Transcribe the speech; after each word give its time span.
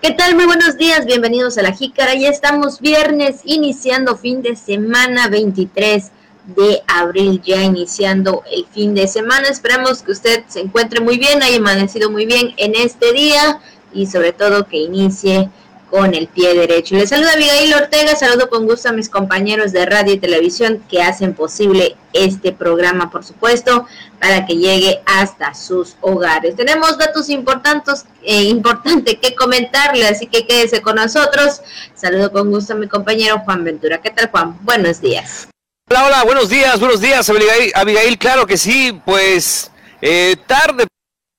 ¿Qué 0.00 0.12
tal? 0.12 0.36
Muy 0.36 0.46
buenos 0.46 0.78
días, 0.78 1.06
bienvenidos 1.06 1.58
a 1.58 1.62
la 1.62 1.72
Jícara. 1.72 2.14
Ya 2.14 2.28
estamos 2.28 2.80
viernes, 2.80 3.40
iniciando 3.42 4.16
fin 4.16 4.42
de 4.42 4.54
semana 4.54 5.26
23 5.26 6.12
de 6.54 6.82
abril, 6.86 7.42
ya 7.44 7.64
iniciando 7.64 8.44
el 8.48 8.64
fin 8.66 8.94
de 8.94 9.08
semana. 9.08 9.48
Esperamos 9.48 10.02
que 10.02 10.12
usted 10.12 10.44
se 10.46 10.60
encuentre 10.60 11.00
muy 11.00 11.18
bien, 11.18 11.42
haya 11.42 11.56
amanecido 11.56 12.12
muy 12.12 12.26
bien 12.26 12.54
en 12.58 12.76
este 12.76 13.12
día 13.12 13.58
y 13.92 14.06
sobre 14.06 14.32
todo 14.32 14.68
que 14.68 14.76
inicie 14.76 15.50
con 15.90 16.14
el 16.14 16.28
pie 16.28 16.54
derecho. 16.54 16.94
Les 16.94 17.08
saluda 17.08 17.32
Abigail 17.32 17.74
Ortega, 17.74 18.14
saludo 18.14 18.48
con 18.48 18.66
gusto 18.66 18.88
a 18.88 18.92
mis 18.92 19.08
compañeros 19.08 19.72
de 19.72 19.86
radio 19.86 20.14
y 20.14 20.18
televisión 20.18 20.84
que 20.88 21.02
hacen 21.02 21.34
posible 21.34 21.96
este 22.12 22.52
programa, 22.52 23.10
por 23.10 23.24
supuesto, 23.24 23.86
para 24.20 24.46
que 24.46 24.56
llegue 24.56 25.00
hasta 25.06 25.54
sus 25.54 25.96
hogares. 26.00 26.56
Tenemos 26.56 26.98
datos 26.98 27.28
importantes, 27.28 28.04
eh, 28.22 28.42
importante 28.44 29.18
que 29.18 29.34
comentarle, 29.34 30.06
así 30.06 30.26
que 30.26 30.46
quédese 30.46 30.82
con 30.82 30.96
nosotros. 30.96 31.62
Saludo 31.94 32.32
con 32.32 32.50
gusto 32.50 32.74
a 32.74 32.76
mi 32.76 32.88
compañero 32.88 33.40
Juan 33.40 33.64
Ventura. 33.64 34.00
¿Qué 34.00 34.10
tal, 34.10 34.30
Juan? 34.30 34.56
Buenos 34.62 35.00
días. 35.00 35.48
Hola, 35.90 36.06
hola, 36.06 36.24
buenos 36.24 36.50
días, 36.50 36.78
buenos 36.78 37.00
días, 37.00 37.28
Abigail. 37.30 37.72
Abigail 37.74 38.18
claro 38.18 38.46
que 38.46 38.58
sí, 38.58 39.00
pues 39.06 39.70
eh, 40.02 40.36
tarde 40.46 40.86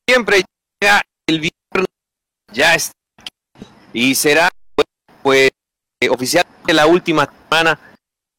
siempre 0.08 0.44
ya 0.82 1.02
el 1.28 1.40
viernes 1.40 1.88
ya 2.52 2.74
está 2.74 2.99
y 3.94 4.16
será 4.16 4.50
pues 5.22 5.52
eh, 6.02 6.10
oficialmente 6.10 6.74
la 6.74 6.88
última 6.88 7.30
semana 7.50 7.80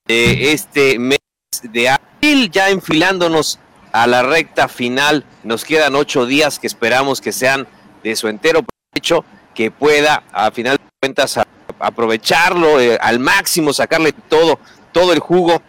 de 0.07 0.53
este 0.53 0.99
mes 0.99 1.19
de 1.63 1.89
abril, 1.89 2.51
ya 2.51 2.71
enfilándonos 2.71 3.59
a 3.93 4.07
la 4.07 4.23
recta 4.23 4.69
final. 4.69 5.25
Nos 5.43 5.65
quedan 5.65 5.95
ocho 5.95 6.27
días 6.27 6.59
que 6.59 6.67
esperamos 6.67 7.21
que 7.21 7.33
sean 7.33 7.67
de 8.03 8.17
su 8.17 8.29
entero 8.29 8.65
provecho, 8.65 9.25
que 9.55 9.71
pueda 9.71 10.25
a 10.33 10.51
final 10.51 10.77
de 10.77 10.85
cuentas 11.01 11.39
aprovecharlo 11.79 12.81
eh, 12.81 12.99
al 13.01 13.19
máximo, 13.19 13.73
sacarle 13.73 14.13
todo, 14.13 14.59
todo 14.93 15.13
el 15.13 15.19
jugo 15.19 15.61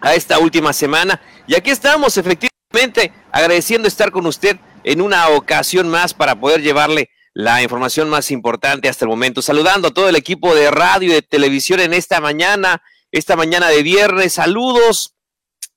a 0.00 0.14
esta 0.14 0.38
última 0.38 0.72
semana. 0.72 1.20
Y 1.46 1.54
aquí 1.54 1.70
estamos 1.70 2.16
efectivamente 2.16 3.12
agradeciendo 3.32 3.88
estar 3.88 4.10
con 4.10 4.26
usted 4.26 4.56
en 4.84 5.00
una 5.00 5.28
ocasión 5.28 5.88
más 5.88 6.14
para 6.14 6.34
poder 6.34 6.62
llevarle 6.62 7.10
la 7.38 7.62
información 7.62 8.10
más 8.10 8.32
importante 8.32 8.88
hasta 8.88 9.04
el 9.04 9.10
momento. 9.10 9.42
Saludando 9.42 9.88
a 9.88 9.94
todo 9.94 10.08
el 10.08 10.16
equipo 10.16 10.56
de 10.56 10.72
radio 10.72 11.10
y 11.10 11.12
de 11.12 11.22
televisión 11.22 11.78
en 11.78 11.94
esta 11.94 12.20
mañana, 12.20 12.82
esta 13.12 13.36
mañana 13.36 13.68
de 13.68 13.84
viernes. 13.84 14.32
Saludos 14.32 15.14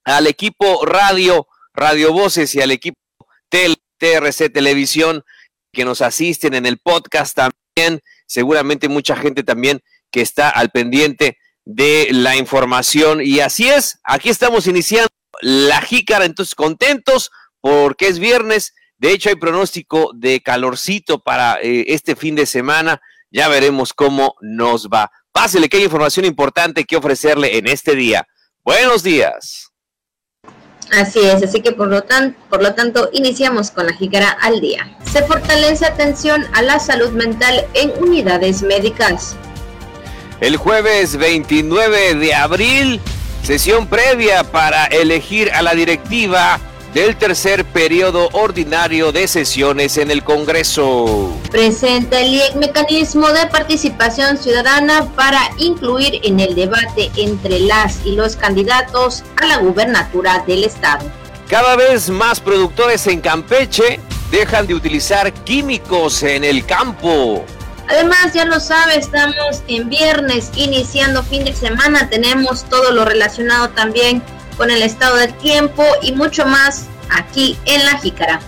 al 0.04 0.26
equipo 0.26 0.84
radio, 0.88 1.48
Radio 1.76 2.14
Voces 2.14 2.56
y 2.56 2.62
al 2.62 2.72
equipo 2.72 2.98
Tel, 3.48 3.78
TRC 4.00 4.52
Televisión 4.52 5.24
que 5.72 5.86
nos 5.86 6.02
asisten 6.02 6.56
en 6.56 6.66
el 6.66 6.80
podcast 6.80 7.36
también. 7.36 8.02
Seguramente 8.26 8.90
mucha 8.90 9.16
gente 9.16 9.44
también 9.44 9.84
que 10.10 10.22
está 10.22 10.50
al 10.50 10.72
pendiente 10.72 11.38
de 11.66 12.08
la 12.10 12.38
información. 12.38 13.22
Y 13.22 13.40
así 13.40 13.70
es, 13.70 14.00
aquí 14.04 14.30
estamos 14.30 14.66
iniciando 14.66 15.10
la 15.42 15.80
jícara, 15.82 16.26
entonces 16.26 16.56
contentos 16.56 17.30
porque 17.62 18.08
es 18.08 18.18
viernes 18.18 18.74
de 19.02 19.14
hecho, 19.14 19.30
hay 19.30 19.36
pronóstico 19.36 20.12
de 20.14 20.42
calorcito 20.42 21.18
para 21.18 21.60
eh, 21.60 21.86
este 21.88 22.16
fin 22.16 22.36
de 22.36 22.46
semana. 22.46 23.02
Ya 23.32 23.48
veremos 23.48 23.94
cómo 23.94 24.36
nos 24.42 24.90
va. 24.90 25.12
Pásele 25.32 25.70
que 25.70 25.78
hay 25.78 25.86
información 25.86 26.24
importante 26.24 26.84
que 26.84 26.98
ofrecerle 26.98 27.58
en 27.58 27.66
este 27.66 27.96
día. 27.96 28.28
Buenos 28.64 29.02
días. 29.02 29.72
Así 30.92 31.20
es, 31.20 31.42
así 31.42 31.62
que 31.62 31.72
por 31.72 31.88
lo, 31.88 32.04
tan, 32.04 32.38
por 32.48 32.62
lo 32.62 32.76
tanto 32.76 33.10
iniciamos 33.12 33.72
con 33.72 33.88
la 33.88 33.94
jícara 33.94 34.38
al 34.40 34.62
día. 34.62 34.96
Se 35.12 35.24
fortalece 35.24 35.88
atención 35.88 36.46
a 36.54 36.62
la 36.62 36.78
salud 36.78 37.10
mental 37.10 37.66
en 37.74 37.92
unidades 38.04 38.62
médicas. 38.62 39.36
El 40.42 40.58
jueves 40.58 41.18
29 41.18 42.14
de 42.16 42.36
abril, 42.36 43.02
sesión 43.42 43.88
previa 43.88 44.44
para 44.44 44.86
elegir 44.86 45.52
a 45.54 45.64
la 45.64 45.74
directiva 45.74 46.60
del 46.94 47.16
tercer 47.16 47.64
periodo 47.66 48.30
ordinario 48.34 49.12
de 49.12 49.28
sesiones 49.28 49.98
en 49.98 50.12
el 50.12 50.24
Congreso. 50.24 51.34
Presenta 51.50 52.20
el 52.20 52.34
IEC 52.34 52.56
mecanismo 52.56 53.30
de 53.30 53.48
participación 53.48 54.38
ciudadana 54.38 55.06
para 55.16 55.40
incluir 55.58 56.20
en 56.24 56.40
el 56.40 56.54
debate 56.54 57.12
entre 57.16 57.60
las 57.60 58.06
y 58.06 58.16
los 58.16 58.36
candidatos 58.36 59.24
a 59.42 59.46
la 59.46 59.58
gubernatura 59.58 60.44
del 60.46 60.66
Estado. 60.66 61.06
Cada 61.48 61.76
vez 61.76 62.10
más 62.10 62.40
productores 62.40 63.08
en 63.08 63.22
Campeche 63.22 64.00
dejan 64.30 64.68
de 64.68 64.74
utilizar 64.74 65.32
químicos 65.34 66.24
en 66.24 66.44
el 66.44 66.66
campo. 66.66 67.46
Además, 67.90 68.34
ya 68.34 68.46
lo 68.46 68.60
sabe, 68.60 68.98
estamos 68.98 69.64
en 69.68 69.90
viernes, 69.90 70.50
iniciando 70.56 71.24
fin 71.24 71.44
de 71.44 71.54
semana, 71.54 72.10
tenemos 72.10 72.64
todo 72.70 72.92
lo 72.92 73.04
relacionado 73.04 73.70
también 73.70 74.24
con 74.58 74.72
el 74.72 74.82
estado 74.82 75.18
del 75.18 75.34
tiempo 75.38 75.84
y 76.02 76.12
mucho 76.12 76.46
más 76.46 76.88
aquí 77.10 77.58
en 77.66 77.84
La 77.86 77.98
Jícara. 77.98 78.40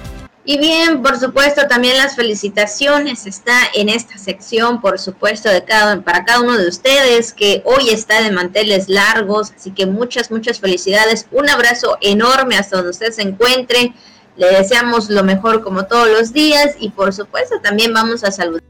Y 0.46 0.58
bien, 0.58 1.02
por 1.02 1.18
supuesto, 1.18 1.68
también 1.70 1.98
las 1.98 2.18
felicitaciones 2.18 3.26
está 3.26 3.58
en 3.74 3.88
esta 3.88 4.18
sección, 4.18 4.82
por 4.82 5.00
supuesto, 5.00 5.50
de 5.50 5.64
cada, 5.64 6.02
para 6.02 6.26
cada 6.26 6.42
uno 6.42 6.58
de 6.58 6.68
ustedes 6.68 7.32
que 7.32 7.62
hoy 7.64 7.90
está 7.90 8.22
de 8.22 8.30
manteles 8.30 8.90
largos. 8.90 9.54
Así 9.56 9.72
que 9.72 9.86
muchas, 9.86 10.32
muchas 10.32 10.60
felicidades. 10.60 11.28
Un 11.32 11.50
abrazo 11.50 11.98
enorme 12.02 12.58
hasta 12.58 12.76
donde 12.76 12.92
usted 12.92 13.12
se 13.14 13.22
encuentre. 13.22 13.94
Le 14.36 14.48
deseamos 14.48 15.10
lo 15.10 15.24
mejor 15.24 15.64
como 15.64 15.86
todos 15.86 16.10
los 16.10 16.34
días 16.34 16.76
y 16.78 16.90
por 16.90 17.14
supuesto 17.14 17.62
también 17.62 17.94
vamos 17.94 18.26
a 18.26 18.32
saludar 18.32 18.64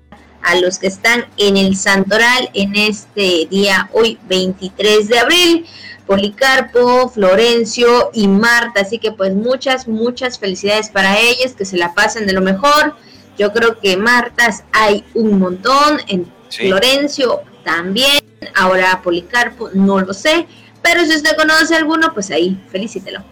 a 0.44 0.56
los 0.56 0.78
que 0.78 0.88
están 0.88 1.26
en 1.38 1.58
el 1.58 1.76
Santoral 1.76 2.50
en 2.54 2.76
este 2.76 3.48
día, 3.50 3.90
hoy 3.94 4.20
23 4.28 5.08
de 5.08 5.20
abril. 5.20 5.66
Policarpo, 6.06 7.10
Florencio 7.10 8.12
y 8.14 8.28
Marta. 8.28 8.82
Así 8.82 9.00
que 9.00 9.12
pues 9.12 9.34
muchas, 9.34 9.88
muchas 9.88 10.40
felicidades 10.40 10.90
para 10.90 11.20
ellos, 11.20 11.54
que 11.58 11.66
se 11.66 11.78
la 11.78 11.94
pasen 11.94 12.26
de 12.26 12.34
lo 12.34 12.42
mejor. 12.42 12.96
Yo 13.38 13.52
creo 13.52 13.80
que 13.80 13.98
Martas 13.98 14.64
hay 14.72 15.04
un 15.14 15.40
montón, 15.40 16.02
en 16.08 16.32
Florencio 16.50 17.42
también, 17.64 18.20
ahora 18.56 19.02
Policarpo, 19.04 19.70
no 19.74 20.02
lo 20.02 20.14
sé, 20.14 20.46
pero 20.84 21.04
si 21.06 21.16
usted 21.16 21.36
conoce 21.36 21.76
alguno, 21.76 22.14
pues 22.14 22.30
ahí, 22.30 22.62
felicítelo. 22.72 23.24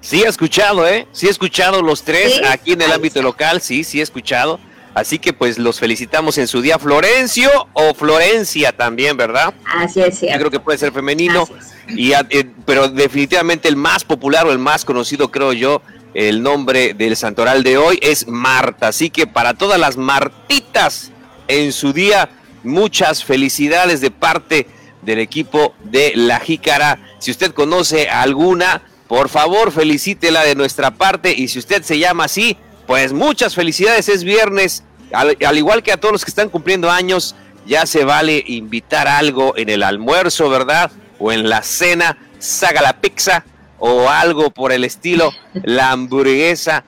Sí, 0.00 0.22
he 0.22 0.28
escuchado, 0.28 0.86
¿eh? 0.86 1.06
Sí, 1.12 1.26
he 1.26 1.30
escuchado 1.30 1.82
los 1.82 2.02
tres 2.02 2.40
aquí 2.48 2.72
en 2.72 2.82
el 2.82 2.92
ámbito 2.92 3.22
local, 3.22 3.60
sí, 3.60 3.84
sí, 3.84 4.00
he 4.00 4.02
escuchado. 4.02 4.60
Así 4.98 5.18
que 5.18 5.32
pues 5.32 5.58
los 5.58 5.78
felicitamos 5.78 6.38
en 6.38 6.48
su 6.48 6.60
día 6.60 6.78
Florencio 6.78 7.50
o 7.72 7.94
Florencia 7.94 8.72
también, 8.72 9.16
¿verdad? 9.16 9.54
Así 9.64 10.00
es. 10.00 10.20
Yo 10.20 10.38
creo 10.38 10.50
que 10.50 10.60
puede 10.60 10.76
ser 10.76 10.92
femenino, 10.92 11.48
y, 11.88 12.12
eh, 12.12 12.50
pero 12.66 12.88
definitivamente 12.88 13.68
el 13.68 13.76
más 13.76 14.04
popular 14.04 14.46
o 14.46 14.52
el 14.52 14.58
más 14.58 14.84
conocido 14.84 15.30
creo 15.30 15.52
yo, 15.52 15.82
el 16.14 16.42
nombre 16.42 16.94
del 16.94 17.16
santoral 17.16 17.62
de 17.62 17.78
hoy 17.78 17.98
es 18.02 18.26
Marta. 18.26 18.88
Así 18.88 19.08
que 19.10 19.26
para 19.26 19.54
todas 19.54 19.78
las 19.78 19.96
Martitas 19.96 21.12
en 21.46 21.72
su 21.72 21.92
día, 21.92 22.28
muchas 22.64 23.22
felicidades 23.22 24.00
de 24.00 24.10
parte 24.10 24.66
del 25.02 25.20
equipo 25.20 25.74
de 25.84 26.12
La 26.16 26.40
Jícara. 26.40 26.98
Si 27.20 27.30
usted 27.30 27.52
conoce 27.52 28.08
alguna, 28.08 28.82
por 29.06 29.28
favor 29.28 29.70
felicítela 29.70 30.42
de 30.42 30.56
nuestra 30.56 30.90
parte 30.90 31.32
y 31.32 31.48
si 31.48 31.60
usted 31.60 31.82
se 31.82 31.98
llama 31.98 32.24
así, 32.24 32.56
pues 32.86 33.12
muchas 33.12 33.54
felicidades, 33.54 34.08
es 34.08 34.24
viernes 34.24 34.82
al, 35.12 35.58
igual 35.58 35.82
que 35.82 35.92
a 35.92 35.96
todos 35.96 36.12
los 36.12 36.24
que 36.24 36.30
están 36.30 36.48
cumpliendo 36.48 36.90
años, 36.90 37.34
ya 37.66 37.86
se 37.86 38.04
vale 38.04 38.42
invitar 38.46 39.08
algo 39.08 39.56
en 39.56 39.68
el 39.68 39.82
almuerzo, 39.82 40.48
¿verdad? 40.48 40.90
O 41.18 41.32
en 41.32 41.48
la 41.48 41.62
cena, 41.62 42.18
saga 42.38 42.80
la 42.80 43.00
pizza 43.00 43.44
o 43.78 44.08
algo 44.08 44.50
por 44.50 44.72
el 44.72 44.84
estilo, 44.84 45.32
la 45.62 45.92
hamburguesa, 45.92 46.84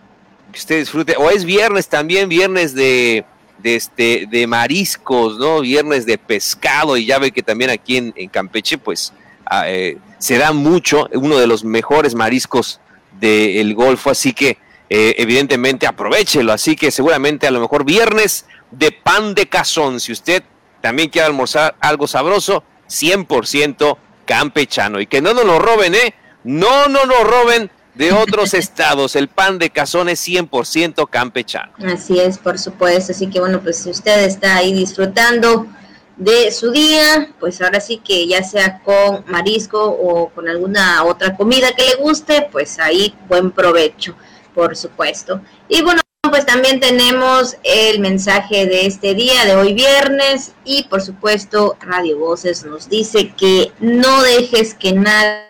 que 0.53 0.59
usted 0.59 0.79
disfrute. 0.79 1.17
O 1.17 1.31
es 1.31 1.45
viernes 1.45 1.89
también, 1.89 2.29
viernes 2.29 2.75
de, 2.75 3.25
este, 3.63 4.27
de 4.31 4.47
mariscos, 4.47 5.39
¿no? 5.39 5.61
Viernes 5.61 6.07
de 6.07 6.19
pescado 6.19 6.97
y 6.97 7.07
ya 7.07 7.19
ve 7.19 7.31
que 7.31 7.43
también 7.43 7.71
aquí 7.71 7.97
en, 7.97 8.29
Campeche, 8.29 8.79
pues 8.79 9.13
ah, 9.47 9.65
eh, 9.69 9.99
se 10.19 10.39
da 10.39 10.53
mucho, 10.53 11.09
uno 11.15 11.39
de 11.39 11.47
los 11.47 11.65
mejores 11.65 12.15
mariscos 12.15 12.81
del 13.21 13.75
Golfo, 13.75 14.11
así 14.11 14.33
que 14.33 14.57
eh, 14.93 15.15
evidentemente 15.19 15.87
aprovechelo. 15.87 16.53
Así 16.53 16.75
que 16.75 16.91
seguramente 16.91 17.47
a 17.47 17.53
lo 17.53 17.61
mejor 17.61 17.85
viernes 17.85 18.45
de 18.73 18.91
pan 18.91 19.35
de 19.35 19.49
cazón. 19.49 20.01
Si 20.01 20.11
usted 20.11 20.43
también 20.81 21.09
quiere 21.09 21.27
almorzar 21.27 21.77
algo 21.81 22.09
sabroso, 22.09 22.65
100% 22.89 23.97
campechano. 24.25 25.01
Y 25.01 25.07
que 25.07 25.23
no 25.23 25.33
nos 25.33 25.45
lo 25.45 25.61
roben, 25.61 25.95
¿eh? 25.95 26.15
No, 26.43 26.89
no 26.89 27.07
nos 27.07 27.23
roben 27.23 27.71
de 27.95 28.13
otros 28.13 28.53
estados. 28.55 29.15
El 29.15 29.29
pan 29.29 29.61
de 29.61 29.71
cazón 29.71 30.09
es 30.09 30.27
100% 30.27 31.09
campechano. 31.09 31.73
Así 31.87 32.19
es, 32.19 32.39
por 32.39 32.59
supuesto. 32.59 33.13
Así 33.13 33.29
que 33.29 33.39
bueno, 33.39 33.61
pues 33.61 33.79
si 33.79 33.91
usted 33.91 34.25
está 34.25 34.57
ahí 34.57 34.73
disfrutando 34.73 35.69
de 36.17 36.51
su 36.51 36.73
día, 36.73 37.31
pues 37.39 37.63
ahora 37.63 37.81
sí 37.81 37.99
que 37.99 38.27
ya 38.27 38.43
sea 38.43 38.81
con 38.81 39.25
marisco 39.29 39.85
o 39.85 40.31
con 40.31 40.49
alguna 40.49 41.05
otra 41.05 41.37
comida 41.37 41.73
que 41.77 41.85
le 41.85 41.95
guste, 41.95 42.49
pues 42.51 42.81
ahí 42.81 43.15
buen 43.29 43.53
provecho 43.53 44.17
por 44.55 44.77
supuesto. 44.77 45.41
Y 45.69 45.83
bueno, 45.83 46.01
pues 46.29 46.47
también 46.47 46.81
tenemos 46.81 47.57
el 47.65 48.01
mensaje 48.01 48.67
de 48.67 48.87
este 48.87 49.15
día, 49.15 49.45
de 49.45 49.55
hoy 49.55 49.73
viernes, 49.73 50.53
y 50.65 50.85
por 50.85 51.03
supuesto 51.03 51.77
Radio 51.81 52.19
Voces 52.19 52.65
nos 52.65 52.89
dice 52.89 53.33
que 53.37 53.73
no 53.81 54.23
dejes 54.23 54.75
que 54.75 54.93
nada 54.93 55.47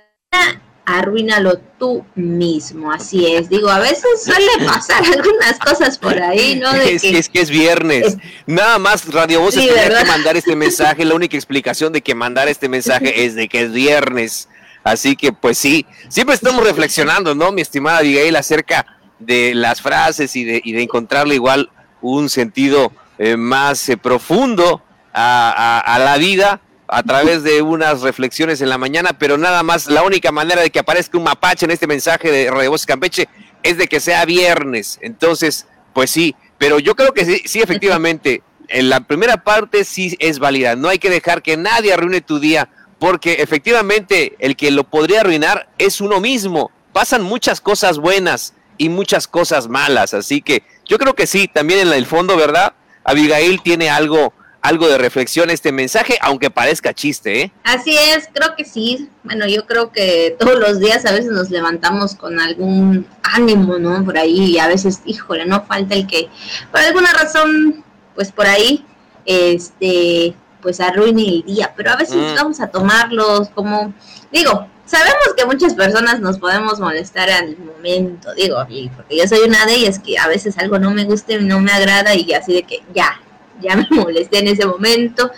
arruínalo 0.98 1.58
tú 1.78 2.04
mismo, 2.14 2.92
así 2.92 3.34
es. 3.34 3.48
Digo, 3.48 3.70
a 3.70 3.78
veces 3.78 4.24
suele 4.24 4.50
pasar 4.66 5.02
algunas 5.12 5.58
cosas 5.58 5.98
por 5.98 6.20
ahí, 6.20 6.58
¿no? 6.60 6.72
es, 6.72 7.02
que, 7.02 7.18
es, 7.18 7.28
que 7.28 7.40
es 7.40 7.50
viernes. 7.50 8.16
Nada 8.46 8.78
más 8.78 9.06
Radio 9.12 9.40
Voces 9.40 9.62
sí, 9.62 9.68
tenía 9.68 9.98
que 9.98 10.04
mandar 10.04 10.36
este 10.36 10.56
mensaje. 10.56 11.04
La 11.04 11.14
única 11.14 11.36
explicación 11.36 11.92
de 11.92 12.02
que 12.02 12.14
mandar 12.14 12.48
este 12.48 12.68
mensaje 12.68 13.24
es 13.24 13.34
de 13.34 13.48
que 13.48 13.62
es 13.62 13.72
viernes. 13.72 14.48
Así 14.84 15.16
que, 15.16 15.32
pues 15.32 15.58
sí, 15.58 15.86
siempre 16.08 16.34
estamos 16.34 16.64
reflexionando, 16.66 17.34
¿no, 17.34 17.52
mi 17.52 17.62
estimada 17.62 17.98
Abigail, 17.98 18.36
acerca 18.36 18.86
de 19.18 19.54
las 19.54 19.82
frases 19.82 20.34
y 20.36 20.44
de, 20.44 20.60
y 20.64 20.72
de 20.72 20.82
encontrarle 20.82 21.34
igual 21.34 21.70
un 22.00 22.30
sentido 22.30 22.92
eh, 23.18 23.36
más 23.36 23.88
eh, 23.88 23.96
profundo 23.96 24.82
a, 25.12 25.50
a, 25.50 25.94
a, 25.94 25.98
la 25.98 26.16
vida 26.16 26.60
a 26.88 27.02
través 27.02 27.42
de 27.42 27.60
unas 27.60 28.00
reflexiones 28.00 28.62
en 28.62 28.68
la 28.68 28.78
mañana, 28.78 29.10
pero 29.18 29.36
nada 29.36 29.62
más, 29.62 29.88
la 29.88 30.02
única 30.02 30.32
manera 30.32 30.62
de 30.62 30.70
que 30.70 30.78
aparezca 30.78 31.18
un 31.18 31.24
mapache 31.24 31.66
en 31.66 31.70
este 31.70 31.86
mensaje 31.86 32.30
de 32.30 32.50
Radio 32.50 32.70
Voz 32.70 32.86
Campeche 32.86 33.28
es 33.62 33.76
de 33.76 33.86
que 33.86 34.00
sea 34.00 34.24
viernes. 34.24 34.98
Entonces, 35.02 35.66
pues 35.92 36.10
sí, 36.10 36.34
pero 36.58 36.78
yo 36.78 36.94
creo 36.96 37.12
que 37.12 37.24
sí, 37.24 37.42
sí, 37.44 37.60
efectivamente, 37.60 38.42
en 38.68 38.88
la 38.88 39.00
primera 39.00 39.44
parte 39.44 39.84
sí 39.84 40.16
es 40.18 40.38
válida. 40.38 40.76
No 40.76 40.88
hay 40.88 40.98
que 40.98 41.10
dejar 41.10 41.42
que 41.42 41.56
nadie 41.56 41.92
arruine 41.92 42.20
tu 42.20 42.38
día, 42.38 42.68
porque 43.00 43.34
efectivamente 43.40 44.36
el 44.38 44.54
que 44.54 44.70
lo 44.70 44.84
podría 44.84 45.22
arruinar 45.22 45.68
es 45.78 46.00
uno 46.00 46.20
mismo. 46.20 46.70
Pasan 46.92 47.22
muchas 47.22 47.60
cosas 47.60 47.98
buenas, 47.98 48.54
y 48.80 48.88
muchas 48.88 49.28
cosas 49.28 49.68
malas. 49.68 50.14
Así 50.14 50.40
que 50.40 50.62
yo 50.86 50.98
creo 50.98 51.14
que 51.14 51.26
sí, 51.26 51.48
también 51.48 51.80
en 51.86 51.92
el 51.92 52.06
fondo, 52.06 52.34
¿verdad? 52.34 52.72
Abigail 53.04 53.60
tiene 53.62 53.90
algo, 53.90 54.32
algo 54.62 54.88
de 54.88 54.96
reflexión 54.96 55.50
este 55.50 55.70
mensaje, 55.70 56.16
aunque 56.22 56.48
parezca 56.48 56.94
chiste, 56.94 57.42
¿eh? 57.42 57.52
Así 57.62 57.94
es, 57.94 58.30
creo 58.32 58.56
que 58.56 58.64
sí. 58.64 59.10
Bueno, 59.22 59.46
yo 59.46 59.66
creo 59.66 59.92
que 59.92 60.34
todos 60.38 60.58
los 60.58 60.80
días 60.80 61.04
a 61.04 61.12
veces 61.12 61.30
nos 61.30 61.50
levantamos 61.50 62.14
con 62.14 62.40
algún 62.40 63.06
ánimo, 63.22 63.78
¿no? 63.78 64.02
Por 64.02 64.16
ahí 64.16 64.52
y 64.52 64.58
a 64.58 64.66
veces, 64.66 65.02
híjole, 65.04 65.44
no 65.44 65.62
falta 65.66 65.94
el 65.94 66.06
que, 66.06 66.30
por 66.72 66.80
alguna 66.80 67.12
razón, 67.12 67.84
pues 68.14 68.32
por 68.32 68.46
ahí, 68.46 68.86
este, 69.26 70.34
pues 70.60 70.80
arruine 70.80 71.22
el 71.28 71.42
día. 71.42 71.72
Pero 71.76 71.92
a 71.92 71.96
veces 71.96 72.16
mm. 72.16 72.34
vamos 72.36 72.60
a 72.60 72.68
tomarlos 72.68 73.48
como, 73.50 73.92
digo, 74.32 74.66
sabemos 74.90 75.34
que 75.36 75.46
muchas 75.46 75.74
personas 75.74 76.20
nos 76.20 76.38
podemos 76.38 76.80
molestar 76.80 77.30
al 77.30 77.56
momento, 77.58 78.34
digo, 78.34 78.56
porque 78.96 79.16
yo 79.16 79.26
soy 79.28 79.40
una 79.46 79.64
de 79.64 79.74
ellas 79.74 80.00
que 80.00 80.18
a 80.18 80.26
veces 80.26 80.58
algo 80.58 80.80
no 80.80 80.90
me 80.90 81.04
gusta 81.04 81.34
y 81.34 81.44
no 81.44 81.60
me 81.60 81.70
agrada 81.70 82.14
y 82.16 82.32
así 82.32 82.52
de 82.54 82.64
que 82.64 82.82
ya, 82.92 83.20
ya 83.60 83.76
me 83.76 83.86
molesté 83.90 84.40
en 84.40 84.48
ese 84.48 84.66
momento, 84.66 85.30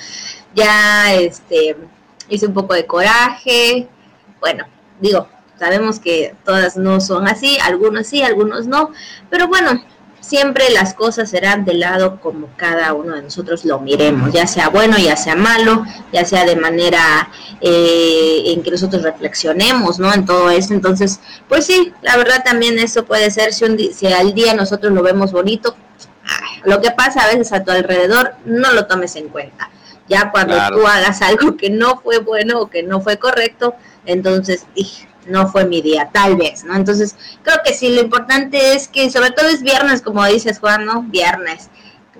ya 0.55 1.13
este 1.13 1.77
hice 2.31 2.47
un 2.47 2.55
poco 2.55 2.73
de 2.73 2.87
coraje, 2.87 3.89
bueno, 4.41 4.65
digo, 5.01 5.29
sabemos 5.59 6.01
que 6.01 6.35
todas 6.47 6.79
no 6.79 7.01
son 7.01 7.29
así, 7.29 7.59
algunos 7.63 8.07
sí, 8.07 8.23
algunos 8.23 8.67
no, 8.67 8.91
pero 9.29 9.49
bueno, 9.49 9.85
siempre 10.23 10.71
las 10.71 10.95
cosas 10.95 11.29
serán 11.29 11.65
de 11.67 11.75
lado 11.75 12.21
como 12.21 12.49
cada 12.57 12.95
uno 12.95 13.15
de 13.17 13.23
nosotros 13.23 13.65
lo 13.65 13.81
miremos, 13.81 14.33
ya 14.33 14.47
sea 14.47 14.69
bueno, 14.69 14.97
ya 14.97 15.17
sea 15.17 15.35
malo, 15.35 15.85
ya 16.13 16.25
sea 16.25 16.47
de 16.47 16.57
manera 16.57 17.29
eh, 17.61 18.45
en 18.47 18.63
que 18.63 18.71
nosotros 18.71 19.03
reflexionemos, 19.03 19.99
¿no? 19.99 20.15
En 20.15 20.25
todo 20.25 20.49
eso. 20.49 20.73
Entonces, 20.73 21.21
pues 21.49 21.67
sí, 21.67 21.93
la 22.01 22.17
verdad 22.17 22.43
también 22.45 22.79
eso 22.79 23.05
puede 23.05 23.31
ser, 23.31 23.53
si, 23.53 23.65
un 23.65 23.79
si 23.79 24.07
al 24.07 24.33
día 24.33 24.55
nosotros 24.55 24.93
lo 24.93 25.03
vemos 25.03 25.33
bonito, 25.33 25.77
lo 26.65 26.81
que 26.81 26.93
pasa 26.93 27.25
a 27.25 27.27
veces 27.27 27.53
a 27.53 27.65
tu 27.65 27.73
alrededor, 27.73 28.35
no 28.45 28.73
lo 28.73 28.87
tomes 28.87 29.17
en 29.17 29.29
cuenta. 29.29 29.71
Ya 30.09 30.31
cuando 30.31 30.57
tú 30.69 30.87
hagas 30.87 31.21
algo 31.23 31.57
que 31.57 31.71
no 31.71 32.01
fue 32.01 32.19
bueno 32.19 32.61
o 32.61 32.71
que 32.71 32.83
no 32.83 33.01
fue 33.01 33.19
correcto, 33.19 33.75
entonces, 34.05 34.67
dije, 34.75 35.09
no 35.27 35.49
fue 35.49 35.65
mi 35.65 35.81
día, 35.83 36.11
tal 36.13 36.37
vez, 36.37 36.65
¿no? 36.65 36.75
Entonces, 36.75 37.17
creo 37.43 37.59
que 37.65 37.75
sí, 37.75 37.95
lo 37.95 38.01
importante 38.01 38.75
es 38.75 38.89
que, 38.89 39.11
sobre 39.11 39.31
todo 39.31 39.49
es 39.49 39.63
viernes, 39.63 40.03
como 40.03 40.25
dices, 40.27 40.59
Juan, 40.59 40.85
¿no? 40.85 41.03
Viernes. 41.03 41.71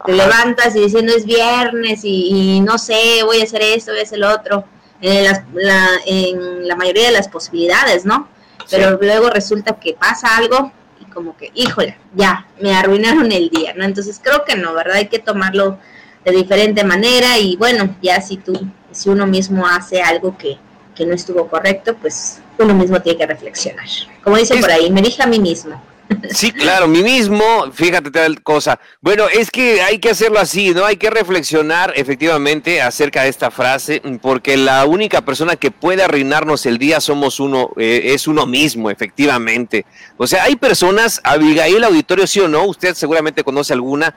Te 0.05 0.13
levantas 0.13 0.75
y 0.75 0.81
diciendo 0.81 1.13
es 1.15 1.25
viernes 1.25 2.01
y, 2.03 2.61
no 2.61 2.79
sé, 2.79 3.23
voy 3.25 3.41
a 3.41 3.45
hacer 3.45 3.63
esto, 3.63 3.93
voy 3.93 4.01
a 4.01 4.03
hacer 4.05 4.19
lo 4.19 4.33
otro, 4.33 4.65
en, 5.01 5.25
la, 5.55 5.89
en 6.07 6.67
la 6.67 6.77
mayoría 6.77 7.07
de 7.07 7.13
las 7.13 7.29
posibilidades, 7.29 8.05
¿no? 8.05 8.29
Pero 8.71 8.99
luego 9.01 9.31
resulta 9.31 9.79
que 9.79 9.95
pasa 9.95 10.37
algo 10.37 10.73
y 11.01 11.05
como 11.07 11.37
que, 11.37 11.51
híjole, 11.55 11.97
ya, 12.15 12.47
me 12.61 12.75
arruinaron 12.75 13.31
el 13.33 13.51
día, 13.51 13.75
¿no? 13.75 13.85
Entonces 13.85 14.21
creo 14.23 14.45
que 14.45 14.57
no, 14.57 14.75
¿verdad? 14.75 14.97
Hay 14.97 15.09
que 15.09 15.19
tomarlo 15.19 15.79
de 16.25 16.33
diferente 16.33 16.85
manera 16.85 17.39
y 17.39 17.57
bueno, 17.57 17.97
ya 18.01 18.21
si 18.21 18.37
tú, 18.37 18.53
si 18.91 19.09
uno 19.09 19.27
mismo 19.27 19.67
hace 19.67 20.03
algo 20.03 20.37
que, 20.39 20.59
que 21.03 21.09
no 21.09 21.15
estuvo 21.15 21.49
correcto, 21.49 21.97
pues 22.01 22.41
uno 22.59 22.75
mismo 22.75 23.01
tiene 23.01 23.19
que 23.19 23.27
reflexionar. 23.27 23.87
Como 24.23 24.37
dice 24.37 24.57
por 24.57 24.71
ahí, 24.71 24.91
me 24.91 25.03
dije 25.03 25.23
a 25.23 25.27
mí 25.27 25.39
mismo. 25.39 25.81
Sí, 26.31 26.53
claro, 26.53 26.89
mí 26.89 27.03
mismo, 27.03 27.71
fíjate 27.73 28.11
tal 28.11 28.43
cosa. 28.43 28.79
Bueno, 29.01 29.25
es 29.33 29.51
que 29.51 29.81
hay 29.81 29.99
que 29.99 30.11
hacerlo 30.11 30.39
así, 30.39 30.75
¿no? 30.75 30.85
Hay 30.85 30.97
que 30.97 31.09
reflexionar 31.09 31.95
efectivamente 31.97 32.83
acerca 32.83 33.23
de 33.23 33.31
esta 33.31 33.51
frase, 33.51 34.03
porque 34.21 34.59
la 34.59 34.85
única 34.85 35.23
persona 35.23 35.57
que 35.57 35.71
puede 35.71 36.03
arruinarnos 36.03 36.67
el 36.67 36.77
día 36.77 37.01
somos 37.01 37.41
uno, 37.41 37.71
eh, 37.79 38.13
es 38.15 38.29
uno 38.29 38.47
mismo, 38.47 38.91
efectivamente. 38.91 39.87
O 40.19 40.27
sea, 40.27 40.45
hay 40.45 40.57
personas, 40.57 41.21
Abigail 41.25 41.83
Auditorio, 41.83 42.27
sí 42.27 42.41
o 42.41 42.49
no, 42.49 42.65
usted 42.65 42.95
seguramente 42.95 43.43
conoce 43.43 43.73
alguna, 43.73 44.15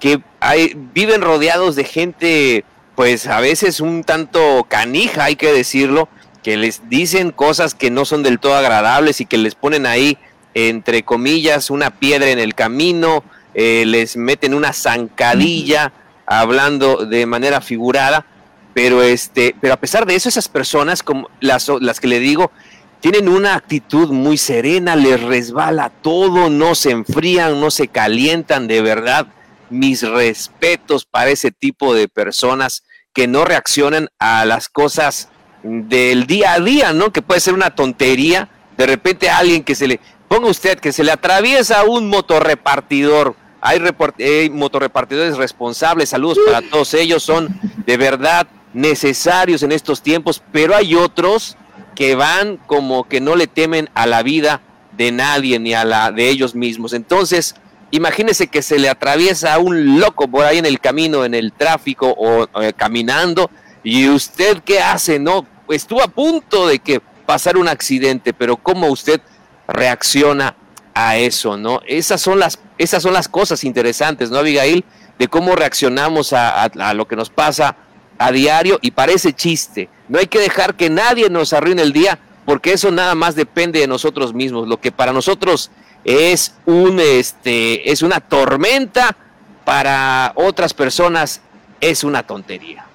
que 0.00 0.20
hay, 0.40 0.72
viven 0.74 1.22
rodeados 1.22 1.76
de 1.76 1.84
gente, 1.84 2.64
pues 2.96 3.28
a 3.28 3.40
veces 3.40 3.80
un 3.80 4.02
tanto 4.02 4.66
canija, 4.68 5.24
hay 5.24 5.36
que 5.36 5.52
decirlo, 5.52 6.08
que 6.46 6.56
les 6.56 6.88
dicen 6.88 7.32
cosas 7.32 7.74
que 7.74 7.90
no 7.90 8.04
son 8.04 8.22
del 8.22 8.38
todo 8.38 8.54
agradables 8.54 9.20
y 9.20 9.26
que 9.26 9.36
les 9.36 9.56
ponen 9.56 9.84
ahí, 9.84 10.16
entre 10.54 11.02
comillas, 11.02 11.70
una 11.70 11.90
piedra 11.90 12.28
en 12.28 12.38
el 12.38 12.54
camino, 12.54 13.24
eh, 13.52 13.82
les 13.84 14.16
meten 14.16 14.54
una 14.54 14.72
zancadilla 14.72 15.92
hablando 16.24 17.04
de 17.04 17.26
manera 17.26 17.60
figurada, 17.60 18.26
pero 18.74 19.02
este, 19.02 19.56
pero 19.60 19.74
a 19.74 19.76
pesar 19.78 20.06
de 20.06 20.14
eso, 20.14 20.28
esas 20.28 20.46
personas, 20.48 21.02
como 21.02 21.28
las, 21.40 21.68
las 21.80 21.98
que 21.98 22.06
le 22.06 22.20
digo, 22.20 22.52
tienen 23.00 23.28
una 23.28 23.56
actitud 23.56 24.10
muy 24.10 24.38
serena, 24.38 24.94
les 24.94 25.20
resbala 25.20 25.90
todo, 25.90 26.48
no 26.48 26.76
se 26.76 26.92
enfrían, 26.92 27.60
no 27.60 27.72
se 27.72 27.88
calientan, 27.88 28.68
de 28.68 28.82
verdad. 28.82 29.26
Mis 29.68 30.02
respetos 30.02 31.06
para 31.06 31.30
ese 31.30 31.50
tipo 31.50 31.92
de 31.92 32.06
personas 32.06 32.84
que 33.12 33.26
no 33.26 33.44
reaccionan 33.44 34.10
a 34.20 34.44
las 34.44 34.68
cosas 34.68 35.28
del 35.62 36.26
día 36.26 36.52
a 36.52 36.60
día, 36.60 36.92
¿no? 36.92 37.12
Que 37.12 37.22
puede 37.22 37.40
ser 37.40 37.54
una 37.54 37.70
tontería. 37.70 38.48
De 38.76 38.86
repente 38.86 39.30
alguien 39.30 39.64
que 39.64 39.74
se 39.74 39.86
le, 39.86 40.00
ponga 40.28 40.48
usted, 40.48 40.78
que 40.78 40.92
se 40.92 41.04
le 41.04 41.12
atraviesa 41.12 41.84
un 41.84 42.08
motorrepartidor. 42.08 43.34
Hay, 43.60 43.80
hay 44.18 44.50
motorrepartidores 44.50 45.36
responsables, 45.36 46.10
saludos 46.10 46.38
para 46.46 46.62
todos 46.62 46.94
ellos, 46.94 47.22
son 47.22 47.58
de 47.84 47.96
verdad 47.96 48.46
necesarios 48.74 49.62
en 49.62 49.72
estos 49.72 50.02
tiempos, 50.02 50.42
pero 50.52 50.76
hay 50.76 50.94
otros 50.94 51.56
que 51.94 52.14
van 52.14 52.58
como 52.66 53.08
que 53.08 53.20
no 53.20 53.34
le 53.34 53.46
temen 53.46 53.88
a 53.94 54.06
la 54.06 54.22
vida 54.22 54.60
de 54.96 55.12
nadie 55.12 55.58
ni 55.58 55.74
a 55.74 55.84
la 55.84 56.12
de 56.12 56.28
ellos 56.28 56.54
mismos. 56.54 56.92
Entonces, 56.92 57.54
imagínese 57.90 58.48
que 58.48 58.62
se 58.62 58.78
le 58.78 58.88
atraviesa 58.88 59.54
a 59.54 59.58
un 59.58 59.98
loco 59.98 60.28
por 60.28 60.44
ahí 60.44 60.58
en 60.58 60.66
el 60.66 60.78
camino, 60.78 61.24
en 61.24 61.34
el 61.34 61.52
tráfico 61.52 62.14
o 62.16 62.46
eh, 62.60 62.72
caminando, 62.74 63.50
y 63.86 64.08
usted 64.08 64.64
qué 64.64 64.80
hace, 64.80 65.20
¿no? 65.20 65.46
estuvo 65.68 66.02
a 66.02 66.08
punto 66.08 66.66
de 66.66 66.80
que 66.80 67.00
pasara 67.24 67.60
un 67.60 67.68
accidente, 67.68 68.32
pero 68.32 68.56
cómo 68.56 68.88
usted 68.88 69.20
reacciona 69.68 70.56
a 70.92 71.16
eso, 71.16 71.56
¿no? 71.56 71.80
Esas 71.86 72.20
son 72.20 72.40
las, 72.40 72.58
esas 72.78 73.00
son 73.00 73.12
las 73.12 73.28
cosas 73.28 73.62
interesantes, 73.62 74.28
¿no, 74.28 74.38
Abigail? 74.38 74.84
De 75.20 75.28
cómo 75.28 75.54
reaccionamos 75.54 76.32
a, 76.32 76.64
a 76.64 76.94
lo 76.94 77.06
que 77.06 77.14
nos 77.14 77.30
pasa 77.30 77.76
a 78.18 78.32
diario 78.32 78.80
y 78.82 78.90
parece 78.90 79.32
chiste. 79.32 79.88
No 80.08 80.18
hay 80.18 80.26
que 80.26 80.40
dejar 80.40 80.74
que 80.74 80.90
nadie 80.90 81.30
nos 81.30 81.52
arruine 81.52 81.82
el 81.82 81.92
día, 81.92 82.18
porque 82.44 82.72
eso 82.72 82.90
nada 82.90 83.14
más 83.14 83.36
depende 83.36 83.78
de 83.78 83.86
nosotros 83.86 84.34
mismos. 84.34 84.66
Lo 84.66 84.80
que 84.80 84.90
para 84.90 85.12
nosotros 85.12 85.70
es 86.02 86.54
un 86.64 86.98
este 86.98 87.92
es 87.92 88.02
una 88.02 88.18
tormenta, 88.18 89.16
para 89.64 90.32
otras 90.34 90.74
personas 90.74 91.40
es 91.80 92.02
una 92.02 92.24
tontería. 92.24 92.85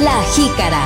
La 0.00 0.22
jícara. 0.32 0.84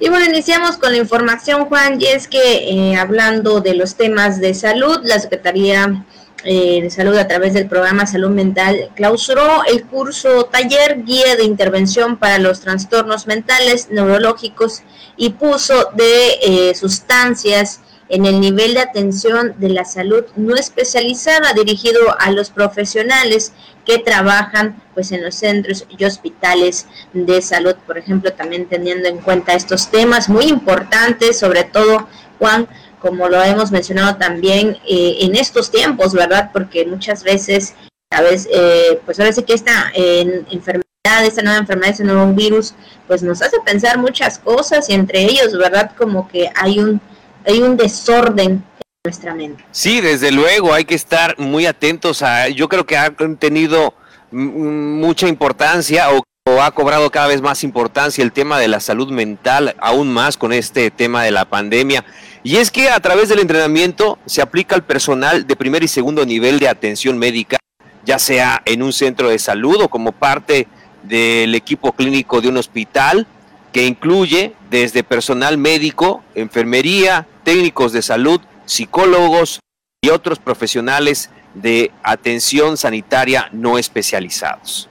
Y 0.00 0.08
bueno, 0.08 0.26
iniciamos 0.26 0.76
con 0.78 0.90
la 0.90 0.98
información, 0.98 1.66
Juan, 1.66 2.00
y 2.00 2.06
es 2.06 2.26
que 2.26 2.68
eh, 2.68 2.96
hablando 2.96 3.60
de 3.60 3.74
los 3.74 3.94
temas 3.94 4.40
de 4.40 4.52
salud, 4.52 4.98
la 5.04 5.20
Secretaría 5.20 6.04
eh, 6.42 6.82
de 6.82 6.90
Salud 6.90 7.16
a 7.16 7.28
través 7.28 7.54
del 7.54 7.68
programa 7.68 8.04
Salud 8.04 8.30
Mental 8.30 8.90
clausuró 8.96 9.62
el 9.64 9.84
curso 9.84 10.46
Taller 10.46 11.04
Guía 11.04 11.36
de 11.36 11.44
Intervención 11.44 12.18
para 12.18 12.38
los 12.38 12.60
Trastornos 12.60 13.28
Mentales 13.28 13.90
Neurológicos 13.90 14.82
y 15.16 15.30
puso 15.30 15.90
de 15.94 16.38
eh, 16.42 16.74
sustancias 16.74 17.80
en 18.08 18.26
el 18.26 18.40
nivel 18.40 18.74
de 18.74 18.80
atención 18.80 19.54
de 19.58 19.70
la 19.70 19.84
salud 19.84 20.24
no 20.36 20.54
especializada 20.56 21.52
dirigido 21.54 22.00
a 22.18 22.30
los 22.30 22.50
profesionales 22.50 23.52
que 23.84 23.98
trabajan 23.98 24.80
pues 24.94 25.12
en 25.12 25.22
los 25.22 25.34
centros 25.34 25.86
y 25.88 26.04
hospitales 26.04 26.86
de 27.12 27.42
salud, 27.42 27.74
por 27.86 27.98
ejemplo, 27.98 28.32
también 28.32 28.66
teniendo 28.66 29.08
en 29.08 29.18
cuenta 29.18 29.54
estos 29.54 29.90
temas 29.90 30.28
muy 30.28 30.46
importantes, 30.46 31.38
sobre 31.38 31.64
todo 31.64 32.08
Juan, 32.38 32.68
como 33.00 33.28
lo 33.28 33.42
hemos 33.42 33.70
mencionado 33.70 34.16
también 34.16 34.78
eh, 34.88 35.16
en 35.20 35.36
estos 35.36 35.70
tiempos, 35.70 36.14
¿verdad? 36.14 36.50
Porque 36.52 36.86
muchas 36.86 37.22
veces, 37.22 37.74
a 38.10 38.22
veces, 38.22 38.48
eh, 38.52 39.00
pues 39.04 39.20
ahora 39.20 39.32
sí 39.32 39.42
que 39.42 39.54
esta 39.54 39.92
enfermedad, 39.94 40.84
esta 41.22 41.42
nueva 41.42 41.58
enfermedad, 41.58 41.90
este 41.90 42.04
nuevo 42.04 42.32
virus, 42.32 42.74
pues 43.06 43.22
nos 43.22 43.42
hace 43.42 43.58
pensar 43.60 43.98
muchas 43.98 44.38
cosas 44.38 44.88
y 44.88 44.94
entre 44.94 45.22
ellos, 45.22 45.56
¿verdad? 45.58 45.92
Como 45.96 46.28
que 46.28 46.50
hay 46.54 46.78
un 46.78 47.00
hay 47.46 47.60
un 47.60 47.76
desorden 47.76 48.50
en 48.50 48.64
nuestra 49.04 49.34
mente. 49.34 49.62
Sí, 49.70 50.00
desde 50.00 50.32
luego, 50.32 50.72
hay 50.72 50.86
que 50.86 50.94
estar 50.94 51.38
muy 51.38 51.66
atentos 51.66 52.22
a, 52.22 52.48
yo 52.48 52.70
creo 52.70 52.86
que 52.86 52.96
ha 52.96 53.10
tenido 53.38 53.92
mucha 54.30 55.28
importancia 55.28 56.10
o, 56.10 56.22
ha 56.60 56.70
cobrado 56.70 57.10
cada 57.10 57.26
vez 57.26 57.42
más 57.42 57.64
importancia 57.64 58.24
el 58.24 58.32
tema 58.32 58.58
de 58.58 58.68
la 58.68 58.80
salud 58.80 59.10
mental, 59.10 59.74
aún 59.78 60.10
más 60.10 60.38
con 60.38 60.54
este 60.54 60.90
tema 60.90 61.22
de 61.22 61.32
la 61.32 61.44
pandemia. 61.44 62.02
Y 62.42 62.56
es 62.56 62.70
que 62.70 62.88
a 62.88 63.00
través 63.00 63.28
del 63.28 63.40
entrenamiento 63.40 64.18
se 64.24 64.40
aplica 64.40 64.74
al 64.74 64.84
personal 64.84 65.46
de 65.46 65.56
primer 65.56 65.82
y 65.82 65.88
segundo 65.88 66.24
nivel 66.24 66.58
de 66.58 66.68
atención 66.68 67.18
médica, 67.18 67.58
ya 68.06 68.18
sea 68.18 68.62
en 68.64 68.82
un 68.82 68.94
centro 68.94 69.28
de 69.28 69.38
salud 69.38 69.82
o 69.82 69.88
como 69.88 70.12
parte 70.12 70.66
del 71.02 71.54
equipo 71.54 71.92
clínico 71.92 72.40
de 72.40 72.48
un 72.48 72.56
hospital, 72.56 73.26
que 73.70 73.86
incluye 73.86 74.54
desde 74.70 75.02
personal 75.02 75.58
médico, 75.58 76.22
enfermería, 76.34 77.26
técnicos 77.42 77.92
de 77.92 78.00
salud, 78.02 78.40
psicólogos 78.66 79.60
y 80.00 80.10
otros 80.10 80.38
profesionales 80.38 81.30
de 81.54 81.90
atención 82.02 82.76
sanitaria 82.76 83.48
no 83.52 83.78
especializados. 83.78 84.88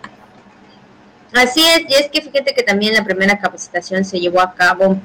Así 1.34 1.66
es, 1.66 1.82
y 1.90 1.94
es 1.96 2.10
que 2.10 2.22
fíjate 2.22 2.54
que 2.54 2.64
también 2.64 2.94
la 2.94 3.04
primera 3.04 3.40
capacitación 3.40 4.06
se 4.06 4.20
llevó 4.20 4.40
a 4.40 4.54
cabo 4.54 5.00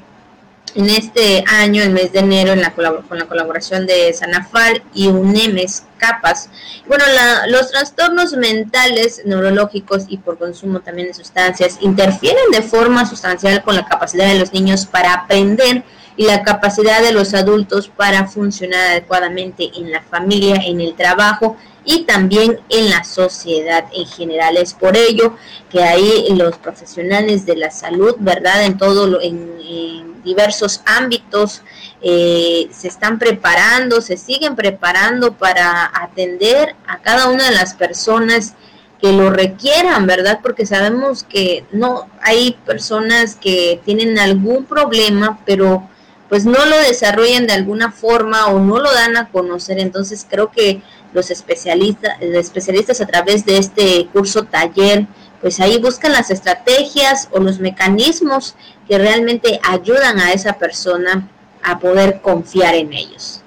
en 0.75 0.91
este 0.91 1.43
año, 1.47 1.83
el 1.83 1.91
mes 1.91 2.13
de 2.13 2.21
enero, 2.21 2.53
en 2.53 2.61
la 2.61 2.73
con 2.73 3.19
la 3.19 3.27
colaboración 3.27 3.87
de 3.87 4.13
Sanafal 4.13 4.83
y 4.95 5.09
UNEMES 5.09 5.85
CAPAS. 5.97 6.51
Bueno, 6.87 7.05
los 7.49 7.71
trastornos 7.71 8.33
mentales, 8.35 9.23
neurológicos 9.25 10.05
y 10.09 10.19
por 10.19 10.39
consumo 10.39 10.81
también 10.81 11.09
de 11.09 11.15
sustancias 11.15 11.79
interfieren 11.81 12.51
de 12.53 12.63
forma 12.63 13.07
sustancial 13.07 13.63
con 13.63 13.77
la 13.77 13.87
capacidad 13.87 14.29
de 14.29 14.39
los 14.39 14.53
niños 14.53 14.87
para 14.87 15.15
aprender 15.15 15.83
y 16.19 16.25
la 16.25 16.43
capacidad 16.43 17.01
de 17.01 17.13
los 17.13 17.33
adultos 17.33 17.89
para 17.89 18.27
funcionar 18.27 18.91
adecuadamente 18.91 19.71
en 19.77 19.93
la 19.93 20.03
familia, 20.03 20.57
en 20.57 20.81
el 20.81 20.95
trabajo 20.97 21.57
y 21.85 22.03
también 22.03 22.59
en 22.69 22.91
la 22.91 23.05
sociedad 23.05 23.85
en 23.95 24.05
general. 24.05 24.57
Es 24.57 24.75
por 24.75 24.97
ello 24.97 25.37
que 25.71 25.85
ahí 25.85 26.27
los 26.35 26.59
profesionales 26.59 27.47
de 27.47 27.57
la 27.57 27.71
salud, 27.71 28.17
¿verdad? 28.19 28.65
En 28.65 28.77
todo 28.77 29.21
en, 29.23 30.19
diversos 30.25 30.83
ámbitos 30.85 31.63
eh, 32.03 32.69
se 32.73 32.89
están 32.89 33.21
preparando, 33.21 34.01
se 34.03 34.17
siguen 34.17 34.57
preparando 34.57 35.35
para 35.35 35.91
atender 36.03 36.75
a 36.87 36.99
cada 36.99 37.29
una 37.29 37.45
de 37.45 37.55
las 37.55 37.75
personas 37.75 38.55
que 39.01 39.13
lo 39.13 39.31
requieran, 39.31 40.07
¿verdad? 40.07 40.41
Porque 40.43 40.67
sabemos 40.67 41.23
que 41.23 41.65
no 41.71 42.09
hay 42.21 42.59
personas 42.67 43.37
que 43.37 43.81
tienen 43.85 44.19
algún 44.19 44.65
problema, 44.65 45.39
pero 45.47 45.89
pues 46.29 46.45
no 46.45 46.65
lo 46.67 46.77
desarrollan 46.79 47.47
de 47.47 47.55
alguna 47.55 47.91
forma 47.91 48.47
o 48.49 48.61
no 48.61 48.79
lo 48.79 48.93
dan 48.93 49.17
a 49.17 49.29
conocer. 49.29 49.79
Entonces 49.79 50.27
creo 50.29 50.51
que 50.51 50.83
los 51.13 51.31
especialistas, 51.31 52.17
los 52.21 52.37
especialistas 52.37 53.01
a 53.01 53.07
través 53.07 53.45
de 53.45 53.59
este 53.59 54.07
curso 54.13 54.45
taller, 54.45 55.07
pues 55.41 55.61
ahí 55.61 55.79
buscan 55.79 56.13
las 56.13 56.31
estrategias 56.31 57.29
o 57.31 57.41
los 57.41 57.61
mecanismos 57.61 58.57
que 58.89 58.99
realmente 58.99 59.61
ayudan 59.63 60.19
a 60.19 60.33
esa 60.33 60.55
persona 60.55 61.29
a 61.63 61.79
poder 61.79 62.21
confiar 62.21 62.75
en 62.75 62.93
ellos. 62.93 63.43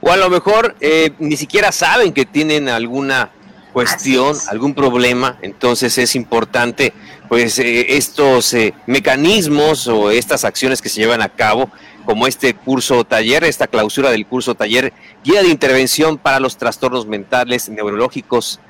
O 0.00 0.10
a 0.10 0.16
lo 0.16 0.30
mejor 0.30 0.76
eh, 0.80 1.12
ni 1.18 1.36
siquiera 1.36 1.72
saben 1.72 2.12
que 2.12 2.24
tienen 2.24 2.68
alguna 2.68 3.30
cuestión, 3.72 4.36
algún 4.48 4.74
problema, 4.74 5.38
entonces 5.42 5.96
es 5.98 6.14
importante 6.16 6.92
pues 7.28 7.58
eh, 7.60 7.96
estos 7.96 8.52
eh, 8.54 8.74
mecanismos 8.86 9.86
o 9.86 10.10
estas 10.10 10.44
acciones 10.44 10.82
que 10.82 10.88
se 10.88 11.00
llevan 11.00 11.22
a 11.22 11.28
cabo 11.28 11.70
como 12.04 12.26
este 12.26 12.54
curso 12.54 13.04
taller, 13.04 13.44
esta 13.44 13.66
clausura 13.66 14.10
del 14.10 14.26
curso 14.26 14.54
taller, 14.54 14.92
guía 15.24 15.42
de 15.42 15.48
intervención 15.48 16.18
para 16.18 16.40
los 16.40 16.56
trastornos 16.56 17.06
mentales, 17.06 17.68
neurológicos 17.68 18.60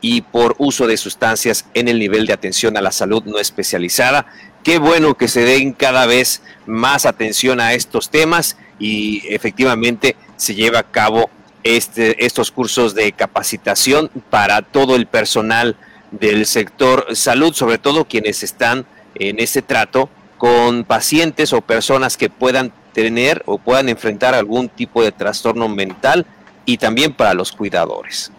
y 0.00 0.22
por 0.22 0.54
uso 0.58 0.86
de 0.86 0.96
sustancias 0.96 1.66
en 1.74 1.88
el 1.88 1.98
nivel 1.98 2.26
de 2.26 2.32
atención 2.32 2.76
a 2.76 2.80
la 2.80 2.92
salud 2.92 3.22
no 3.24 3.38
especializada. 3.38 4.26
Qué 4.62 4.78
bueno 4.78 5.16
que 5.16 5.28
se 5.28 5.44
den 5.44 5.72
cada 5.72 6.06
vez 6.06 6.42
más 6.66 7.06
atención 7.06 7.60
a 7.60 7.74
estos 7.74 8.10
temas 8.10 8.56
y 8.78 9.22
efectivamente 9.28 10.16
se 10.36 10.54
lleva 10.54 10.80
a 10.80 10.90
cabo 10.90 11.30
este, 11.64 12.24
estos 12.24 12.50
cursos 12.50 12.94
de 12.94 13.12
capacitación 13.12 14.10
para 14.30 14.62
todo 14.62 14.96
el 14.96 15.06
personal 15.06 15.76
del 16.10 16.46
sector 16.46 17.06
salud, 17.12 17.52
sobre 17.54 17.78
todo 17.78 18.06
quienes 18.06 18.42
están 18.42 18.86
en 19.14 19.38
ese 19.38 19.62
trato 19.62 20.08
con 20.38 20.84
pacientes 20.84 21.52
o 21.52 21.60
personas 21.60 22.16
que 22.16 22.30
puedan 22.30 22.72
tener 23.02 23.42
o 23.46 23.58
puedan 23.58 23.88
enfrentar 23.88 24.34
algún 24.34 24.68
tipo 24.68 25.02
de 25.02 25.12
trastorno 25.12 25.68
mental 25.68 26.26
y 26.64 26.76
también 26.76 27.12
para 27.14 27.34
los 27.34 27.50
cuidadores. 27.52 28.30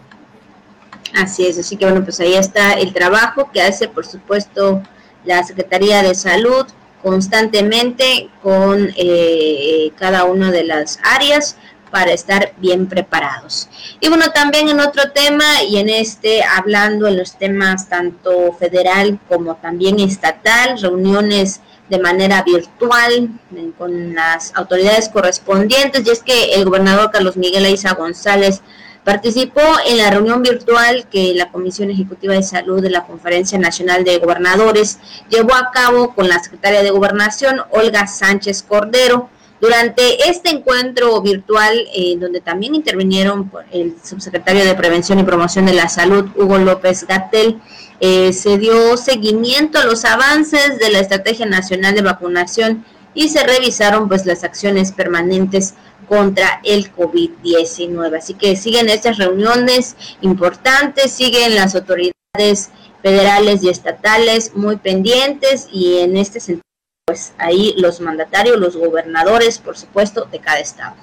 Así 1.14 1.46
es, 1.46 1.58
así 1.58 1.76
que 1.76 1.84
bueno, 1.84 2.02
pues 2.04 2.20
ahí 2.20 2.34
está 2.34 2.72
el 2.72 2.92
trabajo 2.92 3.50
que 3.52 3.60
hace, 3.60 3.88
por 3.88 4.06
supuesto, 4.06 4.82
la 5.24 5.42
Secretaría 5.42 6.02
de 6.02 6.14
Salud 6.14 6.66
constantemente 7.02 8.28
con 8.42 8.92
eh, 8.96 9.90
cada 9.98 10.24
una 10.24 10.52
de 10.52 10.64
las 10.64 11.00
áreas 11.02 11.56
para 11.90 12.12
estar 12.12 12.54
bien 12.56 12.86
preparados. 12.86 13.68
Y 14.00 14.08
bueno, 14.08 14.30
también 14.32 14.68
en 14.68 14.80
otro 14.80 15.10
tema 15.10 15.62
y 15.68 15.76
en 15.76 15.90
este 15.90 16.42
hablando 16.42 17.06
en 17.06 17.18
los 17.18 17.36
temas 17.36 17.88
tanto 17.88 18.52
federal 18.54 19.18
como 19.28 19.56
también 19.56 20.00
estatal, 20.00 20.80
reuniones 20.80 21.60
de 21.88 21.98
manera 21.98 22.42
virtual 22.42 23.28
con 23.76 24.14
las 24.14 24.54
autoridades 24.54 25.08
correspondientes 25.08 26.06
y 26.06 26.10
es 26.10 26.22
que 26.22 26.54
el 26.54 26.64
gobernador 26.64 27.10
Carlos 27.10 27.36
Miguel 27.36 27.64
Aiza 27.64 27.94
González 27.94 28.62
participó 29.04 29.60
en 29.86 29.98
la 29.98 30.10
reunión 30.10 30.42
virtual 30.42 31.06
que 31.10 31.34
la 31.34 31.50
Comisión 31.50 31.90
Ejecutiva 31.90 32.34
de 32.34 32.42
Salud 32.42 32.80
de 32.80 32.90
la 32.90 33.04
Conferencia 33.04 33.58
Nacional 33.58 34.04
de 34.04 34.18
Gobernadores 34.18 34.98
llevó 35.28 35.54
a 35.54 35.70
cabo 35.72 36.14
con 36.14 36.28
la 36.28 36.38
secretaria 36.38 36.82
de 36.82 36.90
Gobernación 36.90 37.62
Olga 37.70 38.06
Sánchez 38.06 38.62
Cordero. 38.62 39.28
Durante 39.62 40.28
este 40.28 40.50
encuentro 40.50 41.22
virtual, 41.22 41.86
eh, 41.94 42.16
donde 42.18 42.40
también 42.40 42.74
intervinieron 42.74 43.48
el 43.70 43.94
subsecretario 44.02 44.64
de 44.64 44.74
Prevención 44.74 45.20
y 45.20 45.22
Promoción 45.22 45.66
de 45.66 45.72
la 45.72 45.88
Salud, 45.88 46.28
Hugo 46.34 46.58
López 46.58 47.06
Gatel, 47.06 47.60
eh, 48.00 48.32
se 48.32 48.58
dio 48.58 48.96
seguimiento 48.96 49.78
a 49.78 49.84
los 49.84 50.04
avances 50.04 50.80
de 50.80 50.90
la 50.90 50.98
Estrategia 50.98 51.46
Nacional 51.46 51.94
de 51.94 52.02
Vacunación 52.02 52.84
y 53.14 53.28
se 53.28 53.44
revisaron 53.44 54.08
pues 54.08 54.26
las 54.26 54.42
acciones 54.42 54.90
permanentes 54.90 55.74
contra 56.08 56.60
el 56.64 56.92
COVID-19. 56.92 58.18
Así 58.18 58.34
que 58.34 58.56
siguen 58.56 58.88
estas 58.88 59.16
reuniones 59.16 59.94
importantes, 60.22 61.12
siguen 61.12 61.54
las 61.54 61.76
autoridades 61.76 62.70
federales 63.00 63.62
y 63.62 63.68
estatales 63.68 64.56
muy 64.56 64.74
pendientes 64.74 65.68
y 65.70 65.98
en 65.98 66.16
este 66.16 66.40
sentido 66.40 66.71
pues 67.12 67.34
ahí 67.36 67.74
los 67.76 68.00
mandatarios, 68.00 68.58
los 68.58 68.74
gobernadores, 68.74 69.58
por 69.58 69.76
supuesto, 69.76 70.26
de 70.32 70.38
cada 70.38 70.60
estado. 70.60 70.96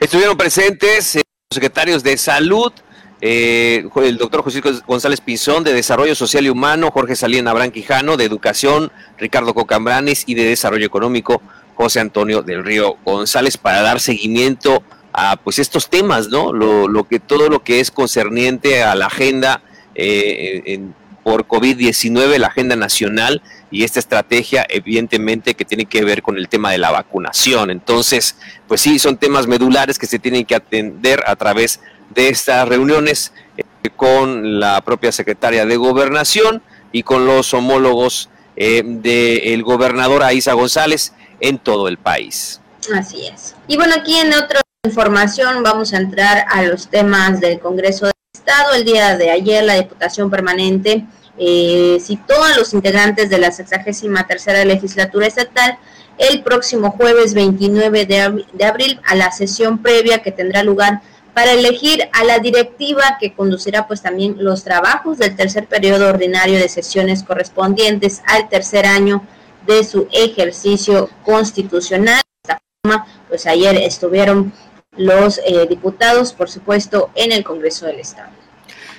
Estuvieron 0.00 0.34
presentes 0.34 1.16
eh, 1.16 1.20
los 1.50 1.54
secretarios 1.54 2.02
de 2.02 2.16
salud, 2.16 2.72
eh, 3.20 3.86
el 3.96 4.16
doctor 4.16 4.42
José 4.42 4.62
González 4.86 5.20
Pinzón 5.20 5.62
de 5.62 5.74
Desarrollo 5.74 6.14
Social 6.14 6.46
y 6.46 6.48
Humano, 6.48 6.90
Jorge 6.90 7.16
Salín 7.16 7.48
Abrán 7.48 7.70
Quijano 7.70 8.16
de 8.16 8.24
Educación, 8.24 8.90
Ricardo 9.18 9.52
Cocambranes 9.52 10.24
y 10.26 10.32
de 10.36 10.46
Desarrollo 10.46 10.86
Económico, 10.86 11.42
José 11.74 12.00
Antonio 12.00 12.40
del 12.40 12.64
Río 12.64 12.96
González, 13.04 13.58
para 13.58 13.82
dar 13.82 14.00
seguimiento 14.00 14.82
a 15.12 15.36
pues 15.36 15.58
estos 15.58 15.90
temas, 15.90 16.28
¿no? 16.28 16.54
Lo, 16.54 17.04
que 17.04 17.20
todo 17.20 17.50
lo 17.50 17.62
que 17.62 17.80
es 17.80 17.90
concerniente 17.90 18.82
a 18.82 18.94
la 18.94 19.04
agenda 19.04 19.60
eh, 19.94 20.80
por 21.22 21.46
COVID-19, 21.46 22.38
la 22.38 22.46
agenda 22.46 22.74
nacional 22.74 23.42
y 23.72 23.84
esta 23.84 23.98
estrategia, 23.98 24.66
evidentemente, 24.68 25.54
que 25.54 25.64
tiene 25.64 25.86
que 25.86 26.04
ver 26.04 26.22
con 26.22 26.36
el 26.36 26.48
tema 26.48 26.70
de 26.70 26.78
la 26.78 26.90
vacunación. 26.90 27.70
Entonces, 27.70 28.36
pues 28.68 28.82
sí, 28.82 28.98
son 28.98 29.16
temas 29.16 29.46
medulares 29.46 29.98
que 29.98 30.06
se 30.06 30.18
tienen 30.18 30.44
que 30.44 30.54
atender 30.54 31.24
a 31.26 31.34
través 31.34 31.80
de 32.14 32.28
estas 32.28 32.68
reuniones 32.68 33.32
eh, 33.56 33.62
con 33.96 34.60
la 34.60 34.82
propia 34.82 35.10
secretaria 35.10 35.64
de 35.64 35.76
Gobernación 35.76 36.62
y 36.92 37.02
con 37.02 37.26
los 37.26 37.54
homólogos 37.54 38.28
eh, 38.56 38.82
del 38.84 39.62
gobernador 39.62 40.22
Aiza 40.22 40.52
González 40.52 41.14
en 41.40 41.58
todo 41.58 41.88
el 41.88 41.96
país. 41.96 42.60
Así 42.94 43.26
es. 43.26 43.54
Y 43.66 43.76
bueno, 43.76 43.94
aquí 43.96 44.16
en 44.18 44.34
otros 44.34 44.62
información 44.84 45.62
vamos 45.62 45.94
a 45.94 45.96
entrar 45.96 46.44
a 46.50 46.62
los 46.62 46.88
temas 46.88 47.40
del 47.40 47.60
Congreso 47.60 48.06
del 48.06 48.14
Estado. 48.34 48.74
El 48.74 48.84
día 48.84 49.16
de 49.16 49.30
ayer 49.30 49.64
la 49.64 49.76
Diputación 49.76 50.28
Permanente 50.28 51.06
eh, 51.38 51.98
citó 52.00 52.42
a 52.42 52.56
los 52.56 52.74
integrantes 52.74 53.30
de 53.30 53.38
la 53.38 53.50
63 53.50 54.26
tercera 54.28 54.64
legislatura 54.64 55.26
estatal 55.26 55.78
el 56.18 56.42
próximo 56.42 56.90
jueves 56.90 57.34
29 57.34 58.06
de, 58.06 58.64
abril 58.64 59.00
a 59.04 59.14
la 59.14 59.32
sesión 59.32 59.78
previa 59.78 60.22
que 60.22 60.30
tendrá 60.30 60.62
lugar 60.62 61.00
para 61.34 61.52
elegir 61.52 62.08
a 62.12 62.24
la 62.24 62.38
directiva 62.38 63.16
que 63.18 63.32
conducirá 63.32 63.86
pues 63.86 64.02
también 64.02 64.36
los 64.38 64.62
trabajos 64.62 65.18
del 65.18 65.34
tercer 65.34 65.66
periodo 65.66 66.10
ordinario 66.10 66.58
de 66.58 66.68
sesiones 66.68 67.22
correspondientes 67.22 68.22
al 68.26 68.48
tercer 68.48 68.84
año 68.84 69.26
de 69.66 69.84
su 69.84 70.08
ejercicio 70.12 71.08
constitucional. 71.24 72.20
De 72.20 72.52
esta 72.52 72.62
forma, 72.82 73.06
pues 73.28 73.46
ayer 73.46 73.76
estuvieron 73.76 74.52
los 74.96 75.38
eh, 75.38 75.66
diputados, 75.66 76.34
por 76.34 76.50
supuesto, 76.50 77.10
en 77.14 77.32
el 77.32 77.44
Congreso 77.44 77.86
del 77.86 78.00
Estado. 78.00 78.41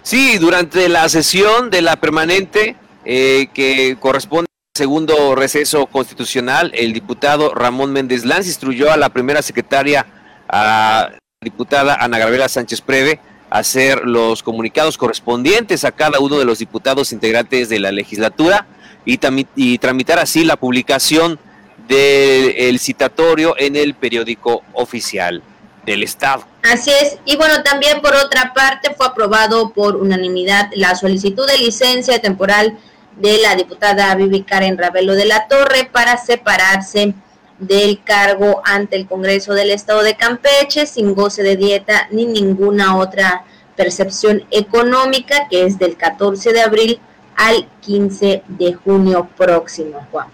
Sí, 0.03 0.38
durante 0.38 0.89
la 0.89 1.07
sesión 1.07 1.69
de 1.69 1.81
la 1.81 1.95
permanente 1.95 2.75
eh, 3.05 3.48
que 3.53 3.95
corresponde 4.01 4.48
al 4.51 4.77
segundo 4.77 5.33
receso 5.33 5.86
constitucional, 5.86 6.74
el 6.75 6.91
diputado 6.91 7.53
Ramón 7.53 7.93
Méndez 7.93 8.25
Lanz 8.25 8.45
instruyó 8.48 8.91
a 8.91 8.98
la 8.98 9.10
primera 9.10 9.41
secretaria, 9.41 10.05
a 10.50 10.63
la 10.63 11.19
diputada 11.41 11.95
Ana 11.95 12.19
Gabriela 12.19 12.50
Sánchez 12.50 12.81
Preve, 12.81 13.22
hacer 13.50 14.01
los 14.03 14.43
comunicados 14.43 14.98
correspondientes 14.98 15.86
a 15.86 15.93
cada 15.93 16.19
uno 16.19 16.38
de 16.38 16.43
los 16.43 16.60
diputados 16.60 17.13
integrantes 17.13 17.69
de 17.69 17.79
la 17.79 17.93
legislatura 17.93 18.67
y, 19.05 19.17
y 19.55 19.77
tramitar 19.77 20.19
así 20.19 20.43
la 20.43 20.57
publicación 20.57 21.39
del 21.88 22.77
citatorio 22.77 23.55
en 23.57 23.77
el 23.77 23.93
periódico 23.93 24.63
oficial 24.74 25.41
del 25.86 26.03
Estado. 26.03 26.52
Así 26.63 26.91
es, 26.91 27.17
y 27.25 27.36
bueno, 27.36 27.62
también 27.62 28.01
por 28.01 28.15
otra 28.15 28.53
parte 28.53 28.93
fue 28.96 29.05
aprobado 29.05 29.74
por 29.74 29.98
unanimidad 29.98 30.70
la 30.74 30.96
solicitud 30.96 31.46
de 31.46 31.58
licencia 31.58 32.20
temporal 32.20 32.77
de 33.17 33.38
la 33.39 33.55
diputada 33.55 34.15
Vivi 34.15 34.43
Karen 34.43 34.77
Ravelo 34.77 35.13
de 35.13 35.25
la 35.25 35.48
Torre 35.50 35.89
para 35.91 36.15
separarse 36.15 37.13
del 37.60 38.01
cargo 38.01 38.62
ante 38.63 38.96
el 38.96 39.08
Congreso 39.08 39.53
del 39.53 39.72
Estado 39.72 40.03
de 40.03 40.15
Campeche 40.15 40.86
sin 40.86 41.13
goce 41.13 41.43
de 41.43 41.58
dieta 41.58 42.08
ni 42.12 42.25
ninguna 42.25 42.98
otra 42.98 43.43
percepción 43.75 44.46
económica, 44.50 45.48
que 45.50 45.65
es 45.65 45.77
del 45.77 45.98
14 45.98 46.53
de 46.53 46.62
abril 46.62 47.00
al 47.36 47.67
15 47.82 48.43
de 48.48 48.74
junio 48.74 49.27
próximo, 49.36 50.08
Juan. 50.12 50.27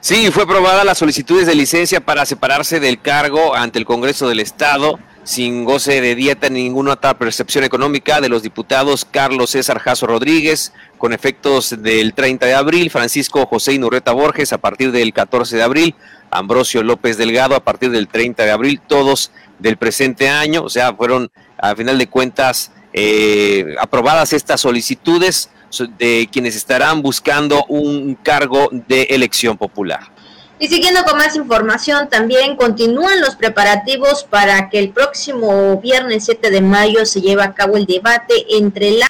Sí, 0.00 0.30
fue 0.30 0.42
aprobada 0.42 0.84
las 0.84 0.98
solicitudes 0.98 1.46
de 1.46 1.54
licencia 1.54 2.00
para 2.00 2.26
separarse 2.26 2.80
del 2.80 3.00
cargo 3.00 3.54
ante 3.54 3.78
el 3.78 3.86
Congreso 3.86 4.28
del 4.28 4.40
Estado 4.40 4.98
sin 5.24 5.64
goce 5.64 6.00
de 6.02 6.14
dieta 6.14 6.50
ni 6.50 6.62
ninguna 6.64 6.92
otra 6.92 7.18
percepción 7.18 7.64
económica 7.64 8.20
de 8.20 8.28
los 8.28 8.42
diputados 8.42 9.06
Carlos 9.10 9.50
César 9.50 9.78
Jasso 9.78 10.06
Rodríguez, 10.06 10.72
con 10.98 11.12
efectos 11.12 11.82
del 11.82 12.14
30 12.14 12.46
de 12.46 12.54
abril, 12.54 12.90
Francisco 12.90 13.46
José 13.46 13.72
Inurreta 13.72 14.12
Borges 14.12 14.52
a 14.52 14.58
partir 14.58 14.92
del 14.92 15.12
14 15.12 15.56
de 15.56 15.62
abril, 15.62 15.94
Ambrosio 16.30 16.82
López 16.82 17.16
Delgado 17.16 17.56
a 17.56 17.60
partir 17.60 17.90
del 17.90 18.08
30 18.08 18.44
de 18.44 18.50
abril, 18.50 18.80
todos 18.86 19.30
del 19.58 19.78
presente 19.78 20.28
año, 20.28 20.62
o 20.62 20.68
sea, 20.68 20.94
fueron 20.94 21.30
a 21.58 21.74
final 21.74 21.96
de 21.96 22.06
cuentas 22.06 22.72
eh, 22.92 23.74
aprobadas 23.80 24.32
estas 24.32 24.60
solicitudes 24.60 25.50
de 25.98 26.28
quienes 26.30 26.54
estarán 26.54 27.02
buscando 27.02 27.64
un 27.68 28.14
cargo 28.14 28.68
de 28.70 29.02
elección 29.10 29.56
popular. 29.56 30.13
Y 30.58 30.68
siguiendo 30.68 31.02
con 31.04 31.18
más 31.18 31.34
información, 31.34 32.08
también 32.08 32.56
continúan 32.56 33.20
los 33.20 33.34
preparativos 33.34 34.22
para 34.22 34.70
que 34.70 34.78
el 34.78 34.90
próximo 34.90 35.80
viernes 35.80 36.26
7 36.26 36.50
de 36.50 36.60
mayo 36.60 37.04
se 37.06 37.20
lleve 37.20 37.42
a 37.42 37.54
cabo 37.54 37.76
el 37.76 37.86
debate 37.86 38.34
entre 38.50 39.00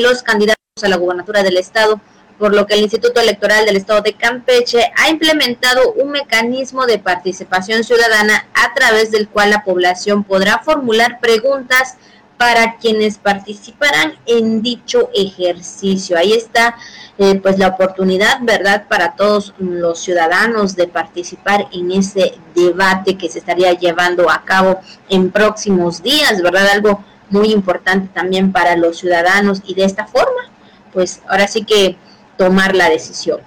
los 0.00 0.22
candidatos 0.22 0.58
a 0.82 0.88
la 0.88 0.96
gubernatura 0.96 1.42
del 1.42 1.56
estado, 1.56 2.00
por 2.38 2.54
lo 2.54 2.66
que 2.66 2.74
el 2.74 2.82
Instituto 2.82 3.20
Electoral 3.20 3.64
del 3.64 3.76
Estado 3.76 4.02
de 4.02 4.12
Campeche 4.12 4.92
ha 4.96 5.08
implementado 5.08 5.92
un 5.92 6.10
mecanismo 6.10 6.84
de 6.84 6.98
participación 6.98 7.82
ciudadana 7.82 8.46
a 8.52 8.74
través 8.74 9.10
del 9.10 9.28
cual 9.28 9.50
la 9.50 9.64
población 9.64 10.22
podrá 10.24 10.58
formular 10.58 11.18
preguntas 11.20 11.96
para 12.44 12.76
quienes 12.76 13.16
participarán 13.16 14.18
en 14.26 14.60
dicho 14.60 15.08
ejercicio. 15.14 16.18
Ahí 16.18 16.34
está 16.34 16.76
eh, 17.16 17.36
pues 17.36 17.58
la 17.58 17.68
oportunidad, 17.68 18.40
¿verdad?, 18.42 18.84
para 18.86 19.16
todos 19.16 19.54
los 19.58 20.00
ciudadanos 20.00 20.76
de 20.76 20.86
participar 20.86 21.68
en 21.72 21.90
ese 21.90 22.34
debate 22.54 23.16
que 23.16 23.30
se 23.30 23.38
estaría 23.38 23.72
llevando 23.72 24.28
a 24.28 24.44
cabo 24.44 24.78
en 25.08 25.30
próximos 25.30 26.02
días, 26.02 26.42
¿verdad? 26.42 26.68
Algo 26.68 27.02
muy 27.30 27.50
importante 27.50 28.10
también 28.12 28.52
para 28.52 28.76
los 28.76 28.98
ciudadanos 28.98 29.62
y 29.64 29.72
de 29.72 29.86
esta 29.86 30.06
forma, 30.06 30.50
pues 30.92 31.22
ahora 31.26 31.48
sí 31.48 31.64
que 31.64 31.96
tomar 32.36 32.76
la 32.76 32.90
decisión. 32.90 33.40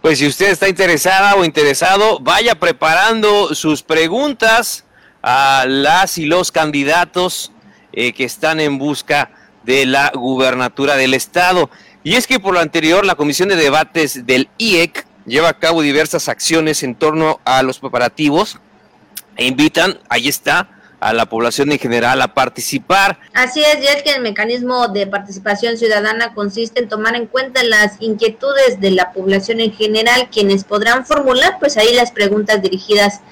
Pues 0.00 0.20
si 0.20 0.26
usted 0.26 0.48
está 0.52 0.70
interesada 0.70 1.34
o 1.34 1.44
interesado, 1.44 2.18
vaya 2.18 2.54
preparando 2.54 3.54
sus 3.54 3.82
preguntas 3.82 4.86
a 5.22 5.66
las 5.68 6.16
y 6.16 6.24
los 6.24 6.50
candidatos 6.50 7.52
eh, 8.00 8.12
que 8.12 8.22
están 8.22 8.60
en 8.60 8.78
busca 8.78 9.28
de 9.64 9.84
la 9.84 10.12
gubernatura 10.14 10.94
del 10.94 11.14
estado. 11.14 11.68
Y 12.04 12.14
es 12.14 12.28
que 12.28 12.38
por 12.38 12.54
lo 12.54 12.60
anterior, 12.60 13.04
la 13.04 13.16
Comisión 13.16 13.48
de 13.48 13.56
Debates 13.56 14.24
del 14.24 14.48
IEC 14.56 15.04
lleva 15.26 15.48
a 15.48 15.58
cabo 15.58 15.82
diversas 15.82 16.28
acciones 16.28 16.84
en 16.84 16.94
torno 16.94 17.40
a 17.44 17.60
los 17.64 17.80
preparativos 17.80 18.60
e 19.36 19.46
invitan, 19.46 19.98
ahí 20.08 20.28
está, 20.28 20.68
a 21.00 21.12
la 21.12 21.26
población 21.26 21.72
en 21.72 21.80
general 21.80 22.22
a 22.22 22.34
participar. 22.34 23.18
Así 23.34 23.62
es, 23.62 23.82
ya 23.82 24.00
que 24.00 24.12
el 24.12 24.22
mecanismo 24.22 24.86
de 24.86 25.08
participación 25.08 25.76
ciudadana 25.76 26.34
consiste 26.34 26.80
en 26.80 26.88
tomar 26.88 27.16
en 27.16 27.26
cuenta 27.26 27.64
las 27.64 28.00
inquietudes 28.00 28.80
de 28.80 28.92
la 28.92 29.12
población 29.12 29.58
en 29.58 29.72
general, 29.72 30.28
quienes 30.30 30.62
podrán 30.62 31.04
formular 31.04 31.58
pues 31.58 31.76
ahí 31.76 31.96
las 31.96 32.12
preguntas 32.12 32.62
dirigidas 32.62 33.14
a 33.16 33.22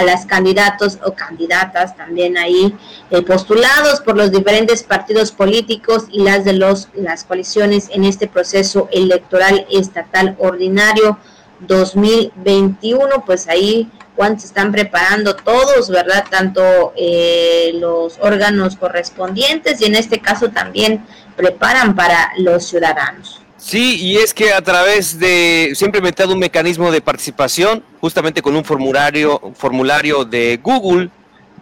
las 0.00 0.24
candidatos 0.24 0.98
o 1.04 1.12
candidatas 1.12 1.96
también 1.96 2.38
ahí 2.38 2.74
eh, 3.10 3.22
postulados 3.22 4.00
por 4.00 4.16
los 4.16 4.32
diferentes 4.32 4.82
partidos 4.82 5.32
políticos 5.32 6.04
y 6.10 6.22
las 6.22 6.44
de 6.44 6.54
los 6.54 6.88
las 6.94 7.24
coaliciones 7.24 7.88
en 7.90 8.04
este 8.04 8.26
proceso 8.26 8.88
electoral 8.90 9.66
estatal 9.70 10.34
ordinario 10.38 11.18
2021 11.60 13.22
pues 13.26 13.48
ahí 13.48 13.90
cuando 14.16 14.40
se 14.40 14.46
están 14.46 14.72
preparando 14.72 15.36
todos 15.36 15.90
verdad 15.90 16.24
tanto 16.30 16.94
eh, 16.96 17.72
los 17.74 18.18
órganos 18.20 18.76
correspondientes 18.76 19.82
y 19.82 19.84
en 19.84 19.94
este 19.94 20.20
caso 20.20 20.48
también 20.48 21.04
preparan 21.36 21.94
para 21.94 22.32
los 22.38 22.64
ciudadanos 22.64 23.41
Sí, 23.64 23.96
y 24.00 24.16
es 24.16 24.34
que 24.34 24.52
a 24.52 24.60
través 24.60 25.20
de, 25.20 25.70
se 25.76 25.84
ha 25.84 25.86
implementado 25.86 26.32
un 26.32 26.40
mecanismo 26.40 26.90
de 26.90 27.00
participación, 27.00 27.84
justamente 28.00 28.42
con 28.42 28.56
un 28.56 28.64
formulario, 28.64 29.40
formulario 29.54 30.24
de 30.24 30.58
Google, 30.60 31.10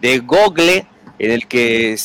de 0.01 0.17
Google, 0.17 0.87
en 1.19 1.31
el 1.31 1.47
que, 1.47 1.95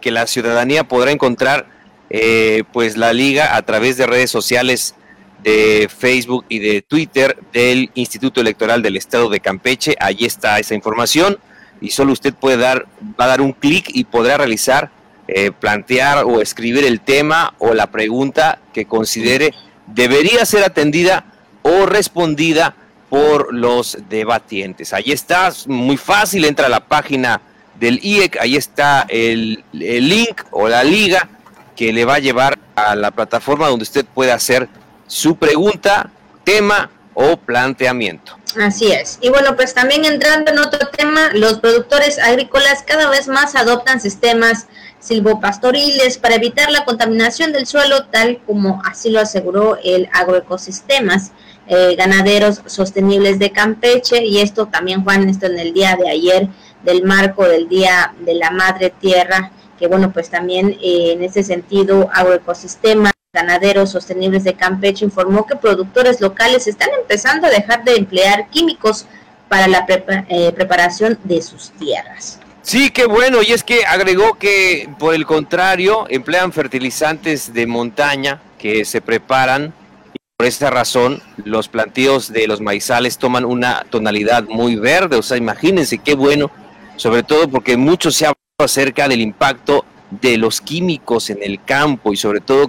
que 0.00 0.10
la 0.10 0.26
ciudadanía 0.26 0.84
podrá 0.84 1.10
encontrar 1.10 1.66
eh, 2.08 2.64
pues 2.72 2.96
la 2.96 3.12
liga 3.12 3.54
a 3.54 3.60
través 3.60 3.98
de 3.98 4.06
redes 4.06 4.30
sociales 4.30 4.94
de 5.42 5.90
Facebook 5.94 6.46
y 6.48 6.58
de 6.58 6.80
Twitter 6.80 7.36
del 7.52 7.90
Instituto 7.92 8.40
Electoral 8.40 8.80
del 8.80 8.96
Estado 8.96 9.28
de 9.28 9.40
Campeche. 9.40 9.96
Allí 10.00 10.24
está 10.24 10.60
esa 10.60 10.74
información 10.74 11.38
y 11.78 11.90
solo 11.90 12.14
usted 12.14 12.32
puede 12.32 12.56
dar, 12.56 12.86
va 13.20 13.26
a 13.26 13.28
dar 13.28 13.42
un 13.42 13.52
clic 13.52 13.90
y 13.92 14.04
podrá 14.04 14.38
realizar 14.38 14.90
eh, 15.34 15.50
plantear 15.50 16.24
o 16.24 16.40
escribir 16.40 16.84
el 16.84 17.00
tema 17.00 17.54
o 17.58 17.74
la 17.74 17.86
pregunta 17.86 18.58
que 18.74 18.84
considere 18.84 19.54
debería 19.86 20.44
ser 20.44 20.62
atendida 20.64 21.24
o 21.62 21.86
respondida 21.86 22.74
por 23.08 23.54
los 23.54 23.98
debatientes. 24.08 24.92
Ahí 24.92 25.12
está, 25.12 25.52
muy 25.66 25.96
fácil, 25.96 26.44
entra 26.44 26.66
a 26.66 26.68
la 26.68 26.80
página 26.80 27.40
del 27.78 27.98
IEC, 28.02 28.38
ahí 28.40 28.56
está 28.56 29.06
el, 29.08 29.64
el 29.72 30.08
link 30.08 30.42
o 30.50 30.68
la 30.68 30.84
liga 30.84 31.28
que 31.76 31.92
le 31.92 32.04
va 32.04 32.16
a 32.16 32.18
llevar 32.18 32.58
a 32.74 32.94
la 32.94 33.10
plataforma 33.10 33.68
donde 33.68 33.84
usted 33.84 34.04
puede 34.04 34.32
hacer 34.32 34.68
su 35.06 35.36
pregunta, 35.36 36.10
tema 36.44 36.90
o 37.14 37.36
planteamiento. 37.36 38.36
Así 38.60 38.92
es. 38.92 39.18
Y 39.20 39.30
bueno, 39.30 39.56
pues 39.56 39.74
también 39.74 40.04
entrando 40.04 40.50
en 40.50 40.58
otro 40.58 40.88
tema, 40.88 41.30
los 41.32 41.58
productores 41.60 42.18
agrícolas 42.18 42.82
cada 42.82 43.08
vez 43.08 43.28
más 43.28 43.54
adoptan 43.54 44.00
sistemas 44.00 44.66
silvopastoriles 45.02 46.16
para 46.16 46.36
evitar 46.36 46.70
la 46.70 46.84
contaminación 46.84 47.52
del 47.52 47.66
suelo, 47.66 48.04
tal 48.06 48.40
como 48.46 48.80
así 48.84 49.10
lo 49.10 49.20
aseguró 49.20 49.76
el 49.82 50.08
agroecosistemas 50.12 51.32
eh, 51.66 51.96
ganaderos 51.96 52.62
sostenibles 52.66 53.38
de 53.38 53.50
Campeche. 53.50 54.24
Y 54.24 54.38
esto 54.38 54.66
también, 54.66 55.02
Juan, 55.02 55.28
esto 55.28 55.46
en 55.46 55.58
el 55.58 55.74
día 55.74 55.96
de 55.96 56.08
ayer 56.08 56.48
del 56.84 57.04
marco 57.04 57.46
del 57.46 57.68
Día 57.68 58.14
de 58.20 58.34
la 58.34 58.50
Madre 58.50 58.90
Tierra, 58.90 59.50
que 59.78 59.88
bueno, 59.88 60.12
pues 60.12 60.30
también 60.30 60.76
eh, 60.80 61.12
en 61.12 61.22
ese 61.22 61.42
sentido, 61.42 62.08
agroecosistemas 62.12 63.12
ganaderos 63.32 63.90
sostenibles 63.90 64.44
de 64.44 64.54
Campeche 64.54 65.06
informó 65.06 65.46
que 65.46 65.56
productores 65.56 66.20
locales 66.20 66.66
están 66.66 66.90
empezando 67.00 67.46
a 67.46 67.50
dejar 67.50 67.82
de 67.82 67.96
emplear 67.96 68.48
químicos 68.50 69.06
para 69.48 69.68
la 69.68 69.86
eh, 70.28 70.52
preparación 70.52 71.18
de 71.24 71.40
sus 71.40 71.70
tierras. 71.70 72.41
Sí, 72.62 72.90
qué 72.90 73.06
bueno. 73.06 73.42
Y 73.42 73.52
es 73.52 73.64
que 73.64 73.84
agregó 73.84 74.34
que, 74.34 74.88
por 74.98 75.14
el 75.14 75.26
contrario, 75.26 76.06
emplean 76.08 76.52
fertilizantes 76.52 77.52
de 77.52 77.66
montaña 77.66 78.40
que 78.58 78.84
se 78.84 79.00
preparan. 79.00 79.74
Y 80.14 80.18
por 80.36 80.46
esta 80.46 80.70
razón, 80.70 81.22
los 81.44 81.68
plantíos 81.68 82.32
de 82.32 82.46
los 82.46 82.60
maizales 82.60 83.18
toman 83.18 83.44
una 83.44 83.84
tonalidad 83.90 84.44
muy 84.44 84.76
verde. 84.76 85.16
O 85.16 85.22
sea, 85.22 85.36
imagínense 85.36 85.98
qué 85.98 86.14
bueno. 86.14 86.50
Sobre 86.96 87.24
todo 87.24 87.48
porque 87.48 87.76
mucho 87.76 88.12
se 88.12 88.26
ha 88.26 88.28
hablado 88.28 88.64
acerca 88.64 89.08
del 89.08 89.20
impacto 89.20 89.84
de 90.10 90.36
los 90.36 90.60
químicos 90.60 91.30
en 91.30 91.42
el 91.42 91.64
campo 91.64 92.12
y 92.12 92.16
sobre 92.16 92.40
todo 92.40 92.68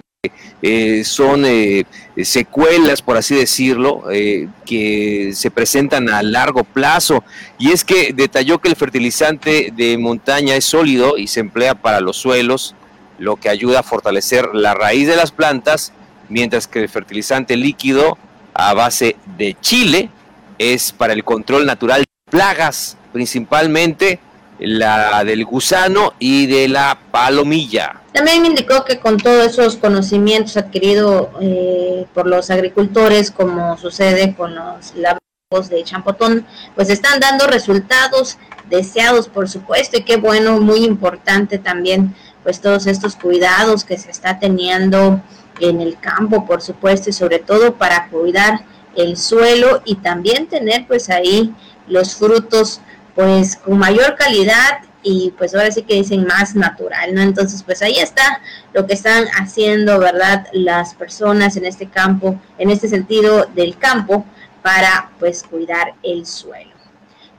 eh, 0.62 1.04
son 1.04 1.44
eh, 1.46 1.84
secuelas, 2.24 3.02
por 3.02 3.18
así 3.18 3.36
decirlo, 3.36 4.10
eh, 4.10 4.48
que 4.66 5.32
se 5.34 5.52
presentan 5.52 6.08
a 6.08 6.24
largo 6.24 6.64
plazo. 6.64 7.26
Y 7.60 7.72
es 7.72 7.84
que 7.84 8.14
detalló 8.14 8.60
que 8.60 8.70
el 8.70 8.78
fertilizante 8.78 9.74
de 9.76 9.98
montaña 9.98 10.56
es 10.56 10.64
sólido 10.64 11.18
y 11.18 11.28
se 11.28 11.42
emplea 11.42 11.76
para 11.76 12.00
los 12.00 12.16
suelos, 12.16 12.74
lo 13.20 13.36
que 13.36 13.50
ayuda 13.50 13.82
a 13.82 13.84
fortalecer 13.84 14.48
la 14.54 14.74
raíz 14.74 15.10
de 15.10 15.18
las 15.18 15.34
plantas, 15.34 15.92
mientras 16.30 16.68
que 16.68 16.80
el 16.80 16.88
fertilizante 16.88 17.58
líquido 17.58 18.18
a 18.54 18.74
base 18.74 19.18
de 19.38 19.58
chile 19.60 20.10
es 20.58 20.94
para 20.94 21.12
el 21.12 21.26
control 21.26 21.66
natural 21.66 22.04
de 22.04 22.32
plagas, 22.32 22.98
principalmente 23.12 24.20
la 24.58 25.26
del 25.26 25.44
gusano 25.44 26.14
y 26.18 26.46
de 26.46 26.70
la 26.70 26.98
palomilla. 27.12 28.03
También 28.14 28.46
indicó 28.46 28.86
que 28.86 29.00
con 29.00 29.18
todos 29.18 29.48
esos 29.48 29.76
conocimientos 29.76 30.56
adquiridos 30.56 31.30
eh, 31.42 32.06
por 32.14 32.28
los 32.28 32.52
agricultores, 32.52 33.32
como 33.32 33.76
sucede 33.78 34.36
con 34.36 34.54
los 34.54 34.94
labos 34.96 35.70
de 35.70 35.84
champotón, 35.84 36.46
pues 36.76 36.90
están 36.90 37.20
dando 37.20 37.48
resultados 37.48 38.38
deseados, 38.70 39.28
por 39.28 39.50
supuesto, 39.50 39.98
y 39.98 40.04
qué 40.04 40.18
bueno, 40.18 40.62
muy 40.62 40.84
importante 40.86 41.58
también, 41.58 42.16
pues 42.44 42.62
todos 42.62 42.86
estos 42.86 43.16
cuidados 43.16 43.84
que 43.84 43.98
se 43.98 44.12
está 44.12 44.38
teniendo 44.40 45.22
en 45.60 45.82
el 45.82 46.00
campo, 46.00 46.46
por 46.46 46.62
supuesto, 46.62 47.10
y 47.10 47.14
sobre 47.14 47.40
todo 47.40 47.76
para 47.76 48.10
cuidar 48.10 48.64
el 48.96 49.18
suelo 49.18 49.82
y 49.86 49.96
también 49.96 50.48
tener 50.48 50.86
pues 50.88 51.10
ahí 51.10 51.54
los 51.88 52.16
frutos 52.16 52.80
pues 53.16 53.58
con 53.58 53.78
mayor 53.78 54.16
calidad 54.16 54.82
y 55.04 55.32
pues 55.38 55.54
ahora 55.54 55.72
sí 55.72 55.84
que 55.84 55.96
dicen 55.96 56.26
más 56.26 56.56
natural, 56.56 57.14
¿no? 57.14 57.22
Entonces, 57.22 57.62
pues 57.64 57.82
ahí 57.82 58.00
está 58.00 58.42
lo 58.74 58.88
que 58.88 58.94
están 58.94 59.26
haciendo, 59.38 60.00
¿verdad? 60.00 60.48
Las 60.54 60.96
personas 60.96 61.58
en 61.58 61.66
este 61.66 61.88
campo, 61.88 62.40
en 62.58 62.70
este 62.70 62.88
sentido 62.88 63.46
del 63.54 63.78
campo, 63.78 64.26
para 64.62 65.12
pues 65.20 65.44
cuidar 65.44 65.94
el 66.02 66.26
suelo. 66.26 66.72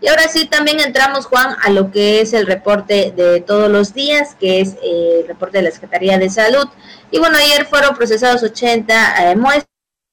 Y 0.01 0.09
ahora 0.09 0.29
sí, 0.29 0.47
también 0.47 0.81
entramos, 0.81 1.25
Juan, 1.25 1.57
a 1.63 1.71
lo 1.71 1.91
que 1.91 2.21
es 2.21 2.35
el 2.35 2.47
reporte 2.47 3.13
de 3.17 3.41
todos 3.41 3.71
los 3.71 3.95
días, 3.95 4.37
que 4.39 4.61
es 4.61 4.75
eh, 4.83 5.21
el 5.23 5.29
reporte 5.29 5.59
de 5.59 5.65
la 5.65 5.71
Secretaría 5.71 6.19
de 6.19 6.29
Salud. 6.29 6.69
Y 7.11 7.19
bueno, 7.19 7.39
ayer 7.39 7.65
fueron 7.65 7.97
procesados 7.97 8.43
80 8.43 9.31
eh, 9.31 9.37
muestras, 9.37 9.67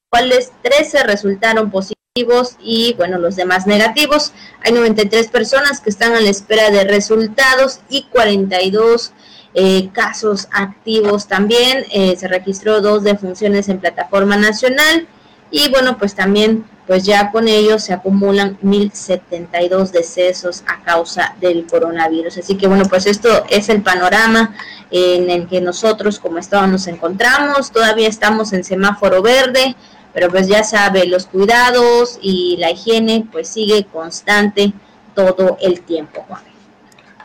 cuales 0.10 0.54
13 0.62 1.04
resultaron 1.04 1.70
positivos 1.70 2.01
y 2.14 2.94
bueno, 2.98 3.20
los 3.20 3.38
demás 3.38 3.68
negativos. 3.68 4.34
Hay 4.66 4.74
93 4.74 5.30
personas 5.30 5.80
que 5.80 5.90
están 5.90 6.14
a 6.14 6.20
la 6.20 6.30
espera 6.30 6.70
de 6.70 6.84
resultados 6.84 7.80
y 7.90 8.04
42 8.04 9.14
eh, 9.54 9.90
casos 9.94 10.50
activos 10.52 11.28
también. 11.28 11.86
Eh, 11.90 12.18
se 12.18 12.28
registró 12.28 12.82
dos 12.82 13.04
defunciones 13.04 13.70
en 13.70 13.80
plataforma 13.80 14.36
nacional 14.36 15.08
y 15.52 15.70
bueno, 15.70 15.98
pues 15.98 16.14
también 16.14 16.66
pues 16.86 17.06
ya 17.06 17.32
con 17.32 17.48
ellos 17.48 17.86
se 17.86 17.94
acumulan 17.94 18.58
1072 18.62 19.94
decesos 19.94 20.66
a 20.68 20.84
causa 20.84 21.38
del 21.40 21.66
coronavirus. 21.66 22.40
Así 22.40 22.58
que 22.58 22.68
bueno, 22.68 22.84
pues 22.90 23.06
esto 23.06 23.46
es 23.50 23.70
el 23.70 23.84
panorama 23.84 24.54
en 24.90 25.30
el 25.30 25.48
que 25.48 25.62
nosotros 25.62 26.20
como 26.20 26.40
Estado 26.40 26.68
nos 26.68 26.88
encontramos. 26.88 27.72
Todavía 27.72 28.10
estamos 28.10 28.52
en 28.52 28.66
semáforo 28.66 29.22
verde 29.22 29.78
pero 30.14 30.30
pues 30.30 30.48
ya 30.48 30.64
sabe, 30.64 31.06
los 31.06 31.26
cuidados 31.26 32.20
y 32.22 32.58
la 32.58 32.72
higiene 32.72 33.26
pues 33.32 33.48
sigue 33.48 33.86
constante 33.86 34.74
todo 35.16 35.58
el 35.62 35.82
tiempo, 35.82 36.26
Juan. 36.28 36.44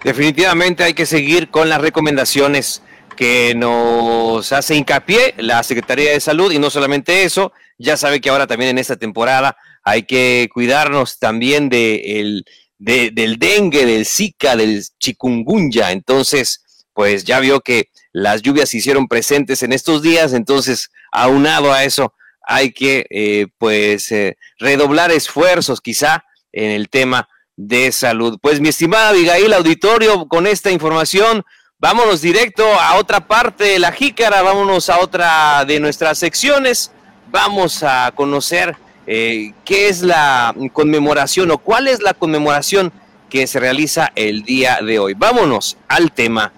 Definitivamente 0.04 0.84
hay 0.84 0.94
que 0.94 1.06
seguir 1.06 1.50
con 1.50 1.68
las 1.68 1.80
recomendaciones 1.80 2.82
que 3.16 3.54
nos 3.56 4.52
hace 4.52 4.76
hincapié 4.76 5.34
la 5.38 5.62
Secretaría 5.62 6.12
de 6.12 6.20
Salud 6.20 6.52
y 6.52 6.58
no 6.58 6.70
solamente 6.70 7.24
eso, 7.24 7.52
ya 7.78 7.96
sabe 7.96 8.20
que 8.20 8.28
ahora 8.28 8.46
también 8.46 8.70
en 8.70 8.78
esta 8.78 8.96
temporada 8.96 9.56
hay 9.82 10.04
que 10.04 10.48
cuidarnos 10.52 11.18
también 11.18 11.68
de 11.68 12.20
el, 12.20 12.44
del 12.78 13.38
dengue, 13.38 13.86
del 13.86 14.06
zika, 14.06 14.54
del 14.54 14.84
chikungunya, 14.98 15.92
entonces 15.92 16.62
pues 16.92 17.24
ya 17.24 17.40
vio 17.40 17.60
que 17.60 17.90
las 18.12 18.42
lluvias 18.42 18.70
se 18.70 18.78
hicieron 18.78 19.08
presentes 19.08 19.62
en 19.62 19.72
estos 19.72 20.02
días, 20.02 20.32
entonces 20.32 20.90
aunado 21.10 21.72
a 21.72 21.84
eso 21.84 22.14
hay 22.46 22.72
que 22.72 23.06
eh, 23.10 23.48
pues 23.58 24.10
eh, 24.12 24.38
redoblar 24.58 25.10
esfuerzos 25.10 25.80
quizá 25.80 26.24
en 26.52 26.70
el 26.70 26.88
tema 26.88 27.28
de 27.56 27.90
salud. 27.92 28.38
Pues 28.40 28.60
mi 28.60 28.68
estimada 28.68 29.10
Abigail 29.10 29.52
Auditorio, 29.52 30.26
con 30.28 30.46
esta 30.46 30.70
información, 30.70 31.44
vámonos 31.78 32.22
directo 32.22 32.64
a 32.80 32.96
otra 32.96 33.26
parte 33.26 33.64
de 33.64 33.78
la 33.78 33.92
jícara, 33.92 34.42
vámonos 34.42 34.88
a 34.88 35.00
otra 35.00 35.64
de 35.64 35.80
nuestras 35.80 36.18
secciones, 36.18 36.92
vamos 37.30 37.82
a 37.82 38.12
conocer 38.14 38.76
eh, 39.06 39.52
qué 39.64 39.88
es 39.88 40.02
la 40.02 40.54
conmemoración 40.72 41.50
o 41.50 41.58
cuál 41.58 41.88
es 41.88 42.00
la 42.00 42.14
conmemoración 42.14 42.92
que 43.28 43.46
se 43.46 43.58
realiza 43.58 44.12
el 44.14 44.42
día 44.42 44.78
de 44.82 45.00
hoy. 45.00 45.14
Vámonos 45.14 45.76
al 45.88 46.12
tema 46.12 46.52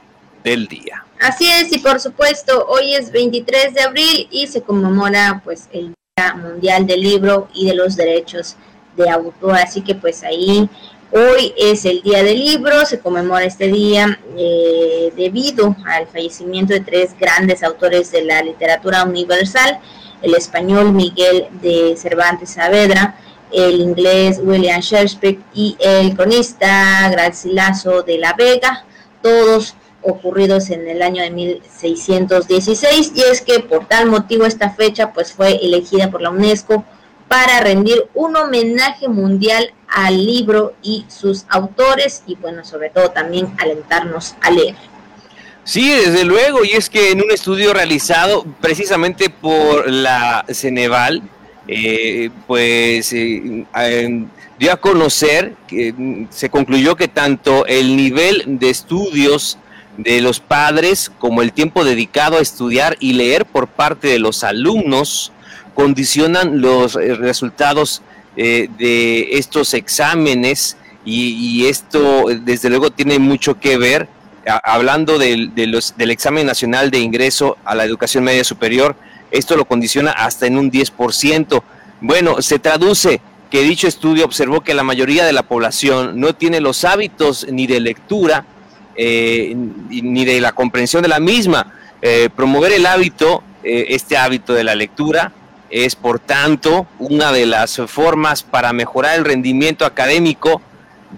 del 0.45 0.67
día. 0.67 1.05
Así 1.21 1.51
es, 1.51 1.73
y 1.73 1.79
por 1.79 1.99
supuesto, 1.99 2.67
hoy 2.69 2.95
es 2.95 3.11
23 3.11 3.75
de 3.75 3.83
abril 3.83 4.29
y 4.31 4.47
se 4.47 4.63
conmemora 4.63 5.41
pues 5.45 5.69
el 5.73 5.93
Día 6.17 6.35
Mundial 6.35 6.87
del 6.87 7.01
Libro 7.01 7.49
y 7.53 7.67
de 7.67 7.75
los 7.75 7.97
Derechos 7.97 8.55
de 8.97 9.11
Autor. 9.11 9.57
Así 9.57 9.83
que 9.83 9.97
pues 9.97 10.23
ahí 10.23 10.69
hoy 11.11 11.53
es 11.57 11.85
el 11.87 12.03
Día 12.03 12.23
del 12.23 12.39
Libro, 12.39 12.87
se 12.87 13.01
conmemora 13.01 13.45
este 13.45 13.67
día 13.67 14.21
eh, 14.37 15.13
debido 15.17 15.75
al 15.87 16.07
fallecimiento 16.07 16.73
de 16.73 16.81
tres 16.81 17.17
grandes 17.19 17.65
autores 17.65 18.13
de 18.13 18.23
la 18.23 18.41
literatura 18.41 19.03
universal, 19.03 19.81
el 20.23 20.35
español 20.37 20.93
Miguel 20.93 21.49
de 21.61 21.97
Cervantes 21.97 22.51
Saavedra, 22.51 23.17
el 23.51 23.81
inglés 23.81 24.39
William 24.41 24.81
Shakespeare 24.81 25.41
y 25.53 25.77
el 25.81 26.15
cronista 26.15 27.09
Gracilaso 27.11 28.03
de 28.03 28.19
la 28.19 28.35
Vega, 28.35 28.85
todos 29.21 29.75
ocurridos 30.13 30.71
en 30.71 30.89
el 30.89 31.03
año 31.03 31.23
de 31.23 31.31
1616 31.31 33.13
y 33.15 33.21
es 33.23 33.41
que 33.43 33.61
por 33.61 33.87
tal 33.87 34.07
motivo 34.07 34.45
esta 34.45 34.71
fecha 34.71 35.13
pues 35.13 35.33
fue 35.33 35.57
elegida 35.63 36.11
por 36.11 36.23
la 36.23 36.31
UNESCO 36.31 36.85
para 37.29 37.61
rendir 37.61 38.07
un 38.15 38.37
homenaje 38.37 39.09
mundial 39.09 39.73
al 39.89 40.25
libro 40.25 40.75
y 40.83 41.05
sus 41.09 41.45
autores 41.49 42.23
y 42.27 42.37
bueno 42.37 42.65
sobre 42.65 42.91
todo 42.91 43.11
también 43.11 43.55
alentarnos 43.59 44.35
a 44.41 44.51
leer. 44.51 44.75
Sí, 45.69 45.91
desde 45.91 46.25
luego, 46.25 46.65
y 46.65 46.71
es 46.71 46.89
que 46.89 47.11
en 47.11 47.23
un 47.23 47.31
estudio 47.31 47.75
realizado 47.75 48.47
precisamente 48.63 49.29
por 49.29 49.91
la 49.91 50.47
Ceneval, 50.51 51.21
eh, 51.67 52.31
pues 52.47 53.13
eh, 53.13 53.67
dio 54.59 54.73
a 54.73 54.79
conocer 54.79 55.53
que 55.67 55.93
mm, 55.93 56.29
se 56.31 56.49
concluyó 56.49 56.97
que 56.97 57.09
tanto 57.09 57.67
el 57.67 57.97
nivel 57.97 58.45
de 58.59 58.71
estudios 58.71 59.59
de 59.99 60.21
los 60.23 60.41
padres 60.41 61.11
como 61.19 61.43
el 61.43 61.53
tiempo 61.53 61.85
dedicado 61.85 62.39
a 62.39 62.41
estudiar 62.41 62.97
y 63.01 63.13
leer 63.13 63.45
por 63.45 63.67
parte 63.67 64.09
de 64.09 64.19
los 64.19 64.45
alumnos 64.45 65.33
condicionan 65.75 66.61
los 66.61 66.97
eh, 66.97 67.15
resultados 67.15 68.03
eh, 68.37 68.69
de 68.79 69.37
estos 69.39 69.75
exámenes 69.75 70.77
y, 71.05 71.67
esto 71.67 72.27
desde 72.43 72.69
luego 72.69 72.91
tiene 72.91 73.19
mucho 73.19 73.59
que 73.59 73.79
ver, 73.79 74.09
hablando 74.63 75.19
del 75.19 75.51
examen 76.11 76.47
nacional 76.47 76.91
de 76.91 76.99
ingreso 76.99 77.57
a 77.65 77.75
la 77.75 77.85
educación 77.85 78.25
media 78.25 78.45
superior, 78.45 78.95
esto 79.31 79.57
lo 79.57 79.65
condiciona 79.65 80.11
hasta 80.13 80.47
en 80.47 80.59
un 80.59 80.71
10%. 80.71 81.63
Bueno, 82.03 82.43
se 82.43 82.59
traduce 82.59 83.23
que 83.51 83.63
dicho 83.63 83.89
estudio 83.89 84.25
observó 84.25 84.61
que 84.61 84.75
la 84.75 84.83
mayoría 84.83 85.25
de 85.25 85.33
la 85.33 85.45
población 85.45 86.21
no 86.21 86.35
tiene 86.35 86.61
los 86.61 86.85
hábitos 86.85 87.47
ni 87.51 87.67
de 87.67 87.81
lectura, 87.81 88.45
eh, 89.01 89.55
ni 89.55 90.25
de 90.25 90.41
la 90.41 90.51
comprensión 90.51 91.03
de 91.03 91.09
la 91.09 91.21
misma. 91.21 91.73
Eh, 92.03 92.29
promover 92.35 92.73
el 92.73 92.85
hábito, 92.85 93.45
eh, 93.63 93.87
este 93.91 94.17
hábito 94.17 94.55
de 94.55 94.65
la 94.65 94.75
lectura, 94.75 95.31
es 95.71 95.95
por 95.95 96.19
tanto 96.19 96.89
una 96.99 97.31
de 97.31 97.47
las 97.47 97.77
formas 97.87 98.43
para 98.43 98.73
mejorar 98.73 99.17
el 99.17 99.25
rendimiento 99.25 99.87
académico 99.87 100.61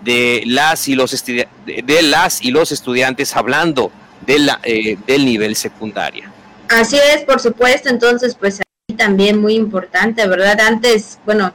de 0.04 0.42
las 0.44 0.88
y 0.88 0.94
los, 0.94 1.24
de 1.24 2.02
las 2.02 2.42
y 2.42 2.50
los 2.50 2.70
estudiantes 2.70 3.34
hablando 3.34 3.90
de 4.26 4.40
la, 4.40 4.60
del 4.62 5.24
nivel 5.24 5.56
secundaria. 5.56 6.30
Así 6.68 6.98
es, 7.14 7.22
por 7.22 7.40
supuesto, 7.40 7.88
entonces 7.88 8.36
pues 8.38 8.60
ahí 8.60 8.94
también 8.94 9.40
muy 9.40 9.54
importante, 9.54 10.26
¿verdad? 10.26 10.60
Antes, 10.60 11.18
bueno, 11.24 11.54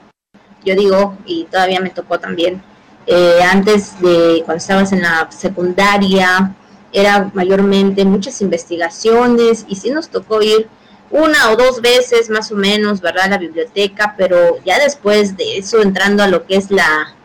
yo 0.66 0.76
digo, 0.76 1.16
y 1.28 1.44
todavía 1.46 1.82
me 1.82 1.92
tocó 1.92 2.20
también 2.20 2.64
eh, 3.08 3.40
antes 3.44 4.00
de 4.02 4.42
cuando 4.46 4.58
estabas 4.58 4.92
en 4.92 5.02
la 5.02 5.30
secundaria, 5.32 6.56
era 6.92 7.30
mayormente 7.34 8.06
muchas 8.06 8.42
investigaciones 8.42 9.66
y 9.68 9.76
sí 9.76 9.92
nos 9.92 10.10
tocó 10.10 10.42
ir 10.42 10.68
una 11.12 11.52
o 11.52 11.56
dos 11.56 11.82
veces 11.82 12.30
más 12.30 12.52
o 12.52 12.56
menos, 12.56 13.02
¿verdad? 13.02 13.26
A 13.26 13.30
la 13.30 13.38
biblioteca, 13.38 14.16
pero 14.18 14.58
ya 14.66 14.80
después 14.80 15.38
de 15.38 15.58
eso, 15.58 15.82
entrando 15.82 16.24
a 16.24 16.28
lo 16.28 16.46
que 16.46 16.56
es 16.56 16.72
la, 16.72 17.16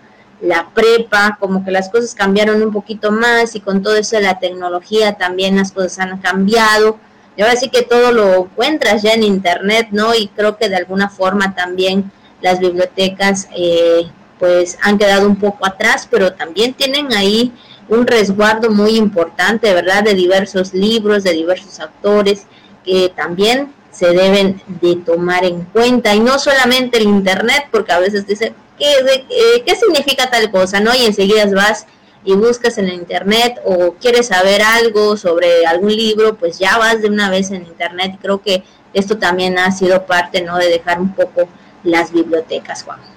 la 0.41 0.71
prepa, 0.75 1.37
como 1.41 1.65
que 1.65 1.71
las 1.71 1.89
cosas 1.89 2.15
cambiaron 2.15 2.63
un 2.63 2.73
poquito 2.73 3.11
más 3.11 3.55
y 3.55 3.61
con 3.61 3.83
todo 3.83 3.97
eso 3.97 4.17
de 4.17 4.23
la 4.23 4.39
tecnología 4.39 5.15
también 5.15 5.57
las 5.57 5.73
cosas 5.73 5.99
han 6.01 6.19
cambiado. 6.19 6.99
Y 7.37 7.43
ahora 7.43 7.57
sí 7.57 7.69
que 7.71 7.83
todo 7.83 8.13
lo 8.13 8.45
encuentras 8.45 9.03
ya 9.03 9.13
en 9.13 9.23
internet, 9.23 9.89
¿no? 9.93 10.15
Y 10.15 10.29
creo 10.29 10.57
que 10.57 10.69
de 10.69 10.77
alguna 10.77 11.09
forma 11.09 11.55
también 11.55 12.11
las 12.43 12.59
bibliotecas 12.59 13.49
eh, 13.57 14.11
pues 14.41 14.79
han 14.83 14.99
quedado 14.99 15.29
un 15.29 15.37
poco 15.37 15.67
atrás, 15.67 16.09
pero 16.11 16.33
también 16.33 16.75
tienen 16.75 17.13
ahí 17.13 17.53
un 17.89 18.07
resguardo 18.07 18.71
muy 18.71 18.97
importante, 18.97 19.73
¿verdad? 19.75 20.03
De 20.03 20.15
diversos 20.15 20.75
libros, 20.75 21.23
de 21.23 21.33
diversos 21.35 21.79
autores 21.79 22.47
que 22.85 23.13
también 23.15 23.73
se 23.91 24.09
deben 24.09 24.63
de 24.81 24.97
tomar 24.97 25.45
en 25.45 25.65
cuenta 25.65 26.15
y 26.15 26.21
no 26.21 26.39
solamente 26.39 26.99
el 26.99 27.05
internet, 27.05 27.67
porque 27.71 27.93
a 27.93 27.99
veces 27.99 28.27
dice, 28.27 28.55
¿qué, 28.79 28.87
eh, 29.29 29.63
¿qué 29.67 29.77
significa 29.77 30.31
tal 30.31 30.51
cosa? 30.51 30.81
¿no? 30.81 30.95
Y 30.95 31.05
enseguida 31.05 31.45
vas 31.55 31.87
y 32.25 32.35
buscas 32.35 32.79
en 32.79 32.87
el 32.87 32.95
internet 32.95 33.61
o 33.65 33.95
quieres 33.95 34.29
saber 34.29 34.63
algo 34.63 35.17
sobre 35.17 35.67
algún 35.67 35.95
libro, 35.95 36.37
pues 36.37 36.59
ya 36.59 36.79
vas 36.79 37.03
de 37.03 37.09
una 37.09 37.29
vez 37.31 37.51
en 37.51 37.67
internet. 37.67 38.17
Creo 38.23 38.41
que 38.41 38.63
esto 38.95 39.19
también 39.19 39.59
ha 39.59 39.71
sido 39.73 40.07
parte, 40.07 40.43
¿no? 40.43 40.57
De 40.57 40.69
dejar 40.69 41.01
un 41.01 41.15
poco 41.15 41.49
las 41.83 42.13
bibliotecas, 42.13 42.83
Juan. 42.83 43.10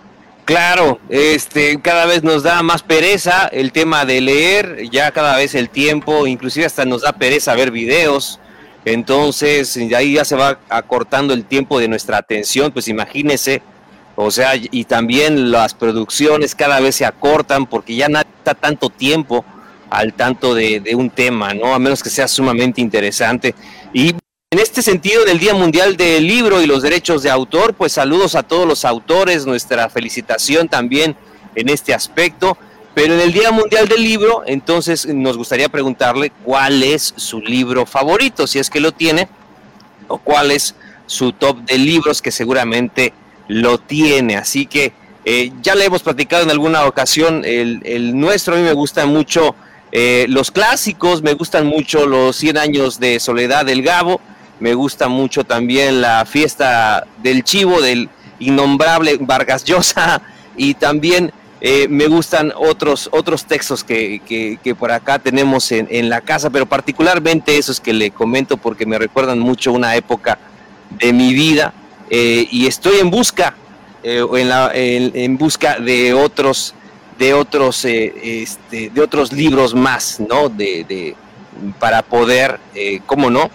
Claro, 0.46 1.00
este, 1.08 1.80
cada 1.82 2.06
vez 2.06 2.22
nos 2.24 2.44
da 2.44 2.62
más 2.64 2.84
pereza 2.84 3.48
el 3.48 3.72
tema 3.72 4.04
de 4.04 4.20
leer, 4.20 4.90
ya 4.92 5.12
cada 5.12 5.38
vez 5.38 5.56
el 5.56 5.70
tiempo, 5.70 6.28
inclusive 6.28 6.66
hasta 6.66 6.84
nos 6.84 7.04
da 7.04 7.14
pereza 7.14 7.56
ver 7.56 7.72
videos, 7.72 8.42
entonces 8.84 9.78
ahí 9.96 10.16
ya 10.16 10.26
se 10.26 10.36
va 10.36 10.60
acortando 10.68 11.34
el 11.34 11.46
tiempo 11.46 11.80
de 11.80 11.88
nuestra 11.88 12.18
atención, 12.18 12.74
pues 12.74 12.90
imagínese, 12.90 13.62
o 14.18 14.32
sea, 14.32 14.52
y 14.56 14.84
también 14.84 15.50
las 15.50 15.74
producciones 15.74 16.56
cada 16.56 16.82
vez 16.82 16.98
se 16.98 17.06
acortan 17.06 17.66
porque 17.66 17.96
ya 17.96 18.10
no 18.10 18.20
está 18.20 18.54
tanto 18.54 18.90
tiempo 18.90 19.46
al 19.90 20.14
tanto 20.14 20.54
de, 20.54 20.82
de 20.82 20.94
un 20.96 21.10
tema, 21.10 21.54
¿no? 21.54 21.74
A 21.74 21.80
menos 21.80 22.04
que 22.04 22.10
sea 22.10 22.28
sumamente 22.28 22.82
interesante. 22.82 23.56
Y 23.94 24.14
en 24.54 24.60
este 24.60 24.84
sentido 24.84 25.26
del 25.26 25.40
Día 25.40 25.56
Mundial 25.56 25.98
del 25.98 26.28
Libro 26.28 26.62
y 26.62 26.68
los 26.68 26.84
Derechos 26.84 27.24
de 27.24 27.32
Autor, 27.32 27.74
pues 27.74 27.94
saludos 27.94 28.36
a 28.36 28.44
todos 28.44 28.68
los 28.68 28.86
autores, 28.86 29.48
nuestra 29.48 29.90
felicitación 29.90 30.70
también 30.70 31.16
en 31.56 31.70
este 31.70 31.92
aspecto. 31.92 32.56
Pero 32.94 33.16
en 33.16 33.22
el 33.22 33.34
Día 33.34 33.52
Mundial 33.52 33.88
del 33.88 34.04
Libro, 34.04 34.44
entonces 34.46 35.08
nos 35.08 35.38
gustaría 35.38 35.70
preguntarle 35.70 36.32
cuál 36.44 36.84
es 36.84 37.16
su 37.18 37.42
libro 37.42 37.88
favorito, 37.88 38.46
si 38.46 38.60
es 38.60 38.70
que 38.70 38.80
lo 38.80 38.92
tiene, 38.92 39.28
o 40.08 40.20
cuál 40.20 40.52
es 40.52 40.76
su 41.08 41.32
top 41.32 41.58
de 41.64 41.80
libros 41.80 42.22
que 42.22 42.30
seguramente 42.32 43.12
lo 43.48 43.80
tiene. 43.80 44.38
Así 44.38 44.68
que 44.68 44.94
eh, 45.26 45.52
ya 45.64 45.74
le 45.74 45.86
hemos 45.86 46.04
platicado 46.04 46.44
en 46.44 46.52
alguna 46.52 46.86
ocasión 46.86 47.42
el, 47.44 48.20
nuestro, 48.20 48.54
a 48.54 48.58
mí 48.58 48.64
me 48.64 48.74
gustan 48.74 49.10
mucho 49.10 49.56
eh, 49.92 50.28
los 50.30 50.52
clásicos, 50.52 51.24
me 51.24 51.34
gustan 51.34 51.66
mucho 51.66 52.06
los 52.06 52.36
100 52.36 52.60
años 52.60 53.00
de 53.00 53.20
soledad 53.20 53.66
del 53.66 53.82
Gabo, 53.82 54.22
me 54.64 54.76
gusta 54.76 55.10
mucho 55.10 55.44
también 55.44 56.00
la 56.00 56.26
fiesta 56.26 57.06
del 57.22 57.44
chivo, 57.44 57.82
del 57.82 58.08
innombrable 58.40 59.18
Vargas 59.20 59.66
Llosa, 59.66 60.22
y 60.56 60.76
también 60.76 61.34
eh, 61.60 61.88
me 61.90 62.08
gustan 62.08 62.54
otros, 62.56 63.10
otros 63.12 63.44
textos 63.44 63.84
que, 63.84 64.22
que, 64.64 64.74
por 64.74 64.94
acá 64.94 65.20
tenemos 65.20 65.70
en, 65.74 66.10
la 66.10 66.22
casa, 66.22 66.50
pero 66.50 66.66
particularmente 66.66 67.58
esos 67.58 67.82
que 67.82 67.92
le 67.92 68.12
comento 68.12 68.56
porque 68.56 68.86
me 68.86 68.98
recuerdan 68.98 69.38
mucho 69.38 69.74
una 69.74 69.98
época 69.98 70.40
de 70.92 71.12
mi 71.12 71.34
vida 71.34 71.74
eh, 72.10 72.48
y 72.50 72.66
estoy 72.66 73.00
en 73.02 73.10
busca, 73.10 73.56
eh, 74.02 74.26
en, 74.34 75.12
en, 75.14 75.38
busca 75.38 75.78
de 75.78 76.14
otros, 76.14 76.74
de 77.20 77.34
otros, 77.34 77.84
este, 77.84 78.92
de 78.92 79.02
otros 79.02 79.34
libros 79.34 79.76
más, 79.76 80.22
¿no? 80.22 80.48
De, 80.48 80.86
de 80.88 81.18
para 81.80 82.02
poder, 82.02 82.62
¿cómo 83.06 83.30
no? 83.30 83.52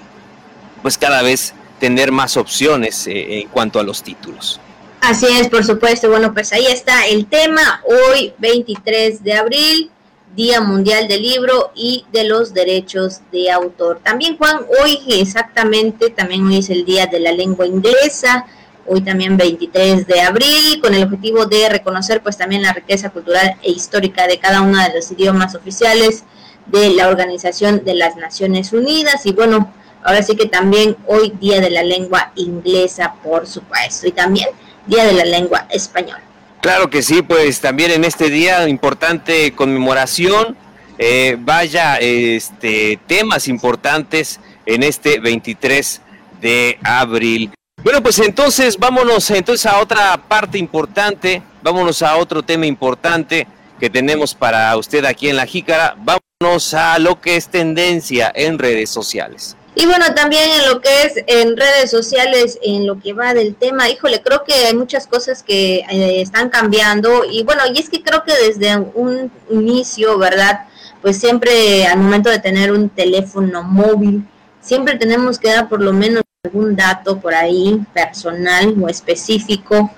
Pues 0.82 0.98
cada 0.98 1.22
vez 1.22 1.54
tener 1.78 2.12
más 2.12 2.36
opciones 2.36 3.06
eh, 3.06 3.40
en 3.40 3.48
cuanto 3.48 3.78
a 3.78 3.82
los 3.82 4.02
títulos. 4.02 4.60
Así 5.00 5.26
es, 5.26 5.48
por 5.48 5.64
supuesto. 5.64 6.08
Bueno, 6.10 6.34
pues 6.34 6.52
ahí 6.52 6.66
está 6.66 7.06
el 7.06 7.26
tema. 7.26 7.82
Hoy, 7.84 8.32
23 8.38 9.22
de 9.22 9.34
abril, 9.34 9.90
Día 10.34 10.60
Mundial 10.60 11.08
del 11.08 11.22
Libro 11.22 11.72
y 11.74 12.04
de 12.12 12.24
los 12.24 12.52
Derechos 12.52 13.20
de 13.32 13.50
Autor. 13.50 14.00
También, 14.02 14.36
Juan, 14.36 14.60
hoy 14.82 14.98
exactamente, 15.08 16.10
también 16.10 16.46
hoy 16.46 16.58
es 16.58 16.70
el 16.70 16.84
Día 16.84 17.06
de 17.06 17.20
la 17.20 17.32
Lengua 17.32 17.66
Inglesa. 17.66 18.46
Hoy 18.86 19.02
también 19.02 19.36
23 19.36 20.06
de 20.06 20.20
abril, 20.22 20.80
con 20.80 20.94
el 20.94 21.04
objetivo 21.04 21.44
de 21.44 21.68
reconocer 21.68 22.22
pues 22.22 22.38
también 22.38 22.62
la 22.62 22.72
riqueza 22.72 23.10
cultural 23.10 23.56
e 23.62 23.70
histórica 23.70 24.26
de 24.26 24.38
cada 24.38 24.62
uno 24.62 24.82
de 24.82 24.94
los 24.94 25.10
idiomas 25.10 25.54
oficiales 25.54 26.24
de 26.66 26.90
la 26.90 27.08
Organización 27.08 27.84
de 27.84 27.94
las 27.94 28.16
Naciones 28.16 28.72
Unidas. 28.72 29.26
Y 29.26 29.32
bueno, 29.32 29.72
Ahora 30.02 30.22
sí 30.22 30.36
que 30.36 30.46
también 30.46 30.96
hoy 31.06 31.32
Día 31.40 31.60
de 31.60 31.70
la 31.70 31.82
Lengua 31.82 32.32
Inglesa, 32.36 33.14
por 33.22 33.46
supuesto, 33.46 34.06
y 34.06 34.12
también 34.12 34.48
Día 34.86 35.04
de 35.04 35.12
la 35.12 35.24
Lengua 35.24 35.66
Española. 35.70 36.22
Claro 36.60 36.90
que 36.90 37.02
sí, 37.02 37.22
pues 37.22 37.60
también 37.60 37.90
en 37.92 38.04
este 38.04 38.30
día 38.30 38.68
importante 38.68 39.52
conmemoración, 39.52 40.56
eh, 40.98 41.36
vaya 41.38 41.96
este, 41.96 42.98
temas 43.06 43.46
importantes 43.46 44.40
en 44.66 44.82
este 44.82 45.20
23 45.20 46.00
de 46.40 46.78
abril. 46.82 47.52
Bueno, 47.84 48.02
pues 48.02 48.18
entonces 48.18 48.76
vámonos 48.76 49.30
entonces 49.30 49.66
a 49.66 49.78
otra 49.78 50.16
parte 50.16 50.58
importante, 50.58 51.42
vámonos 51.62 52.02
a 52.02 52.16
otro 52.16 52.42
tema 52.42 52.66
importante 52.66 53.46
que 53.78 53.88
tenemos 53.88 54.34
para 54.34 54.76
usted 54.76 55.04
aquí 55.04 55.28
en 55.28 55.36
La 55.36 55.46
Jícara, 55.46 55.96
vámonos 55.96 56.74
a 56.74 56.98
lo 56.98 57.20
que 57.20 57.36
es 57.36 57.48
tendencia 57.48 58.32
en 58.34 58.58
redes 58.58 58.90
sociales. 58.90 59.56
Y 59.80 59.86
bueno, 59.86 60.12
también 60.12 60.42
en 60.58 60.68
lo 60.68 60.80
que 60.80 60.88
es 61.02 61.22
en 61.28 61.56
redes 61.56 61.88
sociales, 61.92 62.58
en 62.62 62.84
lo 62.84 62.98
que 62.98 63.12
va 63.12 63.32
del 63.32 63.54
tema, 63.54 63.88
híjole, 63.88 64.20
creo 64.20 64.42
que 64.42 64.52
hay 64.52 64.74
muchas 64.74 65.06
cosas 65.06 65.44
que 65.44 65.84
eh, 65.88 66.20
están 66.20 66.48
cambiando 66.48 67.24
y 67.24 67.44
bueno, 67.44 67.62
y 67.72 67.78
es 67.78 67.88
que 67.88 68.02
creo 68.02 68.24
que 68.24 68.32
desde 68.34 68.76
un 68.76 69.30
inicio, 69.48 70.18
¿verdad? 70.18 70.66
Pues 71.00 71.20
siempre 71.20 71.86
al 71.86 71.98
momento 72.00 72.28
de 72.28 72.40
tener 72.40 72.72
un 72.72 72.88
teléfono 72.88 73.62
móvil, 73.62 74.24
siempre 74.60 74.96
tenemos 74.96 75.38
que 75.38 75.52
dar 75.52 75.68
por 75.68 75.80
lo 75.80 75.92
menos 75.92 76.24
algún 76.42 76.74
dato 76.74 77.20
por 77.20 77.32
ahí 77.32 77.80
personal 77.94 78.74
o 78.82 78.88
específico 78.88 79.92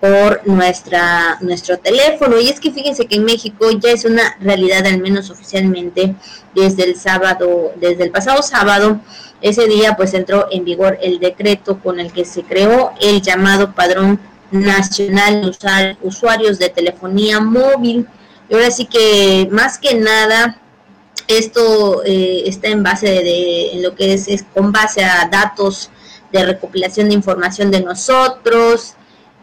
por 0.00 0.46
nuestra 0.46 1.38
nuestro 1.40 1.78
teléfono 1.78 2.38
y 2.38 2.48
es 2.48 2.60
que 2.60 2.70
fíjense 2.70 3.06
que 3.06 3.16
en 3.16 3.24
México 3.24 3.70
ya 3.72 3.90
es 3.90 4.04
una 4.04 4.36
realidad 4.40 4.86
al 4.86 4.98
menos 4.98 5.30
oficialmente 5.30 6.14
desde 6.54 6.84
el 6.84 6.96
sábado 6.96 7.72
desde 7.76 8.04
el 8.04 8.10
pasado 8.10 8.42
sábado 8.42 9.00
ese 9.40 9.66
día 9.66 9.96
pues 9.96 10.14
entró 10.14 10.48
en 10.50 10.64
vigor 10.64 10.98
el 11.02 11.18
decreto 11.18 11.78
con 11.78 12.00
el 12.00 12.12
que 12.12 12.24
se 12.24 12.42
creó 12.42 12.92
el 13.00 13.22
llamado 13.22 13.74
Padrón 13.74 14.20
Nacional 14.50 15.42
de 15.42 15.96
Usuarios 16.02 16.58
de 16.58 16.68
Telefonía 16.68 17.40
Móvil. 17.40 18.06
Y 18.48 18.54
ahora 18.54 18.70
sí 18.70 18.86
que 18.86 19.48
más 19.50 19.78
que 19.78 19.94
nada 19.94 20.60
esto 21.28 22.04
eh, 22.04 22.44
está 22.46 22.68
en 22.68 22.82
base 22.82 23.08
de, 23.08 23.72
en 23.72 23.82
lo 23.82 23.94
que 23.94 24.14
es, 24.14 24.28
es, 24.28 24.44
con 24.54 24.72
base 24.72 25.04
a 25.04 25.28
datos 25.30 25.90
de 26.32 26.44
recopilación 26.44 27.08
de 27.08 27.14
información 27.14 27.70
de 27.70 27.80
nosotros 27.80 28.94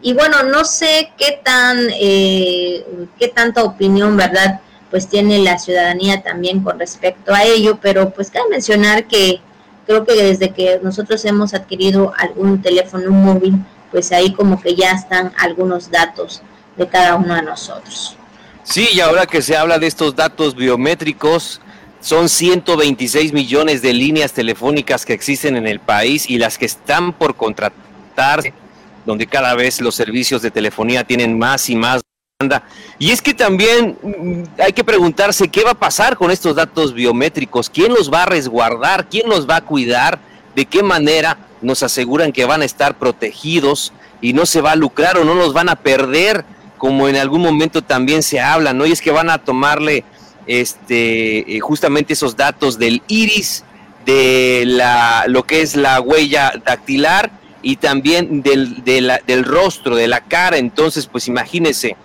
y 0.02 0.12
bueno 0.12 0.42
no 0.42 0.64
sé 0.64 1.12
qué 1.16 1.40
tan 1.42 1.78
eh, 1.98 2.84
qué 3.18 3.28
tanta 3.28 3.64
opinión 3.64 4.16
verdad 4.16 4.60
pues 4.90 5.08
tiene 5.08 5.38
la 5.38 5.58
ciudadanía 5.58 6.22
también 6.22 6.60
con 6.60 6.78
respecto 6.78 7.34
a 7.34 7.44
ello 7.44 7.78
pero 7.80 8.10
pues 8.10 8.30
cabe 8.30 8.50
mencionar 8.50 9.06
que 9.06 9.40
creo 9.86 10.04
que 10.04 10.14
desde 10.14 10.50
que 10.50 10.80
nosotros 10.82 11.24
hemos 11.24 11.54
adquirido 11.54 12.12
algún 12.16 12.62
teléfono 12.62 13.10
móvil, 13.10 13.54
pues 13.90 14.12
ahí 14.12 14.32
como 14.32 14.60
que 14.60 14.74
ya 14.74 14.92
están 14.92 15.32
algunos 15.38 15.90
datos 15.90 16.42
de 16.76 16.88
cada 16.88 17.16
uno 17.16 17.34
de 17.34 17.42
nosotros. 17.42 18.16
Sí, 18.64 18.88
y 18.92 19.00
ahora 19.00 19.26
que 19.26 19.42
se 19.42 19.56
habla 19.56 19.78
de 19.78 19.86
estos 19.86 20.16
datos 20.16 20.54
biométricos, 20.54 21.60
son 22.00 22.28
126 22.28 23.32
millones 23.32 23.80
de 23.82 23.92
líneas 23.92 24.32
telefónicas 24.32 25.06
que 25.06 25.12
existen 25.12 25.56
en 25.56 25.66
el 25.66 25.80
país 25.80 26.28
y 26.28 26.38
las 26.38 26.58
que 26.58 26.66
están 26.66 27.12
por 27.12 27.34
contratarse, 27.34 28.52
donde 29.06 29.26
cada 29.26 29.54
vez 29.54 29.80
los 29.80 29.94
servicios 29.94 30.42
de 30.42 30.50
telefonía 30.50 31.04
tienen 31.04 31.38
más 31.38 31.70
y 31.70 31.76
más 31.76 32.02
y 32.98 33.10
es 33.10 33.22
que 33.22 33.34
también 33.34 33.98
mm, 34.02 34.60
hay 34.60 34.72
que 34.72 34.84
preguntarse 34.84 35.48
qué 35.48 35.64
va 35.64 35.72
a 35.72 35.78
pasar 35.78 36.16
con 36.16 36.30
estos 36.30 36.56
datos 36.56 36.94
biométricos, 36.94 37.70
quién 37.70 37.92
los 37.92 38.12
va 38.12 38.22
a 38.22 38.26
resguardar, 38.26 39.08
quién 39.08 39.28
los 39.28 39.48
va 39.48 39.56
a 39.56 39.60
cuidar, 39.60 40.18
de 40.54 40.66
qué 40.66 40.82
manera 40.82 41.38
nos 41.60 41.82
aseguran 41.82 42.32
que 42.32 42.44
van 42.44 42.62
a 42.62 42.64
estar 42.64 42.98
protegidos 42.98 43.92
y 44.20 44.32
no 44.32 44.46
se 44.46 44.60
va 44.60 44.72
a 44.72 44.76
lucrar 44.76 45.18
o 45.18 45.24
no 45.24 45.34
los 45.34 45.52
van 45.52 45.68
a 45.68 45.76
perder 45.76 46.44
como 46.78 47.08
en 47.08 47.16
algún 47.16 47.40
momento 47.40 47.82
también 47.82 48.22
se 48.22 48.40
habla, 48.40 48.74
¿no? 48.74 48.84
Y 48.84 48.92
es 48.92 49.00
que 49.00 49.10
van 49.10 49.30
a 49.30 49.38
tomarle 49.38 50.04
este, 50.46 51.56
eh, 51.56 51.60
justamente 51.60 52.12
esos 52.12 52.36
datos 52.36 52.78
del 52.78 53.02
iris, 53.08 53.64
de 54.04 54.64
la, 54.66 55.24
lo 55.28 55.44
que 55.44 55.62
es 55.62 55.76
la 55.76 56.00
huella 56.00 56.52
dactilar 56.64 57.30
y 57.62 57.76
también 57.76 58.42
del, 58.42 58.84
del 58.84 59.44
rostro, 59.44 59.96
de 59.96 60.08
la 60.08 60.20
cara. 60.20 60.58
Entonces, 60.58 61.06
pues 61.06 61.26
imagínense, 61.26 61.96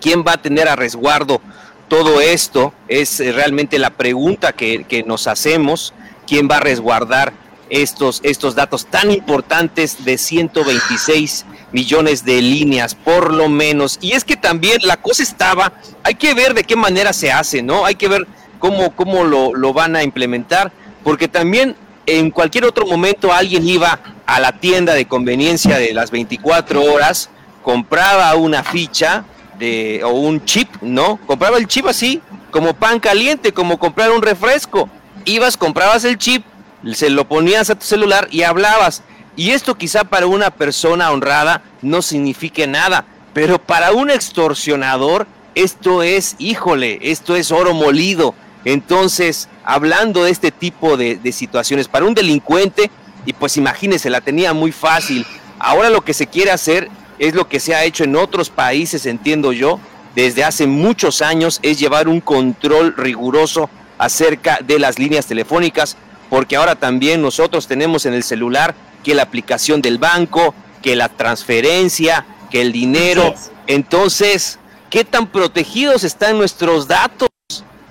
¿quién 0.00 0.24
va 0.26 0.32
a 0.32 0.42
tener 0.42 0.68
a 0.68 0.76
resguardo 0.76 1.40
todo 1.88 2.20
esto? 2.20 2.72
Es 2.88 3.20
eh, 3.20 3.32
realmente 3.32 3.78
la 3.78 3.90
pregunta 3.90 4.52
que, 4.52 5.04
nos 5.06 5.26
hacemos. 5.26 5.94
¿Quién 6.26 6.48
va 6.50 6.58
a 6.58 6.60
resguardar 6.60 7.32
estos, 7.70 8.20
estos 8.24 8.54
datos 8.54 8.86
tan 8.86 9.10
importantes 9.10 10.04
de 10.04 10.18
126 10.18 11.46
millones 11.72 12.24
de 12.24 12.42
líneas, 12.42 12.94
por 12.94 13.32
lo 13.32 13.48
menos. 13.48 13.98
Y 14.00 14.12
es 14.12 14.24
que 14.24 14.36
también 14.36 14.78
la 14.82 14.96
cosa 14.96 15.22
estaba, 15.22 15.72
hay 16.02 16.16
que 16.16 16.34
ver 16.34 16.54
de 16.54 16.64
qué 16.64 16.76
manera 16.76 17.12
se 17.12 17.30
hace, 17.30 17.62
¿no? 17.62 17.86
Hay 17.86 17.94
que 17.94 18.08
ver 18.08 18.26
cómo, 18.58 18.94
cómo 18.94 19.24
lo, 19.24 19.54
lo 19.54 19.72
van 19.72 19.96
a 19.96 20.02
implementar, 20.02 20.72
porque 21.04 21.28
también 21.28 21.76
en 22.06 22.30
cualquier 22.30 22.64
otro 22.64 22.86
momento 22.86 23.32
alguien 23.32 23.66
iba 23.68 24.00
a 24.26 24.40
la 24.40 24.52
tienda 24.52 24.94
de 24.94 25.06
conveniencia 25.06 25.78
de 25.78 25.94
las 25.94 26.10
24 26.10 26.82
horas, 26.82 27.30
compraba 27.62 28.34
una 28.34 28.64
ficha 28.64 29.24
de, 29.60 30.02
o 30.04 30.10
un 30.10 30.44
chip, 30.44 30.68
¿no? 30.82 31.18
Compraba 31.26 31.58
el 31.58 31.68
chip 31.68 31.86
así, 31.86 32.20
como 32.50 32.74
pan 32.74 32.98
caliente, 32.98 33.52
como 33.52 33.78
comprar 33.78 34.10
un 34.10 34.22
refresco. 34.22 34.88
Ibas, 35.24 35.56
comprabas 35.56 36.04
el 36.04 36.18
chip, 36.18 36.44
se 36.92 37.10
lo 37.10 37.28
ponías 37.28 37.70
a 37.70 37.76
tu 37.76 37.86
celular 37.86 38.26
y 38.32 38.42
hablabas. 38.42 39.04
Y 39.36 39.50
esto 39.50 39.76
quizá 39.76 40.02
para 40.02 40.26
una 40.26 40.50
persona 40.50 41.12
honrada 41.12 41.62
no 41.82 42.02
signifique 42.02 42.66
nada, 42.66 43.04
pero 43.32 43.58
para 43.60 43.92
un 43.92 44.10
extorsionador 44.10 45.28
esto 45.54 46.02
es, 46.02 46.36
híjole, 46.38 46.98
esto 47.02 47.36
es 47.36 47.50
oro 47.50 47.74
molido. 47.74 48.34
Entonces, 48.64 49.48
hablando 49.64 50.24
de 50.24 50.30
este 50.30 50.50
tipo 50.50 50.96
de, 50.96 51.18
situaciones, 51.32 51.88
para 51.88 52.04
un 52.04 52.14
delincuente, 52.14 52.90
y 53.26 53.32
pues 53.32 53.56
imagínese, 53.56 54.10
la 54.10 54.20
tenía 54.20 54.52
muy 54.52 54.72
fácil. 54.72 55.26
Ahora 55.58 55.90
lo 55.90 56.02
que 56.02 56.14
se 56.14 56.26
quiere 56.26 56.50
hacer 56.50 56.88
es 57.20 57.34
lo 57.34 57.48
que 57.48 57.60
se 57.60 57.74
ha 57.74 57.84
hecho 57.84 58.04
en 58.04 58.16
otros 58.16 58.48
países, 58.48 59.04
entiendo 59.04 59.52
yo, 59.52 59.78
desde 60.16 60.42
hace 60.42 60.66
muchos 60.66 61.20
años, 61.20 61.60
es 61.62 61.78
llevar 61.78 62.08
un 62.08 62.20
control 62.20 62.94
riguroso 62.96 63.68
acerca 63.98 64.58
de 64.64 64.78
las 64.78 64.98
líneas 64.98 65.26
telefónicas, 65.26 65.98
porque 66.30 66.56
ahora 66.56 66.76
también 66.76 67.20
nosotros 67.20 67.66
tenemos 67.66 68.06
en 68.06 68.14
el 68.14 68.22
celular 68.22 68.74
que 69.04 69.14
la 69.14 69.22
aplicación 69.22 69.82
del 69.82 69.98
banco, 69.98 70.54
que 70.80 70.96
la 70.96 71.10
transferencia, 71.10 72.24
que 72.50 72.62
el 72.62 72.72
dinero. 72.72 73.34
Entonces, 73.66 74.58
¿qué 74.88 75.04
tan 75.04 75.26
protegidos 75.26 76.04
están 76.04 76.38
nuestros 76.38 76.88
datos 76.88 77.28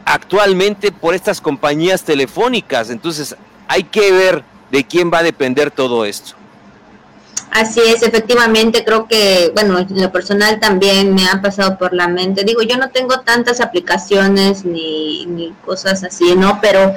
actualmente 0.05 0.91
por 0.91 1.13
estas 1.13 1.39
compañías 1.39 2.01
telefónicas? 2.03 2.89
Entonces, 2.89 3.35
hay 3.67 3.83
que 3.83 4.11
ver 4.11 4.43
de 4.71 4.83
quién 4.85 5.11
va 5.13 5.19
a 5.19 5.23
depender 5.23 5.69
todo 5.69 6.03
esto. 6.03 6.38
Así 7.51 7.79
es, 7.79 8.03
efectivamente, 8.03 8.85
creo 8.85 9.07
que, 9.07 9.51
bueno, 9.55 9.79
en 9.79 10.01
lo 10.01 10.12
personal 10.12 10.59
también 10.59 11.15
me 11.15 11.27
ha 11.27 11.41
pasado 11.41 11.79
por 11.79 11.93
la 11.93 12.07
mente. 12.07 12.43
Digo, 12.43 12.62
yo 12.62 12.77
no 12.77 12.89
tengo 12.89 13.21
tantas 13.21 13.59
aplicaciones 13.59 14.65
ni, 14.65 15.25
ni 15.25 15.51
cosas 15.65 16.03
así, 16.03 16.35
¿no? 16.35 16.59
Pero 16.62 16.93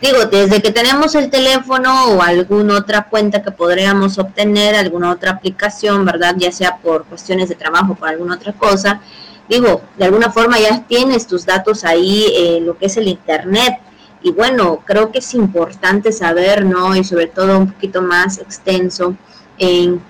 digo, 0.00 0.24
desde 0.26 0.60
que 0.60 0.72
tenemos 0.72 1.14
el 1.14 1.30
teléfono 1.30 2.06
o 2.06 2.22
alguna 2.22 2.78
otra 2.78 3.04
cuenta 3.04 3.42
que 3.42 3.52
podríamos 3.52 4.18
obtener, 4.18 4.74
alguna 4.74 5.12
otra 5.12 5.30
aplicación, 5.30 6.04
¿verdad? 6.04 6.34
Ya 6.36 6.50
sea 6.50 6.78
por 6.78 7.04
cuestiones 7.04 7.48
de 7.48 7.54
trabajo, 7.54 7.92
o 7.92 7.94
por 7.94 8.08
alguna 8.08 8.34
otra 8.34 8.52
cosa, 8.54 9.00
digo, 9.48 9.82
de 9.96 10.04
alguna 10.06 10.32
forma 10.32 10.58
ya 10.58 10.82
tienes 10.82 11.28
tus 11.28 11.46
datos 11.46 11.84
ahí 11.84 12.26
en 12.34 12.66
lo 12.66 12.76
que 12.76 12.86
es 12.86 12.96
el 12.96 13.06
Internet. 13.06 13.78
Y 14.24 14.32
bueno, 14.32 14.82
creo 14.84 15.12
que 15.12 15.20
es 15.20 15.32
importante 15.34 16.10
saber, 16.10 16.64
¿no? 16.64 16.96
Y 16.96 17.04
sobre 17.04 17.28
todo 17.28 17.56
un 17.56 17.70
poquito 17.70 18.02
más 18.02 18.38
extenso 18.38 19.16
en, 19.62 20.02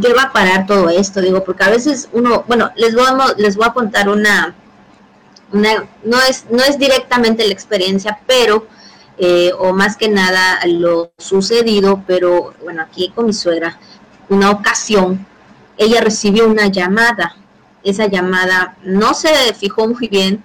qué 0.00 0.12
va 0.14 0.22
a 0.24 0.32
parar 0.32 0.66
todo 0.66 0.88
esto, 0.88 1.20
digo, 1.20 1.44
porque 1.44 1.64
a 1.64 1.70
veces 1.70 2.08
uno, 2.12 2.44
bueno, 2.46 2.70
les 2.76 2.94
voy 2.94 3.04
a, 3.06 3.34
les 3.36 3.56
voy 3.56 3.66
a 3.66 3.72
contar 3.72 4.08
una, 4.08 4.54
una 5.52 5.88
no, 6.04 6.20
es, 6.22 6.46
no 6.50 6.62
es 6.62 6.78
directamente 6.78 7.46
la 7.46 7.52
experiencia, 7.52 8.20
pero 8.26 8.66
eh, 9.18 9.50
o 9.58 9.72
más 9.72 9.96
que 9.96 10.08
nada 10.08 10.60
lo 10.66 11.12
sucedido, 11.18 12.04
pero 12.06 12.54
bueno, 12.62 12.82
aquí 12.82 13.10
con 13.14 13.26
mi 13.26 13.32
suegra, 13.32 13.78
una 14.28 14.50
ocasión, 14.50 15.26
ella 15.78 16.00
recibió 16.00 16.46
una 16.46 16.68
llamada, 16.68 17.36
esa 17.82 18.06
llamada 18.06 18.76
no 18.82 19.14
se 19.14 19.52
fijó 19.54 19.88
muy 19.88 20.08
bien, 20.08 20.42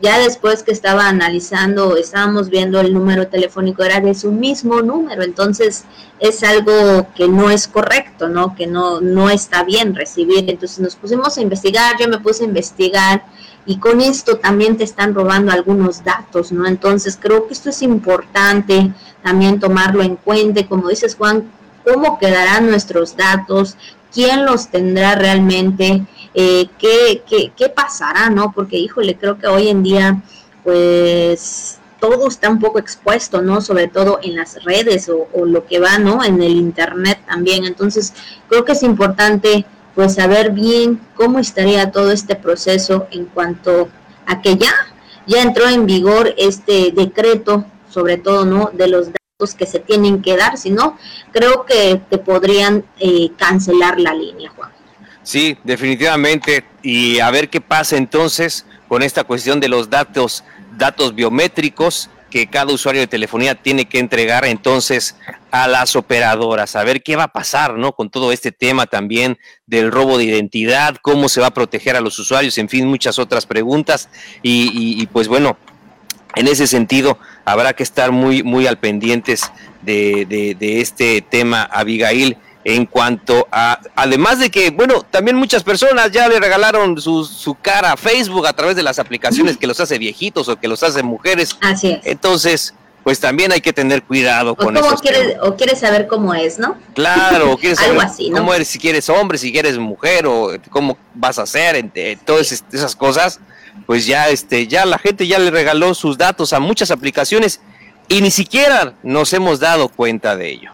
ya 0.00 0.18
después 0.18 0.62
que 0.62 0.72
estaba 0.72 1.08
analizando, 1.08 1.96
estábamos 1.96 2.48
viendo 2.48 2.80
el 2.80 2.94
número 2.94 3.28
telefónico, 3.28 3.82
era 3.82 4.00
de 4.00 4.14
su 4.14 4.32
mismo 4.32 4.80
número, 4.82 5.22
entonces 5.22 5.84
es 6.18 6.42
algo 6.42 7.08
que 7.14 7.28
no 7.28 7.50
es 7.50 7.68
correcto, 7.68 8.28
¿no? 8.28 8.54
Que 8.54 8.66
no, 8.66 9.00
no 9.00 9.30
está 9.30 9.64
bien 9.64 9.94
recibir. 9.94 10.48
Entonces 10.48 10.78
nos 10.78 10.96
pusimos 10.96 11.36
a 11.36 11.40
investigar, 11.40 11.96
yo 11.98 12.08
me 12.08 12.18
puse 12.18 12.44
a 12.44 12.46
investigar 12.46 13.24
y 13.66 13.78
con 13.78 14.00
esto 14.00 14.38
también 14.38 14.76
te 14.76 14.84
están 14.84 15.14
robando 15.14 15.52
algunos 15.52 16.02
datos, 16.02 16.52
¿no? 16.52 16.66
Entonces 16.66 17.18
creo 17.20 17.46
que 17.46 17.54
esto 17.54 17.70
es 17.70 17.82
importante 17.82 18.92
también 19.22 19.60
tomarlo 19.60 20.02
en 20.02 20.16
cuenta, 20.16 20.66
como 20.66 20.88
dices 20.88 21.14
Juan, 21.14 21.50
cómo 21.84 22.18
quedarán 22.18 22.68
nuestros 22.70 23.16
datos, 23.16 23.76
quién 24.12 24.44
los 24.44 24.68
tendrá 24.68 25.14
realmente, 25.14 26.04
eh, 26.34 26.68
qué, 26.78 27.22
qué, 27.28 27.52
qué 27.56 27.68
pasará, 27.68 28.30
¿no? 28.30 28.52
Porque 28.52 28.78
híjole, 28.78 29.16
creo 29.16 29.38
que 29.38 29.46
hoy 29.46 29.68
en 29.68 29.82
día 29.82 30.22
pues 30.62 31.78
todo 32.00 32.28
está 32.28 32.48
un 32.48 32.58
poco 32.58 32.78
expuesto, 32.78 33.42
¿no? 33.42 33.60
Sobre 33.60 33.88
todo 33.88 34.20
en 34.22 34.36
las 34.36 34.62
redes 34.64 35.08
o, 35.08 35.28
o, 35.32 35.44
lo 35.44 35.66
que 35.66 35.78
va, 35.78 35.98
¿no? 35.98 36.24
En 36.24 36.42
el 36.42 36.52
Internet 36.52 37.20
también. 37.26 37.64
Entonces, 37.64 38.14
creo 38.48 38.64
que 38.64 38.72
es 38.72 38.82
importante 38.82 39.66
pues 39.94 40.14
saber 40.14 40.50
bien 40.50 41.00
cómo 41.14 41.38
estaría 41.38 41.90
todo 41.90 42.10
este 42.10 42.36
proceso 42.36 43.06
en 43.10 43.26
cuanto 43.26 43.88
a 44.26 44.40
que 44.40 44.56
ya, 44.56 44.72
ya 45.26 45.42
entró 45.42 45.68
en 45.68 45.86
vigor 45.86 46.34
este 46.38 46.92
decreto, 46.92 47.64
sobre 47.90 48.16
todo, 48.16 48.44
¿no? 48.44 48.70
De 48.72 48.88
los 48.88 49.10
que 49.54 49.66
se 49.66 49.80
tienen 49.80 50.22
que 50.22 50.36
dar, 50.36 50.56
si 50.58 50.70
no, 50.70 50.96
creo 51.32 51.64
que 51.64 52.00
te 52.08 52.18
podrían 52.18 52.84
eh, 52.98 53.30
cancelar 53.36 53.98
la 53.98 54.14
línea, 54.14 54.50
Juan. 54.50 54.70
Sí, 55.22 55.56
definitivamente. 55.64 56.64
Y 56.82 57.20
a 57.20 57.30
ver 57.30 57.50
qué 57.50 57.60
pasa 57.60 57.96
entonces 57.96 58.66
con 58.88 59.02
esta 59.02 59.24
cuestión 59.24 59.60
de 59.60 59.68
los 59.68 59.90
datos, 59.90 60.44
datos 60.76 61.14
biométricos 61.14 62.10
que 62.30 62.46
cada 62.46 62.72
usuario 62.72 63.02
de 63.02 63.06
telefonía 63.06 63.54
tiene 63.54 63.86
que 63.86 63.98
entregar 63.98 64.44
entonces 64.46 65.16
a 65.50 65.66
las 65.66 65.96
operadoras, 65.96 66.76
a 66.76 66.84
ver 66.84 67.02
qué 67.02 67.16
va 67.16 67.24
a 67.24 67.32
pasar, 67.32 67.76
¿no? 67.76 67.92
Con 67.92 68.08
todo 68.08 68.32
este 68.32 68.52
tema 68.52 68.86
también 68.86 69.38
del 69.66 69.90
robo 69.90 70.16
de 70.16 70.24
identidad, 70.24 70.96
cómo 71.02 71.28
se 71.28 71.40
va 71.40 71.48
a 71.48 71.54
proteger 71.54 71.96
a 71.96 72.00
los 72.00 72.18
usuarios, 72.18 72.56
en 72.58 72.68
fin, 72.68 72.86
muchas 72.86 73.18
otras 73.18 73.46
preguntas. 73.46 74.08
Y, 74.42 75.06
pues 75.08 75.28
bueno, 75.28 75.58
en 76.36 76.46
ese 76.46 76.68
sentido 76.68 77.18
habrá 77.44 77.72
que 77.72 77.82
estar 77.82 78.12
muy, 78.12 78.42
muy 78.42 78.66
al 78.66 78.78
pendientes 78.78 79.50
de, 79.82 80.26
de, 80.28 80.54
de 80.54 80.80
este 80.80 81.22
tema, 81.22 81.62
Abigail 81.62 82.36
en 82.64 82.86
cuanto 82.86 83.48
a, 83.50 83.80
además 83.94 84.38
de 84.38 84.50
que, 84.50 84.70
bueno, 84.70 85.02
también 85.10 85.36
muchas 85.36 85.64
personas 85.64 86.10
ya 86.10 86.28
le 86.28 86.38
regalaron 86.38 87.00
su, 87.00 87.24
su 87.24 87.54
cara 87.54 87.92
a 87.92 87.96
Facebook 87.96 88.46
a 88.46 88.52
través 88.52 88.76
de 88.76 88.82
las 88.82 88.98
aplicaciones 88.98 89.56
que 89.56 89.66
los 89.66 89.80
hace 89.80 89.98
viejitos 89.98 90.48
o 90.48 90.56
que 90.56 90.68
los 90.68 90.82
hace 90.82 91.02
mujeres. 91.02 91.56
Así 91.62 91.92
es. 91.92 92.00
Entonces, 92.04 92.74
pues 93.02 93.18
también 93.18 93.50
hay 93.50 93.62
que 93.62 93.72
tener 93.72 94.02
cuidado 94.02 94.54
con 94.54 94.76
eso. 94.76 94.94
O 95.42 95.56
quieres 95.56 95.78
saber 95.78 96.06
cómo 96.06 96.34
es, 96.34 96.58
¿no? 96.58 96.76
Claro, 96.94 97.52
o 97.52 97.56
quieres 97.56 97.78
saber 97.78 98.06
cómo 98.32 98.52
eres, 98.52 98.68
si 98.68 98.78
quieres 98.78 99.08
hombre, 99.08 99.38
si 99.38 99.50
quieres 99.50 99.78
mujer, 99.78 100.26
o 100.26 100.50
cómo 100.68 100.98
vas 101.14 101.38
a 101.38 101.42
hacer, 101.42 101.90
todas 102.26 102.62
esas 102.72 102.94
cosas, 102.94 103.40
pues 103.86 104.06
ya, 104.06 104.28
este, 104.28 104.66
ya 104.66 104.86
la 104.86 104.98
gente 104.98 105.26
ya 105.26 105.38
le 105.38 105.50
regaló 105.50 105.94
sus 105.94 106.16
datos 106.18 106.52
a 106.52 106.60
muchas 106.60 106.90
aplicaciones 106.90 107.60
y 108.08 108.20
ni 108.20 108.30
siquiera 108.30 108.94
nos 109.02 109.32
hemos 109.32 109.60
dado 109.60 109.88
cuenta 109.88 110.36
de 110.36 110.50
ello. 110.50 110.72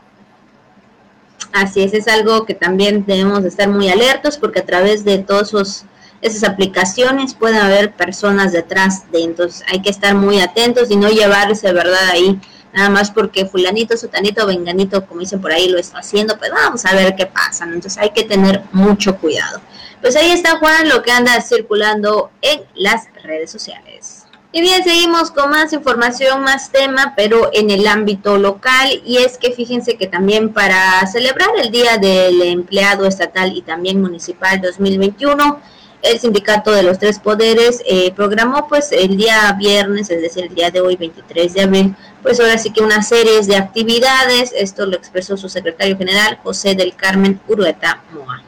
Así 1.53 1.83
es, 1.83 1.95
es 1.95 2.09
algo 2.09 2.45
que 2.45 2.55
también 2.55 3.05
debemos 3.07 3.43
de 3.43 3.49
estar 3.49 3.69
muy 3.69 3.89
alertos 3.89 4.37
porque 4.37 4.61
a 4.61 4.67
través 4.67 5.05
de 5.05 5.19
todas 5.19 5.85
esas 6.21 6.45
aplicaciones 6.45 7.35
pueden 7.35 7.59
haber 7.59 7.95
personas 7.95 8.53
detrás 8.53 9.11
de, 9.11 9.23
entonces 9.23 9.65
hay 9.71 9.81
que 9.81 9.91
estar 9.91 10.15
muy 10.15 10.41
atentos 10.41 10.91
y 10.91 10.97
no 10.97 11.09
llevarse, 11.09 11.73
¿verdad? 11.73 12.11
Ahí 12.11 12.39
nada 12.75 12.91
más 12.91 13.11
porque 13.11 13.47
fulanito, 13.47 13.97
sotanito, 13.97 14.47
venganito, 14.47 15.07
como 15.07 15.21
dicen 15.21 15.41
por 15.41 15.51
ahí, 15.51 15.69
lo 15.69 15.79
está 15.79 15.99
haciendo, 15.99 16.39
pues 16.39 16.51
vamos 16.51 16.85
a 16.85 16.95
ver 16.95 17.17
qué 17.17 17.27
pasa, 17.27 17.65
entonces 17.65 17.97
hay 17.97 18.11
que 18.11 18.25
tener 18.25 18.63
mucho 18.73 19.17
cuidado. 19.17 19.61
Pues 20.01 20.17
ahí 20.17 20.31
está 20.31 20.59
Juan, 20.59 20.89
lo 20.89 21.03
que 21.03 21.11
anda 21.11 21.41
circulando 21.41 22.31
en 22.43 22.63
las 22.75 23.09
redes 23.23 23.51
sociales. 23.51 24.27
Y 24.53 24.63
bien, 24.63 24.83
seguimos 24.85 25.31
con 25.31 25.51
más 25.51 25.75
información, 25.75 26.43
más 26.43 26.73
tema, 26.73 27.13
pero 27.15 27.51
en 27.53 27.69
el 27.71 27.87
ámbito 27.87 28.39
local. 28.39 29.03
Y 29.05 29.19
es 29.19 29.37
que 29.37 29.53
fíjense 29.53 29.97
que 29.97 30.07
también 30.07 30.53
para 30.55 31.07
celebrar 31.07 31.51
el 31.63 31.71
Día 31.71 31.99
del 31.99 32.41
Empleado 32.41 33.05
Estatal 33.05 33.55
y 33.55 33.61
también 33.61 34.01
Municipal 34.01 34.61
2021, 34.63 35.61
el 36.01 36.21
sindicato 36.21 36.71
de 36.71 36.83
los 36.83 36.99
tres 36.99 37.19
poderes 37.19 37.83
eh, 37.85 38.13
programó 38.13 38.67
pues 38.69 38.93
el 38.93 39.17
día 39.17 39.53
viernes, 39.59 40.09
es 40.09 40.23
decir, 40.23 40.45
el 40.45 40.55
día 40.55 40.71
de 40.71 40.81
hoy 40.81 40.97
23 40.97 41.53
de 41.53 41.61
abril, 41.61 41.97
pues 42.23 42.41
ahora 42.41 42.57
sí 42.59 42.71
que 42.71 42.83
una 42.83 43.03
serie 43.03 43.43
de 43.43 43.57
actividades, 43.57 44.53
esto 44.57 44.87
lo 44.87 44.97
expresó 44.97 45.37
su 45.37 45.49
secretario 45.49 45.99
general 45.99 46.39
José 46.43 46.75
del 46.75 46.95
Carmen 46.95 47.41
Urueta 47.49 48.03
Moa. 48.13 48.43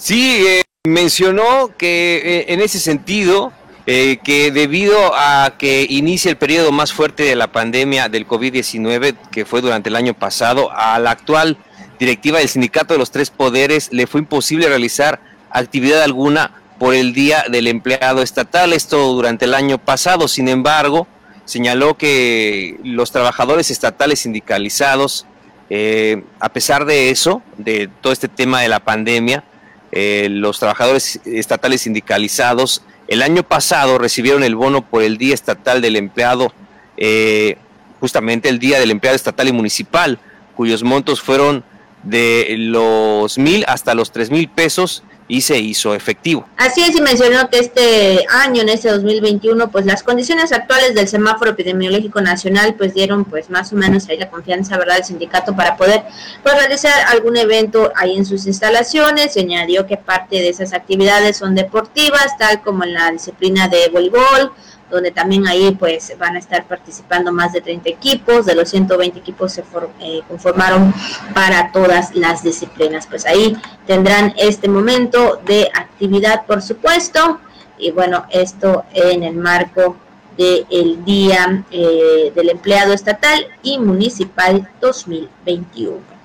Sí, 0.00 0.46
eh, 0.46 0.62
mencionó 0.88 1.76
que 1.76 2.22
eh, 2.24 2.44
en 2.54 2.60
ese 2.60 2.80
sentido, 2.80 3.52
que 3.86 4.52
debido 4.52 4.96
a 5.16 5.54
que 5.58 5.84
inicia 5.90 6.30
el 6.30 6.36
periodo 6.36 6.70
más 6.70 6.92
fuerte 6.92 7.24
de 7.24 7.34
la 7.34 7.50
pandemia 7.50 8.08
del 8.08 8.24
COVID-19, 8.24 9.16
que 9.32 9.44
fue 9.44 9.60
durante 9.62 9.88
el 9.88 9.96
año 9.96 10.14
pasado, 10.14 10.70
a 10.70 10.96
la 11.00 11.10
actual 11.10 11.58
directiva 11.98 12.38
del 12.38 12.48
Sindicato 12.48 12.94
de 12.94 12.98
los 12.98 13.10
Tres 13.10 13.30
Poderes 13.30 13.92
le 13.92 14.06
fue 14.06 14.20
imposible 14.20 14.68
realizar 14.68 15.20
actividad 15.50 16.02
alguna 16.02 16.62
por 16.78 16.94
el 16.94 17.12
Día 17.12 17.44
del 17.50 17.66
Empleado 17.66 18.22
Estatal, 18.22 18.72
esto 18.72 19.12
durante 19.12 19.44
el 19.44 19.54
año 19.54 19.76
pasado. 19.76 20.28
Sin 20.28 20.48
embargo, 20.48 21.06
señaló 21.44 21.98
que 21.98 22.78
los 22.82 23.12
trabajadores 23.12 23.70
estatales 23.70 24.20
sindicalizados, 24.20 25.26
eh, 25.68 26.22
a 26.40 26.48
pesar 26.48 26.86
de 26.86 27.10
eso, 27.10 27.42
de 27.58 27.90
todo 28.00 28.14
este 28.14 28.28
tema 28.28 28.62
de 28.62 28.68
la 28.68 28.80
pandemia, 28.80 29.44
eh, 29.92 30.28
los 30.30 30.58
trabajadores 30.58 31.20
estatales 31.24 31.82
sindicalizados 31.82 32.82
el 33.10 33.22
año 33.22 33.42
pasado 33.42 33.98
recibieron 33.98 34.44
el 34.44 34.54
bono 34.54 34.88
por 34.88 35.02
el 35.02 35.18
Día 35.18 35.34
Estatal 35.34 35.82
del 35.82 35.96
Empleado, 35.96 36.52
eh, 36.96 37.56
justamente 37.98 38.48
el 38.48 38.60
Día 38.60 38.78
del 38.78 38.92
Empleado 38.92 39.16
Estatal 39.16 39.48
y 39.48 39.52
Municipal, 39.52 40.20
cuyos 40.54 40.84
montos 40.84 41.20
fueron 41.20 41.64
de 42.04 42.54
los 42.56 43.36
mil 43.36 43.64
hasta 43.66 43.94
los 43.94 44.12
tres 44.12 44.30
mil 44.30 44.48
pesos 44.48 45.02
y 45.30 45.42
se 45.42 45.56
hizo 45.58 45.94
efectivo. 45.94 46.44
Así 46.56 46.82
es, 46.82 46.96
y 46.96 47.00
mencionó 47.00 47.48
que 47.48 47.60
este 47.60 48.26
año, 48.28 48.62
en 48.62 48.68
este 48.68 48.88
2021, 48.90 49.70
pues 49.70 49.86
las 49.86 50.02
condiciones 50.02 50.50
actuales 50.50 50.96
del 50.96 51.06
semáforo 51.06 51.52
epidemiológico 51.52 52.20
nacional, 52.20 52.74
pues 52.74 52.94
dieron 52.94 53.24
pues 53.24 53.48
más 53.48 53.72
o 53.72 53.76
menos 53.76 54.08
ahí 54.08 54.18
la 54.18 54.28
confianza, 54.28 54.76
¿verdad?, 54.76 54.96
del 54.96 55.04
sindicato 55.04 55.54
para 55.54 55.76
poder 55.76 56.02
pues, 56.42 56.54
realizar 56.56 56.92
algún 57.06 57.36
evento 57.36 57.92
ahí 57.94 58.16
en 58.16 58.26
sus 58.26 58.44
instalaciones. 58.46 59.32
Se 59.34 59.46
que 59.86 59.96
parte 59.96 60.36
de 60.36 60.48
esas 60.48 60.72
actividades 60.72 61.36
son 61.36 61.54
deportivas, 61.54 62.36
tal 62.36 62.60
como 62.62 62.82
en 62.82 62.94
la 62.94 63.12
disciplina 63.12 63.68
de 63.68 63.88
voleibol, 63.88 64.52
donde 64.90 65.10
también 65.10 65.46
ahí 65.46 65.76
pues 65.78 66.12
van 66.18 66.36
a 66.36 66.38
estar 66.38 66.66
participando 66.66 67.32
más 67.32 67.52
de 67.52 67.60
30 67.60 67.88
equipos, 67.88 68.46
de 68.46 68.54
los 68.54 68.68
120 68.68 69.18
equipos 69.18 69.52
se 69.52 69.64
eh, 70.00 70.22
conformaron 70.28 70.92
para 71.34 71.72
todas 71.72 72.14
las 72.14 72.42
disciplinas. 72.42 73.06
Pues 73.06 73.26
ahí 73.26 73.56
tendrán 73.86 74.34
este 74.36 74.68
momento 74.68 75.40
de 75.46 75.70
actividad, 75.74 76.44
por 76.46 76.62
supuesto, 76.62 77.40
y 77.78 77.90
bueno, 77.92 78.26
esto 78.30 78.84
en 78.92 79.22
el 79.22 79.36
marco 79.36 79.96
del 80.36 81.04
Día 81.04 81.64
eh, 81.70 82.32
del 82.34 82.50
Empleado 82.50 82.92
Estatal 82.92 83.46
y 83.62 83.78
Municipal 83.78 84.68
2021. 84.80 86.19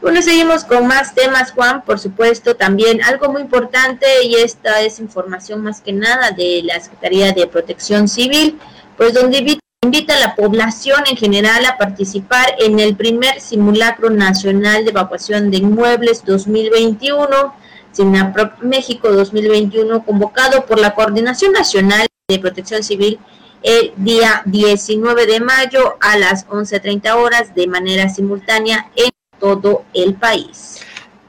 Bueno, 0.00 0.22
seguimos 0.22 0.62
con 0.62 0.86
más 0.86 1.12
temas, 1.12 1.50
Juan, 1.50 1.82
por 1.82 1.98
supuesto, 1.98 2.54
también 2.54 3.02
algo 3.02 3.32
muy 3.32 3.42
importante 3.42 4.06
y 4.22 4.36
esta 4.36 4.80
es 4.80 5.00
información 5.00 5.60
más 5.64 5.80
que 5.80 5.92
nada 5.92 6.30
de 6.30 6.62
la 6.62 6.78
Secretaría 6.78 7.32
de 7.32 7.48
Protección 7.48 8.06
Civil, 8.06 8.60
pues 8.96 9.12
donde 9.12 9.38
invita, 9.82 10.14
a 10.14 10.20
la 10.20 10.36
población 10.36 11.00
en 11.10 11.16
general 11.16 11.66
a 11.66 11.78
participar 11.78 12.54
en 12.60 12.78
el 12.78 12.94
primer 12.94 13.40
simulacro 13.40 14.10
nacional 14.10 14.84
de 14.84 14.90
evacuación 14.90 15.50
de 15.50 15.58
inmuebles 15.58 16.24
2021, 16.24 17.54
SINAPROC 17.90 18.62
México 18.62 19.10
2021, 19.10 20.04
convocado 20.04 20.64
por 20.66 20.78
la 20.78 20.94
Coordinación 20.94 21.52
Nacional 21.52 22.06
de 22.28 22.38
Protección 22.38 22.84
Civil 22.84 23.18
el 23.62 23.92
día 23.96 24.42
19 24.44 25.26
de 25.26 25.40
mayo 25.40 25.96
a 26.00 26.16
las 26.16 26.46
11.30 26.46 27.14
horas 27.16 27.54
de 27.56 27.66
manera 27.66 28.08
simultánea 28.08 28.90
en 28.94 29.10
todo 29.38 29.84
el 29.94 30.14
país. 30.14 30.80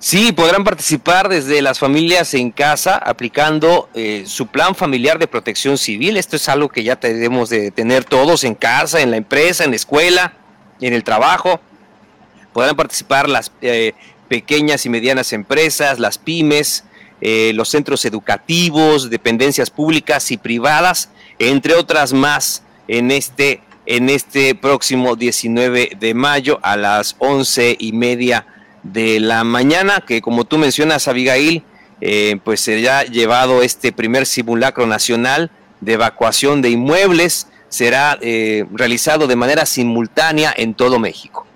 Sí, 0.01 0.31
podrán 0.31 0.63
participar 0.63 1.27
desde 1.27 1.61
las 1.61 1.77
familias 1.77 2.33
en 2.33 2.51
casa 2.51 2.95
aplicando 2.95 3.89
eh, 3.93 4.23
su 4.25 4.47
plan 4.47 4.73
familiar 4.73 5.19
de 5.19 5.27
protección 5.27 5.77
civil. 5.77 6.15
Esto 6.15 6.37
es 6.37 6.47
algo 6.47 6.69
que 6.69 6.83
ya 6.83 6.95
debemos 6.95 7.49
de 7.49 7.69
tener 7.71 8.05
todos 8.05 8.45
en 8.45 8.55
casa, 8.55 9.01
en 9.01 9.11
la 9.11 9.17
empresa, 9.17 9.65
en 9.65 9.71
la 9.71 9.75
escuela, 9.75 10.33
en 10.79 10.93
el 10.93 11.03
trabajo. 11.03 11.59
Podrán 12.53 12.77
participar 12.77 13.27
las 13.27 13.51
eh, 13.61 13.91
pequeñas 14.29 14.85
y 14.85 14.89
medianas 14.89 15.33
empresas, 15.33 15.99
las 15.99 16.17
pymes, 16.17 16.85
eh, 17.19 17.51
los 17.53 17.67
centros 17.67 18.05
educativos, 18.05 19.09
dependencias 19.09 19.69
públicas 19.69 20.31
y 20.31 20.37
privadas, 20.37 21.09
entre 21.39 21.73
otras 21.73 22.13
más 22.13 22.63
en 22.87 23.11
este 23.11 23.61
en 23.89 24.07
este 24.09 24.53
próximo 24.53 25.15
19 25.15 25.93
de 25.99 26.13
mayo 26.13 26.59
a 26.61 26.77
las 26.77 27.15
once 27.17 27.75
y 27.79 27.91
media 27.91 28.45
de 28.83 29.19
la 29.19 29.43
mañana, 29.43 30.03
que 30.07 30.21
como 30.21 30.45
tú 30.45 30.59
mencionas, 30.59 31.07
Abigail, 31.07 31.63
eh, 31.99 32.39
pues 32.43 32.61
se 32.61 32.87
ha 32.87 33.03
llevado 33.03 33.63
este 33.63 33.91
primer 33.91 34.27
simulacro 34.27 34.85
nacional 34.85 35.49
de 35.81 35.93
evacuación 35.93 36.61
de 36.61 36.69
inmuebles, 36.69 37.47
será 37.69 38.19
eh, 38.21 38.63
realizado 38.71 39.25
de 39.25 39.35
manera 39.35 39.65
simultánea 39.65 40.53
en 40.55 40.75
todo 40.75 40.99
México. 40.99 41.47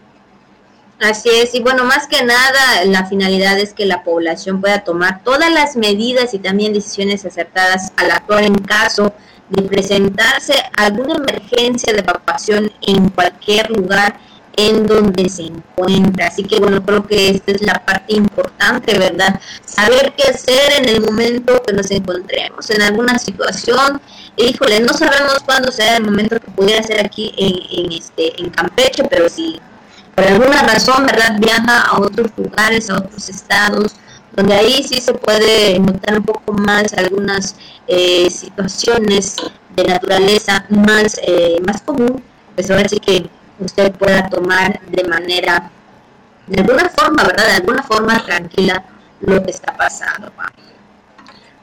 Así 0.99 1.29
es, 1.29 1.53
y 1.53 1.59
bueno, 1.59 1.83
más 1.83 2.07
que 2.07 2.23
nada 2.23 2.83
la 2.85 3.05
finalidad 3.05 3.59
es 3.59 3.73
que 3.73 3.85
la 3.85 4.03
población 4.03 4.59
pueda 4.59 4.83
tomar 4.83 5.23
todas 5.23 5.51
las 5.51 5.75
medidas 5.75 6.33
y 6.33 6.39
también 6.39 6.73
decisiones 6.73 7.25
acertadas 7.25 7.91
al 7.95 8.09
actuar 8.09 8.43
en 8.43 8.55
caso 8.55 9.13
de 9.55 9.63
presentarse 9.63 10.53
alguna 10.75 11.15
emergencia 11.15 11.93
de 11.93 11.99
evacuación 11.99 12.71
en 12.81 13.09
cualquier 13.09 13.69
lugar 13.71 14.19
en 14.55 14.85
donde 14.85 15.29
se 15.29 15.43
encuentra. 15.43 16.27
Así 16.27 16.43
que 16.43 16.59
bueno, 16.59 16.83
creo 16.83 17.05
que 17.05 17.29
esta 17.29 17.51
es 17.51 17.61
la 17.61 17.83
parte 17.85 18.15
importante, 18.15 18.97
¿verdad? 18.97 19.39
Saber 19.65 20.13
qué 20.15 20.29
hacer 20.29 20.73
en 20.77 20.89
el 20.89 21.01
momento 21.01 21.61
que 21.65 21.73
nos 21.73 21.89
encontremos 21.91 22.69
en 22.69 22.81
alguna 22.81 23.17
situación. 23.17 24.01
Híjole, 24.37 24.79
no 24.79 24.93
sabemos 24.93 25.39
cuándo 25.45 25.71
será 25.71 25.97
el 25.97 26.03
momento 26.03 26.39
que 26.39 26.51
pudiera 26.51 26.83
ser 26.83 27.05
aquí 27.05 27.33
en, 27.37 27.85
en, 27.85 27.91
este, 27.91 28.39
en 28.41 28.49
Campeche, 28.49 29.03
pero 29.05 29.29
si 29.29 29.59
por 30.15 30.25
alguna 30.25 30.61
razón, 30.63 31.05
¿verdad? 31.05 31.35
Viaja 31.39 31.81
a 31.81 31.99
otros 31.99 32.31
lugares, 32.37 32.89
a 32.89 32.97
otros 32.97 33.29
estados, 33.29 33.95
donde 34.35 34.55
ahí 34.55 34.83
sí 34.83 34.99
se 34.99 35.13
puede 35.13 35.79
notar 35.79 36.17
un 36.17 36.23
poco 36.23 36.53
más 36.53 36.93
algunas 36.93 37.55
eh, 37.87 38.29
situaciones 38.29 39.35
de 39.75 39.83
naturaleza 39.83 40.65
más, 40.69 41.19
eh, 41.23 41.57
más 41.65 41.81
común, 41.81 42.23
pues 42.55 42.69
ahora 42.71 42.87
sí 42.87 42.99
que 42.99 43.27
usted 43.59 43.91
pueda 43.93 44.29
tomar 44.29 44.79
de 44.87 45.03
manera, 45.03 45.71
de 46.47 46.61
alguna 46.61 46.89
forma, 46.89 47.23
¿verdad? 47.23 47.45
De 47.45 47.53
alguna 47.53 47.83
forma 47.83 48.23
tranquila 48.23 48.83
lo 49.21 49.43
que 49.43 49.51
está 49.51 49.75
pasando. 49.75 50.31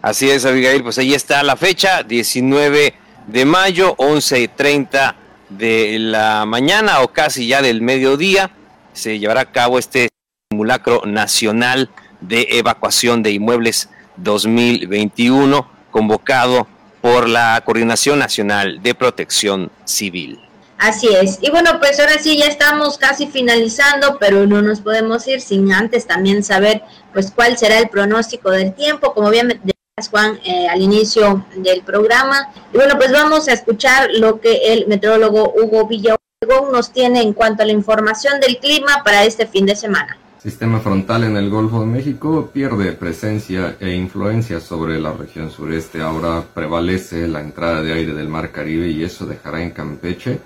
Así 0.03 0.31
es, 0.31 0.47
Abigail, 0.47 0.83
pues 0.83 0.99
ahí 0.99 1.13
está 1.13 1.43
la 1.43 1.57
fecha, 1.57 2.03
19 2.03 2.95
de 3.27 3.45
mayo, 3.45 3.97
11.30 3.97 5.15
de 5.51 5.99
la 5.99 6.47
mañana 6.47 7.01
o 7.01 7.09
casi 7.09 7.49
ya 7.49 7.61
del 7.61 7.83
mediodía, 7.83 8.51
se 8.93 9.19
llevará 9.19 9.43
a 9.43 9.53
cabo 9.53 9.79
este 9.79 10.09
simulacro 10.51 11.03
nacional 11.05 11.91
de 12.21 12.47
evacuación 12.51 13.23
de 13.23 13.33
inmuebles 13.33 13.89
2021 14.17 15.69
convocado 15.91 16.67
por 17.01 17.29
la 17.29 17.63
Coordinación 17.65 18.19
Nacional 18.19 18.83
de 18.83 18.95
Protección 18.95 19.71
Civil. 19.85 20.41
Así 20.79 21.09
es. 21.09 21.39
Y 21.43 21.51
bueno, 21.51 21.79
pues 21.79 22.01
ahora 22.01 22.19
sí 22.19 22.39
ya 22.39 22.47
estamos 22.47 22.97
casi 22.97 23.27
finalizando, 23.27 24.17
pero 24.19 24.47
no 24.47 24.63
nos 24.63 24.81
podemos 24.81 25.27
ir 25.29 25.43
sin 25.43 25.73
antes 25.73 26.07
también 26.07 26.43
saber 26.43 26.83
pues 27.13 27.31
cuál 27.31 27.59
será 27.59 27.79
el 27.79 27.91
pronóstico 27.91 28.51
del 28.51 28.75
tiempo, 28.75 29.13
como 29.13 29.29
bien 29.29 29.49
decías 29.49 30.09
Juan 30.11 30.41
eh, 30.43 30.69
al 30.69 30.81
inicio 30.81 31.45
del 31.57 31.83
programa. 31.83 32.51
Y 32.73 32.79
bueno, 32.79 32.97
pues 32.97 33.13
vamos 33.13 33.49
a 33.49 33.53
escuchar 33.53 34.09
lo 34.13 34.41
que 34.41 34.73
el 34.73 34.87
meteorólogo 34.87 35.53
Hugo 35.55 35.87
Villalobos 35.87 36.73
nos 36.73 36.93
tiene 36.93 37.21
en 37.21 37.35
cuanto 37.35 37.63
a 37.63 37.67
la 37.67 37.73
información 37.73 38.41
del 38.41 38.57
clima 38.57 39.03
para 39.05 39.25
este 39.25 39.47
fin 39.47 39.67
de 39.67 39.77
semana. 39.77 40.17
Sistema 40.43 40.81
frontal 40.81 41.25
en 41.25 41.37
el 41.37 41.51
Golfo 41.51 41.81
de 41.81 41.87
México 41.87 42.49
pierde 42.51 42.93
presencia 42.93 43.77
e 43.79 43.95
influencia 43.95 44.59
sobre 44.59 44.99
la 44.99 45.13
región 45.13 45.51
sureste. 45.51 46.01
Ahora 46.01 46.43
prevalece 46.55 47.29
la 47.29 47.43
entrada 47.43 47.83
de 47.83 47.93
aire 47.93 48.15
del 48.15 48.31
Mar 48.31 48.51
Caribe 48.51 48.89
y 48.89 49.05
eso 49.05 49.27
dejará 49.27 49.63
en 49.63 49.73
Campeche 49.73 50.41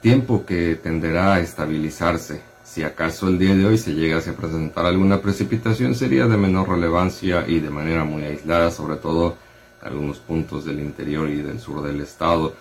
tiempo 0.00 0.46
que 0.46 0.76
tenderá 0.76 1.34
a 1.34 1.40
estabilizarse. 1.40 2.40
Si 2.64 2.82
acaso 2.84 3.28
el 3.28 3.38
día 3.38 3.54
de 3.54 3.66
hoy 3.66 3.76
se 3.76 3.92
llegase 3.92 4.30
a 4.30 4.34
presentar 4.34 4.86
alguna 4.86 5.20
precipitación 5.20 5.94
sería 5.94 6.26
de 6.26 6.38
menor 6.38 6.70
relevancia 6.70 7.44
y 7.46 7.60
de 7.60 7.68
manera 7.68 8.02
muy 8.04 8.22
aislada, 8.22 8.70
sobre 8.70 8.96
todo 8.96 9.36
algunos 9.82 10.20
puntos 10.20 10.64
del 10.64 10.80
interior 10.80 11.28
y 11.28 11.42
del 11.42 11.60
sur 11.60 11.82
del 11.82 12.00
estado. 12.00 12.54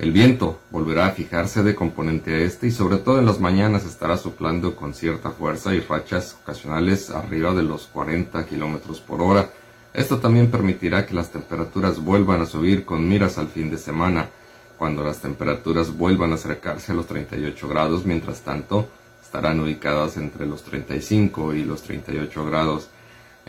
El 0.00 0.12
viento 0.12 0.58
volverá 0.70 1.08
a 1.08 1.10
fijarse 1.10 1.62
de 1.62 1.74
componente 1.74 2.46
este 2.46 2.68
y 2.68 2.70
sobre 2.70 2.96
todo 2.96 3.18
en 3.18 3.26
las 3.26 3.38
mañanas 3.38 3.84
estará 3.84 4.16
soplando 4.16 4.74
con 4.74 4.94
cierta 4.94 5.30
fuerza 5.30 5.74
y 5.74 5.80
rachas 5.80 6.38
ocasionales 6.42 7.10
arriba 7.10 7.52
de 7.52 7.64
los 7.64 7.86
40 7.88 8.46
kilómetros 8.46 8.98
por 9.00 9.20
hora. 9.20 9.50
Esto 9.92 10.18
también 10.18 10.50
permitirá 10.50 11.04
que 11.04 11.12
las 11.12 11.30
temperaturas 11.30 12.02
vuelvan 12.02 12.40
a 12.40 12.46
subir 12.46 12.86
con 12.86 13.06
miras 13.06 13.36
al 13.36 13.48
fin 13.48 13.70
de 13.70 13.76
semana, 13.76 14.30
cuando 14.78 15.04
las 15.04 15.20
temperaturas 15.20 15.94
vuelvan 15.94 16.32
a 16.32 16.36
acercarse 16.36 16.92
a 16.92 16.94
los 16.94 17.06
38 17.06 17.68
grados, 17.68 18.06
mientras 18.06 18.40
tanto 18.40 18.88
estarán 19.22 19.60
ubicadas 19.60 20.16
entre 20.16 20.46
los 20.46 20.62
35 20.62 21.52
y 21.52 21.64
los 21.64 21.82
38 21.82 22.46
grados. 22.46 22.88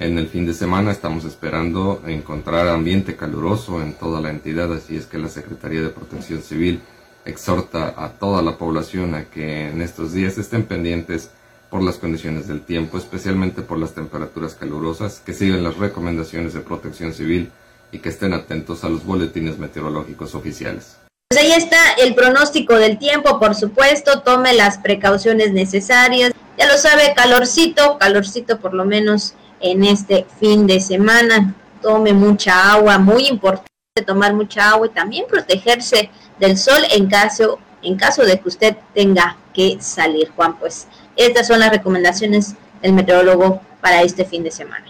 En 0.02 0.18
el 0.18 0.28
fin 0.28 0.48
de 0.48 0.56
semana 0.56 0.90
estamos 0.90 1.26
esperando 1.26 2.02
encontrar 2.08 2.68
ambiente 2.68 3.16
caluroso 3.16 3.84
en 3.84 3.94
toda 3.94 4.20
la 4.20 4.32
entidad, 4.32 4.74
así 4.74 4.98
es 4.98 5.06
que 5.06 5.20
la 5.20 5.30
Secretaría 5.30 5.84
de 5.84 5.90
Protección 5.90 6.42
Civil 6.42 6.82
exhorta 7.24 7.94
a 7.96 8.10
toda 8.10 8.42
la 8.42 8.58
población 8.58 9.14
a 9.14 9.26
que 9.26 9.70
en 9.70 9.80
estos 9.80 10.12
días 10.14 10.40
estén 10.40 10.64
pendientes 10.64 11.30
por 11.70 11.84
las 11.84 12.00
condiciones 12.00 12.48
del 12.48 12.62
tiempo, 12.62 12.98
especialmente 12.98 13.62
por 13.62 13.78
las 13.78 13.94
temperaturas 13.94 14.56
calurosas, 14.56 15.22
que 15.24 15.34
sigan 15.34 15.64
las 15.64 15.78
recomendaciones 15.78 16.56
de 16.56 16.62
protección 16.62 17.14
civil 17.14 17.52
y 17.92 18.00
que 18.00 18.10
estén 18.10 18.34
atentos 18.34 18.84
a 18.84 18.90
los 18.90 19.06
boletines 19.06 19.60
meteorológicos 19.60 20.34
oficiales. 20.34 20.98
Pues 21.30 21.44
ahí 21.44 21.52
está 21.52 21.78
el 22.00 22.16
pronóstico 22.16 22.74
del 22.74 22.98
tiempo, 22.98 23.40
por 23.40 23.54
supuesto, 23.54 24.22
tome 24.22 24.54
las 24.54 24.80
precauciones 24.80 25.54
necesarias. 25.54 26.32
Ya 26.58 26.68
lo 26.68 26.80
sabe, 26.80 27.14
calorcito, 27.16 28.00
calorcito 28.00 28.60
por 28.60 28.74
lo 28.74 28.84
menos 28.84 29.36
en 29.62 29.84
este 29.84 30.26
fin 30.40 30.68
de 30.68 30.80
semana. 30.80 31.56
Tome 31.82 32.14
mucha 32.14 32.74
agua, 32.74 32.98
muy 32.98 33.28
importante 33.28 33.72
tomar 34.06 34.34
mucha 34.34 34.70
agua 34.70 34.88
y 34.88 34.92
también 34.92 35.26
protegerse 35.28 36.10
del 36.40 36.58
sol 36.58 36.82
en 36.92 37.10
caso, 37.10 37.60
en 37.82 37.98
caso 37.98 38.24
de 38.24 38.40
que 38.40 38.48
usted 38.48 38.78
tenga 38.94 39.38
que 39.54 39.78
salir, 39.82 40.30
Juan. 40.36 40.58
Pues 40.58 40.88
estas 41.16 41.48
son 41.48 41.60
las 41.60 41.72
recomendaciones 41.72 42.56
del 42.82 42.94
meteorólogo 42.94 43.62
para 43.82 44.02
este 44.02 44.26
fin 44.26 44.44
de 44.44 44.52
semana. 44.52 44.86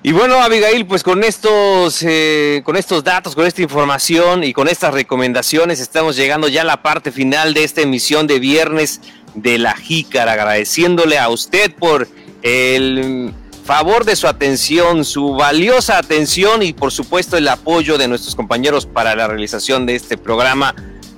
Y 0.00 0.12
bueno, 0.12 0.36
Abigail, 0.40 0.86
pues 0.86 1.02
con 1.02 1.24
estos, 1.24 2.02
eh, 2.02 2.62
con 2.64 2.76
estos 2.76 3.02
datos, 3.02 3.34
con 3.34 3.46
esta 3.46 3.62
información 3.62 4.44
y 4.44 4.52
con 4.52 4.68
estas 4.68 4.94
recomendaciones, 4.94 5.80
estamos 5.80 6.14
llegando 6.14 6.46
ya 6.46 6.62
a 6.62 6.64
la 6.64 6.82
parte 6.82 7.10
final 7.10 7.52
de 7.52 7.64
esta 7.64 7.80
emisión 7.80 8.28
de 8.28 8.38
viernes 8.38 9.00
de 9.34 9.58
la 9.58 9.74
Jícara, 9.74 10.32
agradeciéndole 10.32 11.18
a 11.18 11.28
usted 11.28 11.74
por 11.74 12.08
el 12.42 13.34
favor 13.68 14.06
de 14.06 14.16
su 14.16 14.26
atención, 14.26 15.04
su 15.04 15.34
valiosa 15.34 15.98
atención 15.98 16.62
y 16.62 16.72
por 16.72 16.90
supuesto 16.90 17.36
el 17.36 17.46
apoyo 17.48 17.98
de 17.98 18.08
nuestros 18.08 18.34
compañeros 18.34 18.86
para 18.86 19.14
la 19.14 19.28
realización 19.28 19.84
de 19.84 19.94
este 19.94 20.16
programa 20.16 20.74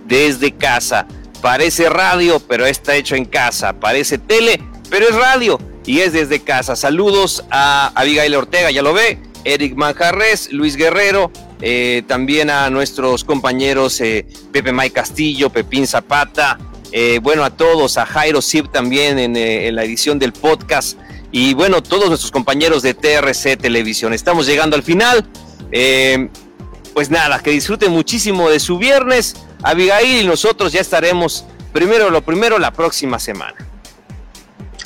desde 0.07 0.51
casa. 0.51 1.07
Parece 1.41 1.89
radio, 1.89 2.41
pero 2.41 2.67
está 2.67 2.97
hecho 2.97 3.15
en 3.15 3.25
casa. 3.25 3.75
Parece 3.75 4.19
tele, 4.19 4.61
pero 4.91 5.09
es 5.09 5.15
radio 5.15 5.61
y 5.87 6.01
es 6.01 6.13
desde 6.13 6.41
casa. 6.41 6.75
Saludos 6.75 7.45
a 7.53 7.93
Abigail 7.95 8.35
Ortega, 8.35 8.73
ya 8.73 8.83
lo 8.83 8.95
ve, 8.95 9.21
Eric 9.45 9.77
Manjarres, 9.77 10.53
Luis 10.53 10.75
Guerrero, 10.75 11.31
eh, 11.61 12.03
también 12.09 12.51
a 12.51 12.69
nuestros 12.69 13.23
compañeros 13.23 14.01
eh, 14.01 14.27
Pepe 14.51 14.73
May 14.73 14.91
Castillo, 14.91 15.51
Pepín 15.51 15.87
Zapata, 15.87 16.59
eh, 16.91 17.21
bueno, 17.23 17.45
a 17.45 17.51
todos, 17.51 17.97
a 17.97 18.07
Jairo 18.07 18.43
Sib 18.43 18.73
también 18.73 19.21
en, 19.21 19.77
la 19.77 19.85
edición 19.85 20.19
del 20.19 20.33
podcast 20.33 20.99
y 21.33 21.55
bueno, 21.55 21.83
todos 21.83 22.09
nuestros 22.09 22.31
compañeros 22.31 22.83
de 22.83 22.95
TRC 22.95 23.57
Televisión. 23.57 24.13
Estamos 24.13 24.47
llegando 24.47 24.77
al 24.77 24.83
final. 24.83 25.27
pues 26.95 27.11
nada, 27.11 27.41
que 27.41 27.51
disfruten 27.51 27.93
muchísimo 27.93 28.51
de 28.51 28.61
su 28.61 28.79
viernes. 28.79 29.37
Abigail 29.63 30.25
y 30.25 30.27
nosotros 30.27 30.73
ya 30.73 30.81
estaremos 30.81 31.45
primero 31.73 32.11
lo 32.11 32.23
primero 32.23 32.59
la 32.59 32.73
próxima 32.73 33.19
semana. 33.19 33.55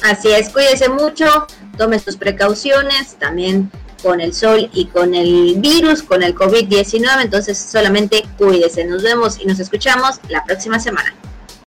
Así 0.03 0.29
es, 0.31 0.51
cuídese 0.51 0.89
mucho, 0.89 1.47
tome 1.79 1.99
sus 1.99 2.17
precauciones, 2.17 3.15
también 3.19 3.71
con 4.03 4.21
el 4.21 4.35
sol 4.35 4.69
y 4.75 4.87
con 4.87 5.15
el 5.15 5.55
virus, 5.57 6.03
con 6.03 6.23
el 6.23 6.35
COVID-19, 6.35 7.23
entonces 7.23 7.59
solamente 7.59 8.23
cuídese. 8.37 8.85
Nos 8.85 9.03
vemos 9.03 9.39
y 9.41 9.47
nos 9.47 9.59
escuchamos 9.61 10.21
la 10.29 10.45
próxima 10.45 10.79
semana. 10.79 11.15